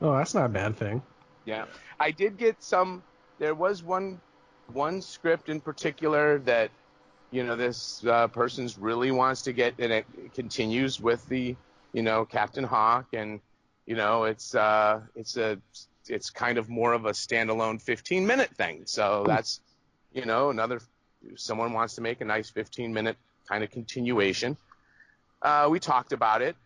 oh, 0.00 0.16
that's 0.16 0.34
not 0.34 0.46
a 0.46 0.48
bad 0.48 0.76
thing. 0.76 1.02
Yeah, 1.44 1.66
I 1.98 2.10
did 2.10 2.36
get 2.36 2.62
some. 2.62 3.02
There 3.38 3.54
was 3.54 3.82
one 3.82 4.20
one 4.66 5.00
script 5.02 5.48
in 5.48 5.60
particular 5.60 6.38
that 6.40 6.70
you 7.30 7.44
know 7.44 7.56
this 7.56 8.04
uh, 8.06 8.28
person's 8.28 8.78
really 8.78 9.10
wants 9.10 9.42
to 9.42 9.52
get, 9.52 9.74
and 9.78 9.92
it 9.92 10.06
continues 10.34 11.00
with 11.00 11.26
the 11.28 11.56
you 11.92 12.02
know 12.02 12.24
Captain 12.24 12.64
Hawk, 12.64 13.06
and 13.12 13.40
you 13.86 13.96
know 13.96 14.24
it's 14.24 14.54
uh 14.54 15.00
it's 15.14 15.36
a 15.36 15.58
it's 16.08 16.30
kind 16.30 16.58
of 16.58 16.68
more 16.68 16.92
of 16.92 17.06
a 17.06 17.10
standalone 17.12 17.80
15 17.80 18.26
minute 18.26 18.54
thing. 18.56 18.82
So 18.86 19.24
that's 19.26 19.60
you 20.12 20.26
know 20.26 20.50
another 20.50 20.80
someone 21.36 21.72
wants 21.72 21.94
to 21.96 22.00
make 22.00 22.20
a 22.20 22.24
nice 22.24 22.50
15 22.50 22.92
minute 22.92 23.16
kind 23.48 23.64
of 23.64 23.70
continuation. 23.70 24.56
Uh, 25.42 25.68
we 25.70 25.78
talked 25.80 26.12
about 26.12 26.42
it, 26.42 26.56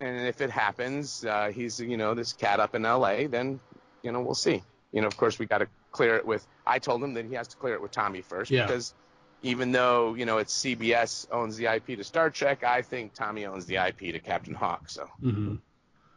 and 0.00 0.26
if 0.26 0.40
it 0.40 0.50
happens, 0.50 1.24
uh, 1.24 1.50
he's 1.54 1.78
you 1.80 1.96
know 1.96 2.14
this 2.14 2.32
cat 2.32 2.60
up 2.60 2.74
in 2.74 2.84
L.A. 2.86 3.26
Then 3.26 3.60
you 4.02 4.12
know 4.12 4.22
we'll 4.22 4.34
see. 4.34 4.62
You 4.92 5.00
know, 5.02 5.08
of 5.08 5.16
course, 5.16 5.38
we 5.38 5.46
got 5.46 5.58
to 5.58 5.68
clear 5.92 6.16
it 6.16 6.26
with. 6.26 6.46
I 6.66 6.78
told 6.78 7.02
him 7.02 7.14
that 7.14 7.26
he 7.26 7.34
has 7.34 7.48
to 7.48 7.56
clear 7.56 7.74
it 7.74 7.82
with 7.82 7.90
Tommy 7.92 8.22
first 8.22 8.52
Yeah. 8.52 8.66
because 8.66 8.94
even 9.42 9.72
though 9.72 10.14
you 10.14 10.24
know 10.26 10.38
it's 10.38 10.54
CBS 10.54 11.26
owns 11.30 11.56
the 11.56 11.66
IP 11.66 11.86
to 11.96 12.04
Star 12.04 12.30
Trek, 12.30 12.64
I 12.64 12.82
think 12.82 13.14
Tommy 13.14 13.46
owns 13.46 13.66
the 13.66 13.76
IP 13.76 14.12
to 14.12 14.20
Captain 14.20 14.54
Hawk. 14.54 14.88
So 14.88 15.06
hmm 15.20 15.56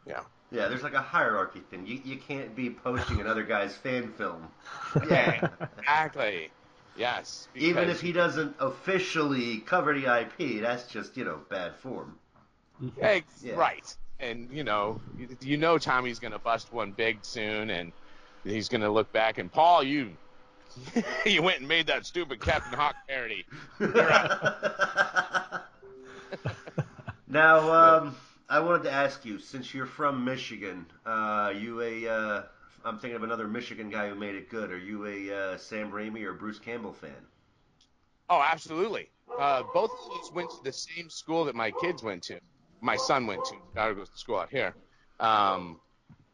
yeah, 0.06 0.22
Yeah, 0.50 0.68
there's 0.68 0.82
like 0.82 0.94
a 0.94 1.00
hierarchy 1.00 1.60
thing. 1.60 1.86
You 1.86 2.00
you 2.04 2.16
can't 2.16 2.54
be 2.56 2.70
posting 2.70 3.20
another 3.20 3.42
guy's 3.44 3.76
fan 3.76 4.12
film. 4.12 4.48
Yeah. 5.08 5.42
exactly. 5.78 6.50
Yes. 6.98 7.48
Even 7.54 7.88
if 7.88 8.00
he 8.00 8.12
doesn't 8.12 8.56
officially 8.58 9.58
cover 9.58 9.98
the 9.98 10.20
IP, 10.20 10.60
that's 10.60 10.86
just 10.86 11.16
you 11.16 11.24
know 11.24 11.40
bad 11.48 11.76
form. 11.76 12.18
Yeah. 13.00 13.20
Right. 13.54 13.96
And 14.20 14.48
you 14.52 14.64
know, 14.64 15.00
you, 15.40 15.56
know 15.56 15.78
Tommy's 15.78 16.18
gonna 16.18 16.38
bust 16.38 16.72
one 16.72 16.92
big 16.92 17.18
soon, 17.22 17.70
and 17.70 17.92
he's 18.44 18.68
gonna 18.68 18.90
look 18.90 19.12
back 19.12 19.38
and 19.38 19.50
Paul, 19.50 19.84
you, 19.84 20.10
you 21.26 21.42
went 21.42 21.60
and 21.60 21.68
made 21.68 21.86
that 21.86 22.04
stupid 22.04 22.40
Captain 22.40 22.76
Hawk 22.76 22.96
parody. 23.08 23.46
Now, 27.30 27.72
um, 27.72 28.16
I 28.48 28.60
wanted 28.60 28.84
to 28.84 28.90
ask 28.90 29.24
you, 29.26 29.38
since 29.38 29.74
you're 29.74 29.84
from 29.84 30.24
Michigan, 30.24 30.86
uh, 31.04 31.10
are 31.10 31.52
you 31.52 31.82
a 31.82 32.08
uh, 32.08 32.42
I'm 32.84 32.98
thinking 32.98 33.16
of 33.16 33.22
another 33.22 33.48
Michigan 33.48 33.90
guy 33.90 34.08
who 34.08 34.14
made 34.14 34.34
it 34.34 34.48
good. 34.48 34.70
Are 34.70 34.78
you 34.78 35.06
a 35.06 35.36
uh, 35.36 35.56
Sam 35.58 35.90
Raimi 35.90 36.24
or 36.24 36.32
Bruce 36.32 36.58
Campbell 36.58 36.92
fan? 36.92 37.10
Oh, 38.30 38.42
absolutely. 38.42 39.10
Uh, 39.38 39.62
both 39.74 39.90
of 39.90 40.10
those 40.10 40.32
went 40.32 40.50
to 40.50 40.56
the 40.64 40.72
same 40.72 41.10
school 41.10 41.44
that 41.44 41.54
my 41.54 41.70
kids 41.80 42.02
went 42.02 42.22
to. 42.24 42.38
My 42.80 42.96
son 42.96 43.26
went 43.26 43.44
to. 43.46 43.56
Daughter 43.74 43.94
goes 43.94 44.10
to 44.10 44.18
school 44.18 44.38
out 44.38 44.50
here. 44.50 44.74
Um, 45.20 45.80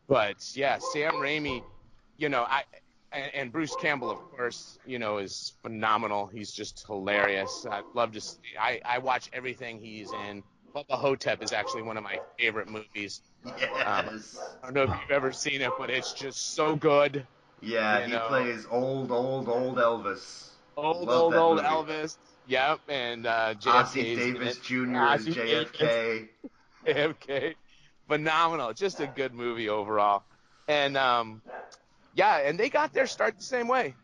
but 0.08 0.36
yeah, 0.54 0.78
Sam 0.78 1.14
Raimi, 1.14 1.62
you 2.18 2.28
know, 2.28 2.44
I 2.48 2.64
and, 3.12 3.34
and 3.34 3.52
Bruce 3.52 3.74
Campbell, 3.80 4.10
of 4.10 4.18
course, 4.30 4.78
you 4.86 4.98
know, 4.98 5.18
is 5.18 5.54
phenomenal. 5.62 6.26
He's 6.26 6.52
just 6.52 6.84
hilarious. 6.86 7.66
I 7.70 7.82
love. 7.94 8.20
See, 8.20 8.38
I 8.60 8.80
I 8.84 8.98
watch 8.98 9.30
everything 9.32 9.78
he's 9.78 10.12
in. 10.28 10.42
Bubba 10.74 10.98
Ho-Tep 10.98 11.42
is 11.42 11.52
actually 11.52 11.82
one 11.82 11.96
of 11.96 12.02
my 12.02 12.18
favorite 12.38 12.68
movies. 12.68 13.22
Yes. 13.44 14.38
I 14.62 14.70
don't 14.70 14.74
know 14.74 14.82
if 14.94 15.00
you've 15.00 15.10
ever 15.10 15.32
seen 15.32 15.60
it, 15.60 15.70
but 15.78 15.90
it's 15.90 16.12
just 16.12 16.54
so 16.54 16.76
good. 16.76 17.26
yeah, 17.60 18.00
you 18.00 18.04
he 18.06 18.12
know. 18.12 18.26
plays 18.28 18.66
old, 18.70 19.10
old, 19.10 19.48
old 19.48 19.76
Elvis. 19.76 20.48
Old, 20.76 21.06
Love 21.06 21.22
old, 21.22 21.34
old 21.34 21.56
movie. 21.56 21.68
Elvis. 21.68 22.16
Yep, 22.46 22.80
and 22.88 23.26
uh, 23.26 23.54
JFK 23.54 24.16
Davis. 24.16 24.58
Jr. 24.58 24.74
and. 24.84 25.26
JFK. 25.26 26.28
JFK. 26.86 27.54
Phenomenal. 28.08 28.72
Just 28.74 29.00
a 29.00 29.06
good 29.06 29.32
movie 29.32 29.68
overall. 29.68 30.22
And 30.68 30.96
um, 30.96 31.42
yeah, 32.14 32.36
and 32.38 32.58
they 32.58 32.68
got 32.68 32.92
their 32.92 33.06
start 33.06 33.38
the 33.38 33.44
same 33.44 33.68
way. 33.68 33.94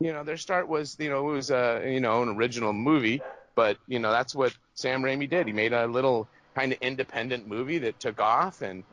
You 0.00 0.12
know, 0.12 0.24
their 0.24 0.36
start 0.36 0.68
was 0.68 0.96
you 0.98 1.10
know 1.10 1.28
it 1.30 1.32
was 1.32 1.50
a 1.50 1.82
you 1.86 2.00
know 2.00 2.22
an 2.22 2.30
original 2.30 2.72
movie, 2.72 3.20
but 3.54 3.76
you 3.86 3.98
know 3.98 4.10
that's 4.10 4.34
what 4.34 4.54
Sam 4.74 5.02
Raimi 5.02 5.28
did. 5.28 5.46
He 5.46 5.52
made 5.52 5.72
a 5.72 5.86
little 5.86 6.28
kind 6.54 6.72
of 6.72 6.78
independent 6.80 7.46
movie 7.46 7.78
that 7.78 8.00
took 8.00 8.20
off, 8.20 8.62
and 8.62 8.84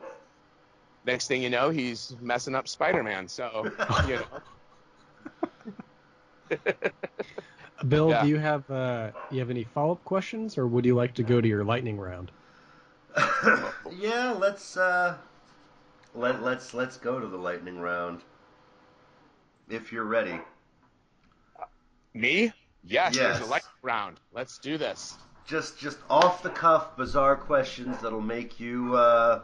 next 1.04 1.26
thing 1.28 1.42
you 1.42 1.50
know, 1.50 1.70
he's 1.70 2.16
messing 2.20 2.54
up 2.54 2.68
Spider-Man. 2.68 3.28
So 3.28 3.70
you 4.08 4.16
know. 4.16 4.42
Bill, 7.88 8.10
Yeah. 8.10 8.22
do 8.22 8.26
you 8.28 8.38
have 8.38 8.68
uh, 8.70 9.12
you 9.30 9.40
have 9.40 9.50
any 9.50 9.64
follow 9.64 9.92
up 9.92 10.04
questions, 10.04 10.58
or 10.58 10.66
would 10.66 10.84
you 10.84 10.94
like 10.94 11.14
to 11.14 11.22
go 11.22 11.40
to 11.40 11.48
your 11.48 11.64
lightning 11.64 11.98
round? 11.98 12.32
yeah, 13.90 14.32
let's 14.38 14.76
uh, 14.76 15.16
let 16.14 16.42
let's 16.42 16.74
let's 16.74 16.96
go 16.96 17.18
to 17.20 17.26
the 17.26 17.36
lightning 17.38 17.80
round. 17.80 18.22
If 19.68 19.92
you're 19.92 20.04
ready. 20.04 20.40
Me? 22.14 22.52
Yes, 22.82 23.14
Yes. 23.16 23.38
there's 23.38 23.48
a 23.48 23.50
light 23.50 23.62
round. 23.82 24.20
Let's 24.32 24.58
do 24.58 24.78
this. 24.78 25.18
Just 25.46 25.78
just 25.78 25.98
off 26.08 26.42
the 26.42 26.50
cuff, 26.50 26.96
bizarre 26.96 27.36
questions 27.36 28.00
that'll 28.00 28.20
make 28.20 28.60
you 28.60 28.94
uh, 28.96 29.42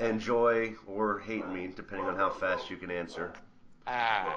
enjoy 0.00 0.74
or 0.86 1.20
hate 1.20 1.46
me, 1.48 1.70
depending 1.74 2.06
on 2.06 2.16
how 2.16 2.30
fast 2.30 2.70
you 2.70 2.76
can 2.76 2.90
answer. 2.90 3.32
Ah, 3.86 4.36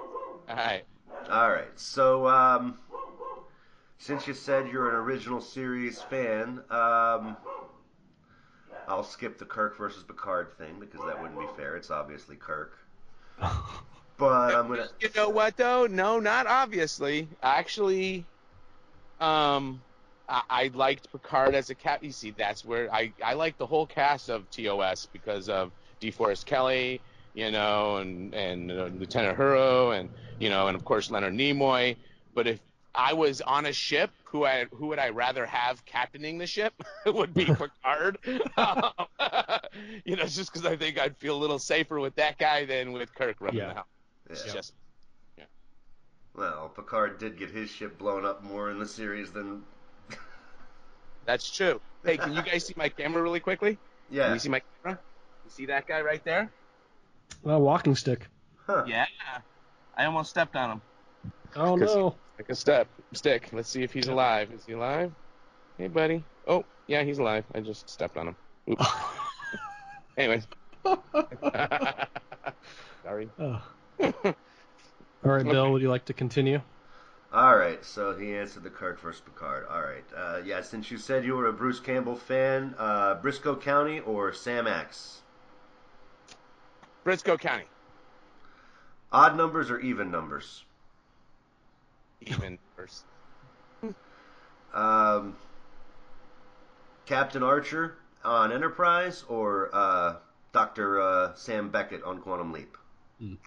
all 0.50 0.56
right. 0.56 0.84
All 1.30 1.50
right. 1.50 1.80
So, 1.80 2.28
um, 2.28 2.78
since 3.98 4.28
you 4.28 4.34
said 4.34 4.68
you're 4.72 4.90
an 4.90 4.96
original 4.96 5.42
series 5.42 6.02
fan, 6.02 6.62
um, 6.70 7.36
I'll 8.88 9.04
skip 9.04 9.38
the 9.38 9.46
Kirk 9.46 9.78
versus 9.78 10.04
Picard 10.04 10.58
thing 10.58 10.76
because 10.80 11.02
that 11.08 11.20
wouldn't 11.22 11.40
be 11.40 11.48
fair. 11.56 11.76
It's 11.76 11.92
obviously 11.92 12.36
Kirk. 12.36 12.78
But 14.18 14.56
I'm 14.56 14.68
gonna. 14.68 14.88
You 15.00 15.10
know 15.16 15.30
what 15.30 15.58
though? 15.58 15.86
No, 15.86 16.20
not 16.20 16.48
obviously. 16.48 17.28
Actually, 17.44 18.26
um, 19.20 19.80
I, 20.28 20.42
I 20.50 20.72
liked 20.74 21.12
Picard 21.12 21.56
as 21.56 21.70
a 21.70 21.76
cat. 21.76 22.04
You 22.04 22.12
see, 22.12 22.32
that's 22.32 22.66
where 22.66 22.94
I 22.94 23.14
I 23.24 23.34
like 23.34 23.58
the 23.58 23.66
whole 23.66 23.86
cast 23.88 24.30
of 24.30 24.50
TOS 24.50 25.06
because 25.06 25.50
of 25.50 25.72
DeForest 26.02 26.46
Kelley, 26.46 27.02
you 27.34 27.52
know, 27.52 27.98
and 27.98 28.34
and 28.34 28.72
uh, 28.72 28.90
Lieutenant 28.94 29.38
Uhura, 29.38 30.00
and 30.00 30.10
you 30.40 30.50
know, 30.50 30.68
and 30.68 30.76
of 30.76 30.84
course 30.86 31.10
Leonard 31.12 31.34
Nimoy. 31.34 31.96
But 32.34 32.48
if 32.48 32.60
I 32.94 33.14
was 33.14 33.42
on 33.42 33.66
a 33.66 33.74
ship, 33.74 34.12
who 34.26 34.46
I 34.46 34.66
who 34.72 34.88
would 34.88 35.00
I 35.00 35.10
rather 35.10 35.46
have 35.46 35.84
captaining 35.86 36.38
the 36.38 36.48
ship? 36.48 36.74
it 37.06 37.14
would 37.16 37.34
be 37.34 37.46
Picard. 37.56 38.18
Um, 38.58 38.92
you 40.06 40.16
know, 40.16 40.26
just 40.26 40.52
because 40.52 40.66
I 40.66 40.76
think 40.76 41.00
I'd 41.00 41.18
feel 41.18 41.36
a 41.36 41.40
little 41.40 41.60
safer 41.60 42.00
with 42.00 42.16
that 42.16 42.38
guy 42.38 42.66
than 42.66 42.92
with 42.92 43.14
Kirk 43.16 43.38
running 43.40 43.60
Yeah. 43.60 43.68
the 43.68 43.74
helm. 43.76 43.86
It's 44.30 44.44
Yeah. 44.46 44.54
just 44.54 44.74
Well, 46.36 46.70
Picard 46.70 47.18
did 47.18 47.38
get 47.38 47.50
his 47.50 47.70
ship 47.72 47.98
blown 47.98 48.26
up 48.26 48.44
more 48.44 48.70
in 48.70 48.80
the 48.80 48.88
series 48.88 49.32
than. 49.32 49.64
That's 51.28 51.52
true. 51.52 51.80
Hey, 52.04 52.18
can 52.18 52.34
you 52.34 52.42
guys 52.42 52.66
see 52.66 52.74
my 52.78 52.90
camera 52.90 53.22
really 53.22 53.42
quickly? 53.42 53.78
Yeah. 54.10 54.24
Can 54.24 54.30
Yeah. 54.30 54.34
you 54.34 54.40
see 54.40 54.50
my 54.50 54.62
camera? 54.82 55.00
You 55.44 55.52
see 55.52 55.66
that 55.68 55.86
guy 55.86 56.02
right 56.02 56.24
there? 56.24 56.50
A 57.46 57.60
walking 57.60 57.96
stick. 57.96 58.28
Huh. 58.66 58.86
Yeah. 58.88 59.06
I 59.96 60.06
almost 60.06 60.30
stepped 60.30 60.56
on 60.56 60.72
him. 60.72 60.82
Oh 61.56 61.76
no. 61.76 62.16
Like 62.40 62.50
a 62.50 62.56
step 62.56 62.88
stick. 63.14 63.50
Let's 63.52 63.70
see 63.70 63.84
if 63.84 63.92
he's 63.92 64.08
alive. 64.08 64.52
Is 64.54 64.66
he 64.66 64.74
alive? 64.74 65.12
Hey, 65.78 65.88
buddy. 65.88 66.24
Oh, 66.48 66.64
yeah, 66.88 67.04
he's 67.04 67.20
alive. 67.20 67.44
I 67.54 67.60
just 67.60 67.90
stepped 67.90 68.16
on 68.18 68.30
him. 68.30 68.36
Oops. 68.70 68.86
Anyways. 70.18 70.48
Sorry. 73.04 73.30
Oh. 73.40 73.62
All 75.24 75.32
right, 75.34 75.44
Bill, 75.44 75.72
would 75.72 75.82
you 75.82 75.90
like 75.90 76.06
to 76.06 76.14
continue? 76.14 76.62
All 77.34 77.58
right, 77.58 77.84
so 77.84 78.16
he 78.16 78.36
answered 78.36 78.64
the 78.64 78.70
Kirk 78.70 79.02
versus 79.02 79.22
Picard. 79.22 79.66
All 79.70 79.82
right, 79.82 80.06
uh, 80.16 80.40
yeah. 80.46 80.62
Since 80.62 80.90
you 80.90 80.98
said 80.98 81.26
you 81.26 81.36
were 81.36 81.48
a 81.48 81.54
Bruce 81.54 81.80
Campbell 81.80 82.16
fan, 82.16 82.74
uh, 82.78 83.16
Brisco 83.16 83.60
County 83.60 84.00
or 84.00 84.32
Sam 84.32 84.66
Axe? 84.66 85.22
Brisco 87.06 87.38
County. 87.38 87.66
Odd 89.12 89.36
numbers 89.36 89.70
or 89.70 89.80
even 89.80 90.10
numbers? 90.10 90.64
Even 92.22 92.58
first. 92.76 93.04
Um, 94.74 95.36
Captain 97.06 97.44
Archer 97.44 97.96
on 98.24 98.52
Enterprise 98.52 99.24
or 99.28 99.70
uh, 99.74 100.16
Doctor 100.54 101.02
uh, 101.02 101.34
Sam 101.36 101.70
Beckett 101.70 102.04
on 102.04 102.20
Quantum 102.22 102.52
Leap? 102.52 102.78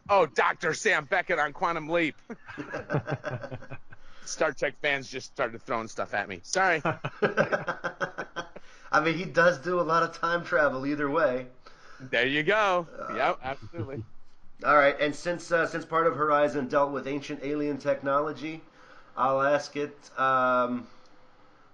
Oh, 0.09 0.27
Dr. 0.27 0.75
Sam 0.75 1.05
Beckett 1.05 1.39
on 1.39 1.53
Quantum 1.53 1.89
Leap. 1.89 2.17
Star 4.25 4.53
Trek 4.53 4.75
fans 4.81 5.09
just 5.09 5.27
started 5.27 5.63
throwing 5.63 5.89
stuff 5.89 6.15
at 6.15 6.29
me. 6.29 6.41
Sorry. 6.43 6.83
I 8.93 9.01
mean, 9.03 9.17
he 9.17 9.25
does 9.25 9.59
do 9.59 9.81
a 9.81 9.83
lot 9.83 10.03
of 10.03 10.13
time 10.13 10.45
travel 10.45 10.87
either 10.87 11.09
way. 11.09 11.47
There 12.01 12.27
you 12.27 12.43
go. 12.43 12.87
Yep, 13.15 13.39
absolutely. 13.43 14.03
All 14.65 14.77
right, 14.77 14.99
and 15.01 15.15
since 15.15 15.51
uh, 15.53 15.67
since 15.67 15.87
part 15.87 16.07
of 16.07 16.17
Horizon 16.17 16.69
dealt 16.69 16.93
with 16.93 17.07
ancient 17.07 17.41
alien 17.43 17.79
technology, 17.79 18.61
I'll 19.17 19.41
ask 19.41 19.75
it: 19.75 19.97
um, 20.19 20.87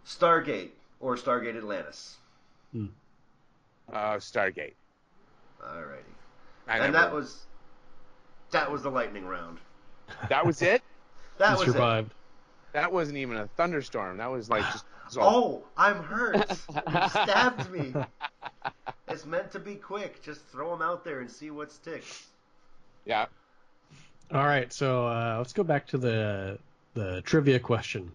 Stargate 0.07 0.71
or 1.01 1.17
Stargate 1.17 1.57
Atlantis? 1.57 2.17
Uh, 2.73 4.17
Stargate. 4.19 4.75
All 5.61 5.83
righty, 5.83 6.05
and 6.69 6.95
that 6.95 7.13
was 7.13 7.47
that 8.51 8.71
was 8.71 8.83
the 8.83 8.91
lightning 8.91 9.27
round. 9.27 9.59
that 10.29 10.45
was 10.47 10.63
it. 10.63 10.83
That 11.39 11.51
You 11.53 11.59
was 11.59 11.69
it. 11.69 11.73
survived. 11.73 12.15
That 12.73 12.91
wasn't 12.91 13.19
even 13.19 13.37
a 13.37 13.47
thunderstorm. 13.59 14.17
That 14.19 14.31
was 14.31 14.49
like 14.49 14.65
just. 14.73 14.85
Oh, 15.19 15.63
I'm 15.77 16.03
hurt. 16.03 16.37
You 16.75 17.09
stabbed 17.11 17.71
me. 17.71 17.95
It's 19.09 19.25
meant 19.27 19.53
to 19.53 19.59
be 19.61 19.75
quick. 19.77 20.23
Just 20.23 20.41
throw 20.47 20.71
them 20.71 20.83
out 20.83 21.05
there 21.05 21.21
and 21.21 21.31
see 21.31 21.51
what 21.51 21.71
sticks. 21.71 22.27
Yeah. 23.05 23.27
All 24.33 24.45
right, 24.45 24.73
so 24.73 25.07
uh, 25.07 25.37
let's 25.39 25.53
go 25.53 25.63
back 25.63 25.87
to 25.89 25.99
the 25.99 26.59
the 26.95 27.21
trivia 27.23 27.61
question. 27.61 28.11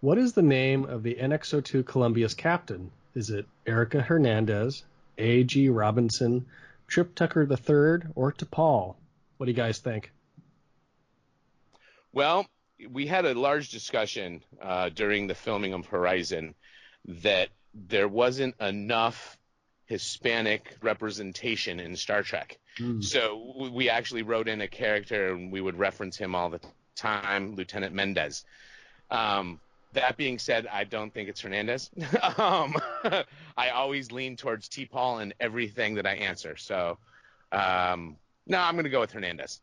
What 0.00 0.16
is 0.18 0.32
the 0.32 0.42
name 0.42 0.84
of 0.86 1.02
the 1.02 1.14
NX-02 1.14 1.84
Columbia's 1.86 2.34
captain? 2.34 2.90
Is 3.14 3.28
it 3.30 3.46
Erica 3.66 4.00
Hernandez, 4.00 4.82
A.G. 5.18 5.68
Robinson, 5.68 6.46
Trip 6.88 7.14
Tucker 7.14 7.42
III, 7.42 8.10
or 8.16 8.32
T'Pol? 8.32 8.94
What 9.40 9.46
do 9.46 9.52
you 9.52 9.56
guys 9.56 9.78
think? 9.78 10.12
Well, 12.12 12.46
we 12.90 13.06
had 13.06 13.24
a 13.24 13.32
large 13.32 13.70
discussion 13.70 14.44
uh, 14.60 14.90
during 14.90 15.28
the 15.28 15.34
filming 15.34 15.72
of 15.72 15.86
Horizon 15.86 16.54
that 17.06 17.48
there 17.72 18.06
wasn't 18.06 18.60
enough 18.60 19.38
Hispanic 19.86 20.76
representation 20.82 21.80
in 21.80 21.96
Star 21.96 22.22
Trek. 22.22 22.58
So 23.00 23.70
we 23.72 23.88
actually 23.88 24.24
wrote 24.24 24.46
in 24.46 24.60
a 24.60 24.68
character, 24.68 25.32
and 25.32 25.50
we 25.50 25.62
would 25.62 25.78
reference 25.78 26.18
him 26.18 26.34
all 26.34 26.50
the 26.50 26.60
time, 26.94 27.54
Lieutenant 27.54 27.94
Mendez. 27.94 28.44
Um, 29.10 29.58
that 29.94 30.18
being 30.18 30.38
said, 30.38 30.66
I 30.66 30.84
don't 30.84 31.14
think 31.14 31.30
it's 31.30 31.40
Hernandez. 31.40 31.88
um, 32.36 32.76
I 33.56 33.70
always 33.70 34.12
lean 34.12 34.36
towards 34.36 34.68
T'Pol 34.68 35.22
in 35.22 35.32
everything 35.40 35.94
that 35.94 36.06
I 36.06 36.16
answer. 36.16 36.58
So, 36.58 36.98
um, 37.52 38.16
no, 38.50 38.60
I'm 38.60 38.74
going 38.74 38.84
to 38.84 38.90
go 38.90 39.00
with 39.00 39.12
Hernandez. 39.12 39.60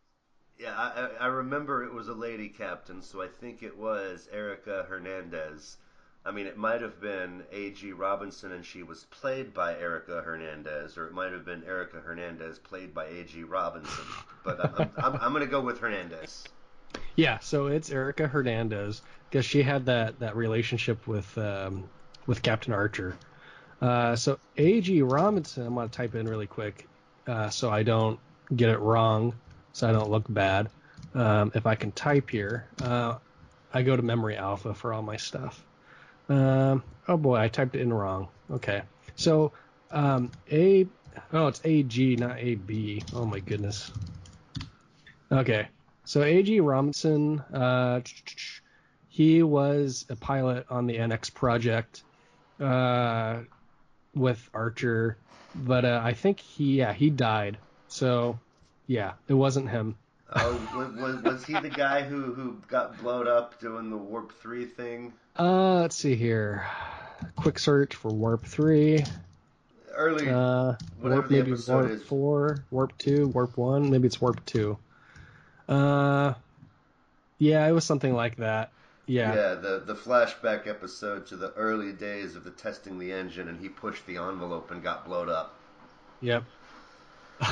Yeah, 0.59 0.73
I, 0.75 1.09
I 1.21 1.25
I 1.25 1.27
remember 1.27 1.83
it 1.83 1.93
was 1.93 2.07
a 2.07 2.13
lady 2.13 2.49
captain, 2.49 3.01
so 3.01 3.21
I 3.21 3.27
think 3.27 3.61
it 3.61 3.77
was 3.77 4.27
Erica 4.31 4.85
Hernandez. 4.89 5.77
I 6.25 6.31
mean, 6.31 6.45
it 6.45 6.57
might 6.57 6.81
have 6.81 6.99
been 6.99 7.43
A.G. 7.51 7.93
Robinson, 7.93 8.51
and 8.51 8.65
she 8.65 8.83
was 8.83 9.05
played 9.05 9.53
by 9.53 9.77
Erica 9.77 10.21
Hernandez, 10.21 10.97
or 10.97 11.07
it 11.07 11.13
might 11.13 11.31
have 11.31 11.45
been 11.45 11.63
Erica 11.63 11.99
Hernandez 11.99 12.59
played 12.59 12.93
by 12.93 13.05
A.G. 13.05 13.43
Robinson. 13.43 14.03
But 14.43 14.79
I'm, 14.79 14.89
I'm, 14.97 15.15
I'm 15.21 15.31
going 15.31 15.45
to 15.45 15.49
go 15.49 15.61
with 15.61 15.79
Hernandez. 15.79 16.43
Yeah, 17.15 17.39
so 17.39 17.67
it's 17.67 17.91
Erica 17.91 18.27
Hernandez 18.27 19.01
because 19.29 19.45
she 19.45 19.61
had 19.61 19.85
that, 19.85 20.19
that 20.19 20.35
relationship 20.35 21.07
with 21.07 21.37
um, 21.37 21.89
with 22.25 22.41
Captain 22.41 22.73
Archer. 22.73 23.15
Uh, 23.81 24.15
so 24.15 24.39
A.G. 24.57 25.01
Robinson, 25.03 25.67
I'm 25.67 25.75
gonna 25.75 25.87
type 25.87 26.15
in 26.15 26.27
really 26.27 26.47
quick 26.47 26.87
uh, 27.27 27.49
so 27.49 27.69
I 27.69 27.83
don't 27.83 28.19
get 28.55 28.69
it 28.69 28.79
wrong, 28.79 29.33
so 29.73 29.89
I 29.89 29.91
don't 29.91 30.09
look 30.09 30.25
bad. 30.29 30.69
Um, 31.13 31.51
if 31.55 31.65
I 31.65 31.75
can 31.75 31.91
type 31.91 32.29
here, 32.29 32.67
uh, 32.81 33.15
I 33.73 33.81
go 33.81 33.95
to 33.95 34.01
Memory 34.01 34.37
Alpha 34.37 34.73
for 34.73 34.93
all 34.93 35.01
my 35.01 35.17
stuff. 35.17 35.63
Um, 36.29 36.83
oh 37.07 37.17
boy, 37.17 37.37
I 37.37 37.47
typed 37.47 37.75
it 37.75 37.81
in 37.81 37.93
wrong. 37.93 38.27
Okay, 38.51 38.81
so 39.15 39.51
um, 39.91 40.31
A, 40.51 40.87
oh 41.33 41.47
it's 41.47 41.61
A.G. 41.63 42.15
not 42.17 42.37
A.B. 42.37 43.03
Oh 43.13 43.25
my 43.25 43.39
goodness. 43.39 43.91
Okay, 45.31 45.67
so 46.05 46.23
A.G. 46.23 46.59
Robinson, 46.59 47.39
uh, 47.53 48.01
he 49.09 49.43
was 49.43 50.05
a 50.09 50.15
pilot 50.15 50.65
on 50.69 50.87
the 50.87 50.97
NX 50.97 51.33
project 51.33 52.03
uh, 52.59 53.39
with 54.15 54.49
Archer, 54.53 55.17
but 55.55 55.83
uh, 55.85 56.01
I 56.03 56.13
think 56.13 56.39
he, 56.39 56.77
yeah, 56.77 56.93
he 56.93 57.09
died. 57.09 57.57
So, 57.89 58.39
yeah, 58.87 59.13
it 59.27 59.33
wasn't 59.33 59.69
him. 59.69 59.95
Oh, 60.35 60.59
was, 60.75 60.93
was, 61.01 61.23
was 61.23 61.45
he 61.45 61.53
the 61.59 61.69
guy 61.69 62.01
who, 62.03 62.33
who 62.33 62.57
got 62.67 62.97
blown 63.01 63.27
up 63.27 63.59
doing 63.61 63.89
the 63.89 63.95
Warp 63.97 64.33
3 64.41 64.65
thing? 64.65 65.13
Uh, 65.39 65.75
let's 65.81 65.95
see 65.95 66.15
here. 66.15 66.65
quick 67.35 67.57
search 67.59 67.95
for 67.95 68.09
Warp 68.09 68.43
Three. 68.45 69.03
Early, 69.93 70.27
Uh, 70.29 70.73
Whatever 70.99 71.21
warp 71.21 71.27
the 71.29 71.35
maybe 71.37 71.51
episode 71.51 71.73
Warp 71.73 71.91
is. 71.91 72.03
Four, 72.03 72.63
Warp 72.71 72.97
Two, 72.97 73.27
Warp 73.29 73.55
One. 73.57 73.89
Maybe 73.89 74.07
it's 74.07 74.19
Warp 74.19 74.43
Two. 74.45 74.77
Uh, 75.69 76.33
yeah, 77.39 77.67
it 77.67 77.71
was 77.71 77.85
something 77.85 78.13
like 78.13 78.37
that. 78.37 78.71
yeah. 79.05 79.33
Yeah. 79.33 79.53
the 79.55 79.83
the 79.85 79.95
flashback 79.95 80.67
episode 80.67 81.27
to 81.27 81.35
the 81.35 81.51
early 81.53 81.93
days 81.93 82.35
of 82.35 82.43
the 82.43 82.51
testing 82.51 82.97
the 82.99 83.11
engine, 83.11 83.47
and 83.47 83.59
he 83.59 83.69
pushed 83.69 84.05
the 84.07 84.17
envelope 84.17 84.71
and 84.71 84.81
got 84.83 85.05
blowed 85.05 85.29
up. 85.29 85.55
Yep. 86.21 86.43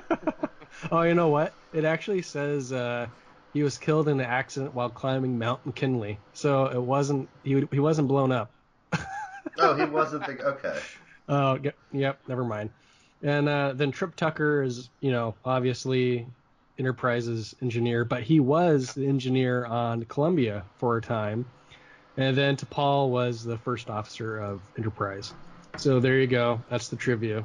oh, 0.90 1.02
you 1.02 1.14
know 1.14 1.28
what? 1.28 1.52
It 1.72 1.84
actually 1.84 2.22
says 2.22 2.72
uh, 2.72 3.06
he 3.52 3.62
was 3.62 3.78
killed 3.78 4.08
in 4.08 4.20
an 4.20 4.26
accident 4.26 4.74
while 4.74 4.90
climbing 4.90 5.38
Mount 5.38 5.64
McKinley. 5.66 6.18
So 6.32 6.66
it 6.66 6.80
wasn't 6.80 7.28
he. 7.44 7.66
He 7.70 7.80
wasn't 7.80 8.08
blown 8.08 8.32
up. 8.32 8.50
Oh, 9.58 9.74
he 9.74 9.84
wasn't 9.84 10.24
the 10.24 10.42
okay. 10.46 10.78
Oh, 11.28 11.58
yep, 11.62 11.74
yep. 11.92 12.18
Never 12.26 12.42
mind. 12.42 12.70
And 13.22 13.48
uh, 13.48 13.72
then 13.74 13.90
Trip 13.90 14.16
Tucker 14.16 14.62
is, 14.62 14.88
you 15.00 15.12
know, 15.12 15.34
obviously 15.44 16.26
Enterprise's 16.78 17.54
engineer, 17.62 18.04
but 18.04 18.22
he 18.22 18.40
was 18.40 18.94
the 18.94 19.06
engineer 19.06 19.64
on 19.64 20.04
Columbia 20.04 20.64
for 20.78 20.96
a 20.96 21.02
time. 21.02 21.44
And 22.16 22.36
then 22.36 22.56
T'Pol 22.56 23.10
was 23.10 23.44
the 23.44 23.58
first 23.58 23.88
officer 23.88 24.38
of 24.38 24.60
Enterprise. 24.76 25.32
So 25.76 26.00
there 26.00 26.18
you 26.18 26.26
go. 26.26 26.60
That's 26.68 26.88
the 26.88 26.96
trivia. 26.96 27.44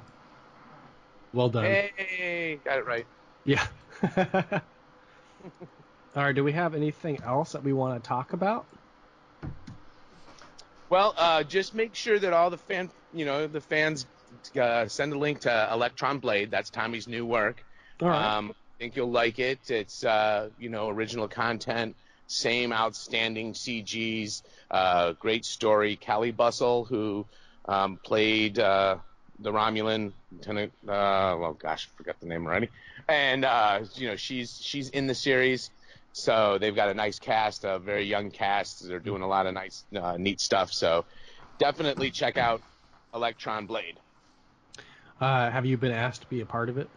Well 1.33 1.49
done. 1.49 1.65
Hey, 1.65 2.59
got 2.63 2.79
it 2.79 2.85
right. 2.85 3.05
Yeah. 3.45 3.65
All 6.15 6.23
right. 6.23 6.35
Do 6.35 6.43
we 6.43 6.51
have 6.53 6.73
anything 6.73 7.19
else 7.23 7.51
that 7.51 7.63
we 7.63 7.73
want 7.73 8.01
to 8.01 8.07
talk 8.07 8.33
about? 8.33 8.67
Well, 10.89 11.13
uh, 11.17 11.43
just 11.43 11.75
make 11.75 11.95
sure 11.95 12.17
that 12.17 12.31
all 12.31 12.49
the 12.49 12.57
fan, 12.57 12.89
you 13.11 13.25
know, 13.25 13.47
the 13.47 13.59
fans 13.59 14.05
uh, 14.59 14.87
send 14.87 15.13
a 15.13 15.17
link 15.17 15.41
to 15.41 15.69
Electron 15.71 16.19
Blade. 16.19 16.49
That's 16.49 16.69
Tommy's 16.69 17.07
new 17.07 17.25
work. 17.25 17.63
All 18.01 18.07
right. 18.09 18.37
Um, 18.37 18.51
I 18.51 18.83
think 18.83 18.95
you'll 18.95 19.11
like 19.11 19.39
it. 19.39 19.69
It's 19.69 20.03
uh, 20.03 20.49
you 20.57 20.69
know 20.69 20.89
original 20.89 21.27
content, 21.27 21.95
same 22.27 22.71
outstanding 22.71 23.53
CGs, 23.53 24.43
uh, 24.71 25.13
great 25.13 25.45
story. 25.45 25.97
Callie 25.97 26.31
Bustle, 26.31 26.85
who 26.85 27.27
um, 27.67 27.97
played 28.03 28.59
uh, 28.59 28.97
the 29.39 29.51
Romulan 29.51 30.13
Lieutenant, 30.31 30.73
uh, 30.87 31.37
well, 31.39 31.53
gosh, 31.53 31.87
I 31.87 31.97
forgot 31.97 32.19
the 32.19 32.27
name 32.27 32.45
already. 32.45 32.69
And 33.07 33.45
uh, 33.45 33.83
you 33.93 34.07
know 34.07 34.15
she's 34.15 34.57
she's 34.61 34.89
in 34.89 35.07
the 35.07 35.15
series, 35.15 35.71
so 36.11 36.57
they've 36.59 36.75
got 36.75 36.89
a 36.89 36.93
nice 36.93 37.19
cast, 37.19 37.63
a 37.63 37.79
very 37.79 38.03
young 38.05 38.31
cast. 38.31 38.87
They're 38.87 38.99
doing 38.99 39.21
a 39.21 39.27
lot 39.27 39.45
of 39.47 39.53
nice, 39.53 39.85
uh, 39.95 40.17
neat 40.17 40.41
stuff. 40.41 40.71
So 40.73 41.05
definitely 41.59 42.11
check 42.11 42.37
out 42.37 42.63
Electron 43.13 43.65
Blade. 43.67 43.99
Uh, 45.19 45.49
have 45.49 45.65
you 45.65 45.77
been 45.77 45.91
asked 45.91 46.21
to 46.21 46.27
be 46.27 46.41
a 46.41 46.45
part 46.45 46.69
of 46.69 46.77
it? 46.77 46.89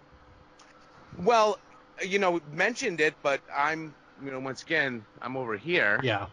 Well, 1.19 1.59
you 2.03 2.19
know, 2.19 2.41
mentioned 2.51 3.01
it, 3.01 3.15
but 3.23 3.41
I'm, 3.55 3.95
you 4.23 4.31
know, 4.31 4.41
once 4.41 4.63
again, 4.63 5.05
I'm 5.21 5.37
over 5.37 5.57
here, 5.57 6.01
Yeah. 6.03 6.27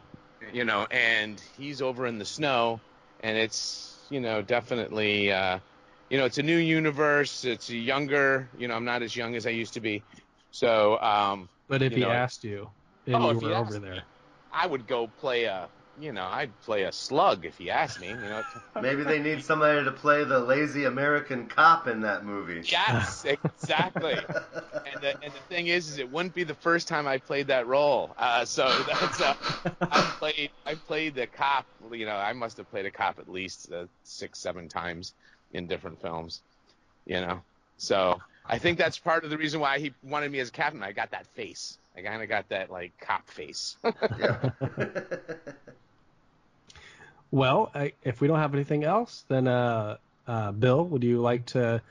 you 0.53 0.65
know, 0.65 0.87
and 0.91 1.39
he's 1.57 1.81
over 1.81 2.05
in 2.05 2.17
the 2.19 2.25
snow, 2.25 2.81
and 3.21 3.37
it's, 3.37 4.05
you 4.09 4.19
know, 4.19 4.41
definitely, 4.41 5.31
uh, 5.31 5.59
you 6.09 6.17
know, 6.17 6.25
it's 6.25 6.37
a 6.37 6.43
new 6.43 6.57
universe. 6.57 7.43
It's 7.43 7.69
a 7.69 7.75
younger, 7.75 8.49
you 8.57 8.67
know, 8.67 8.75
I'm 8.75 8.85
not 8.85 9.01
as 9.01 9.15
young 9.15 9.35
as 9.35 9.45
I 9.45 9.51
used 9.51 9.73
to 9.75 9.81
be, 9.81 10.03
so 10.51 10.99
um, 10.99 11.49
But 11.67 11.81
if 11.81 11.91
You 11.91 11.97
he 11.99 12.03
know- 12.03 12.11
asked 12.11 12.43
you 12.43 12.69
and 13.05 13.15
Oh, 13.15 13.29
you 13.31 13.35
if 13.35 13.41
he 13.41 13.47
were 13.47 13.53
asked 13.53 13.71
over 13.75 13.79
me. 13.79 13.89
there. 13.89 14.03
I 14.51 14.65
would 14.67 14.87
go 14.87 15.07
play 15.07 15.43
a, 15.45 15.69
you 15.99 16.13
know, 16.13 16.23
I'd 16.25 16.57
play 16.61 16.83
a 16.83 16.91
slug 16.91 17.45
if 17.45 17.57
he 17.57 17.69
asked 17.69 17.99
me, 17.99 18.09
you 18.09 18.15
know. 18.15 18.41
Maybe 18.81 19.03
they 19.03 19.19
need 19.19 19.43
somebody 19.43 19.83
to 19.83 19.91
play 19.91 20.23
the 20.23 20.39
lazy 20.39 20.85
American 20.85 21.47
cop 21.47 21.87
in 21.87 22.01
that 22.01 22.23
movie. 22.25 22.61
yes, 22.63 23.25
exactly. 23.61 24.13
and 24.13 25.01
the, 25.01 25.09
and 25.23 25.33
the 25.33 25.39
thing 25.49 25.67
is, 25.67 25.89
is 25.89 25.97
it 25.97 26.09
wouldn't 26.09 26.33
be 26.33 26.43
the 26.43 26.53
first 26.55 26.87
time 26.87 27.07
I 27.07 27.17
played 27.17 27.47
that 27.47 27.67
role. 27.67 28.13
Uh, 28.17 28.45
so 28.45 28.67
that's 28.87 29.19
uh, 29.21 29.35
I 29.91 30.01
played 30.19 30.51
I 30.65 30.75
played 30.75 31.15
the 31.15 31.27
cop. 31.27 31.65
You 31.91 32.05
know, 32.05 32.15
I 32.15 32.33
must 32.33 32.57
have 32.57 32.69
played 32.69 32.85
a 32.85 32.91
cop 32.91 33.19
at 33.19 33.27
least 33.27 33.71
uh, 33.71 33.87
six, 34.03 34.39
seven 34.39 34.69
times 34.69 35.13
in 35.57 35.67
different 35.67 36.01
films. 36.01 36.41
You 37.05 37.21
know, 37.21 37.41
so 37.77 38.19
I 38.45 38.57
think 38.57 38.77
that's 38.77 38.97
part 38.97 39.23
of 39.23 39.29
the 39.29 39.37
reason 39.37 39.59
why 39.59 39.79
he 39.79 39.93
wanted 40.03 40.31
me 40.31 40.39
as 40.39 40.49
a 40.49 40.51
captain. 40.51 40.83
I 40.83 40.91
got 40.91 41.11
that 41.11 41.27
face. 41.27 41.77
I 41.95 42.01
kind 42.01 42.21
of 42.21 42.29
got 42.29 42.49
that 42.49 42.71
like 42.71 42.93
cop 42.99 43.27
face. 43.29 43.77
Well, 47.31 47.71
I, 47.75 47.93
if 48.03 48.21
we 48.21 48.27
don't 48.27 48.39
have 48.39 48.53
anything 48.53 48.83
else, 48.83 49.25
then 49.27 49.47
uh, 49.47 49.97
uh, 50.27 50.51
Bill, 50.51 50.85
would 50.85 51.03
you 51.03 51.19
like 51.19 51.45
to 51.47 51.81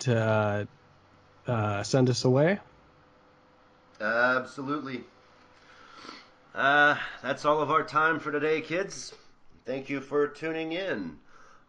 to 0.00 0.18
uh, 0.18 0.64
uh, 1.46 1.82
send 1.82 2.08
us 2.08 2.24
away? 2.24 2.58
Absolutely. 4.00 5.04
Uh, 6.54 6.96
that's 7.22 7.44
all 7.44 7.60
of 7.60 7.70
our 7.70 7.82
time 7.82 8.18
for 8.18 8.32
today, 8.32 8.62
kids. 8.62 9.12
Thank 9.66 9.90
you 9.90 10.00
for 10.00 10.26
tuning 10.26 10.72
in. 10.72 11.18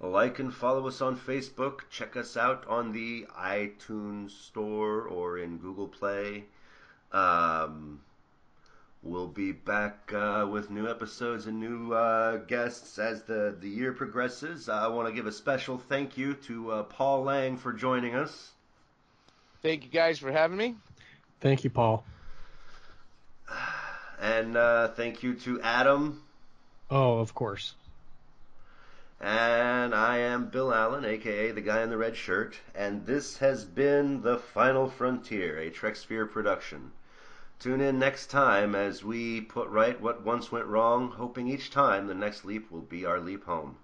Like 0.02 0.40
and 0.40 0.52
follow 0.52 0.88
us 0.88 1.00
on 1.02 1.16
Facebook. 1.16 1.82
Check 1.92 2.18
us 2.18 2.36
out 2.36 2.66
on 2.68 2.92
the 2.92 3.28
iTunes 3.38 4.32
Store 4.32 5.02
or 5.04 5.38
in 5.38 5.60
Google 5.60 5.88
Play. 5.88 6.46
Um, 7.12 8.00
we'll 9.04 9.28
be 9.28 9.52
back 9.52 10.12
uh, 10.12 10.48
with 10.50 10.72
new 10.72 10.90
episodes 10.90 11.46
and 11.46 11.60
new 11.60 11.94
uh, 11.94 12.38
guests 12.38 12.98
as 12.98 13.22
the, 13.24 13.56
the 13.60 13.70
year 13.70 13.94
progresses. 13.94 14.70
I 14.70 14.88
want 14.88 15.08
to 15.08 15.14
give 15.14 15.28
a 15.28 15.32
special 15.32 15.78
thank 15.78 16.18
you 16.18 16.34
to 16.46 16.72
uh, 16.72 16.84
Paul 16.84 17.24
Lang 17.26 17.58
for 17.58 17.72
joining 17.72 18.16
us. 18.16 18.50
Thank 19.62 19.84
you 19.84 19.92
guys 19.92 20.18
for 20.18 20.32
having 20.32 20.58
me. 20.58 20.78
Thank 21.42 21.64
you, 21.64 21.70
Paul. 21.70 22.04
And 24.24 24.56
uh, 24.56 24.90
thank 24.90 25.24
you 25.24 25.34
to 25.34 25.60
Adam 25.62 26.22
Oh, 26.92 27.20
of 27.20 27.34
course. 27.34 27.74
And 29.24 29.94
I 29.94 30.18
am 30.18 30.50
Bill 30.50 30.74
Allen, 30.74 31.06
aka 31.06 31.52
the 31.52 31.62
guy 31.62 31.84
in 31.84 31.92
the 31.92 31.98
red 31.98 32.18
shirt, 32.18 32.58
and 32.74 33.06
this 33.06 33.38
has 33.38 33.66
been 33.66 34.24
The 34.24 34.40
Final 34.40 34.90
Frontier, 34.90 35.60
a 35.60 35.70
Trek 35.70 35.96
Sphere 35.96 36.26
production. 36.26 36.92
Tune 37.60 37.82
in 37.82 38.00
next 38.00 38.32
time 38.32 38.74
as 38.74 39.04
we 39.04 39.42
put 39.42 39.70
right 39.70 40.02
what 40.02 40.24
once 40.24 40.52
went 40.52 40.66
wrong, 40.66 41.12
hoping 41.12 41.48
each 41.48 41.70
time 41.70 42.08
the 42.08 42.16
next 42.16 42.46
leap 42.46 42.72
will 42.72 42.82
be 42.82 43.06
our 43.06 43.20
leap 43.20 43.44
home. 43.44 43.78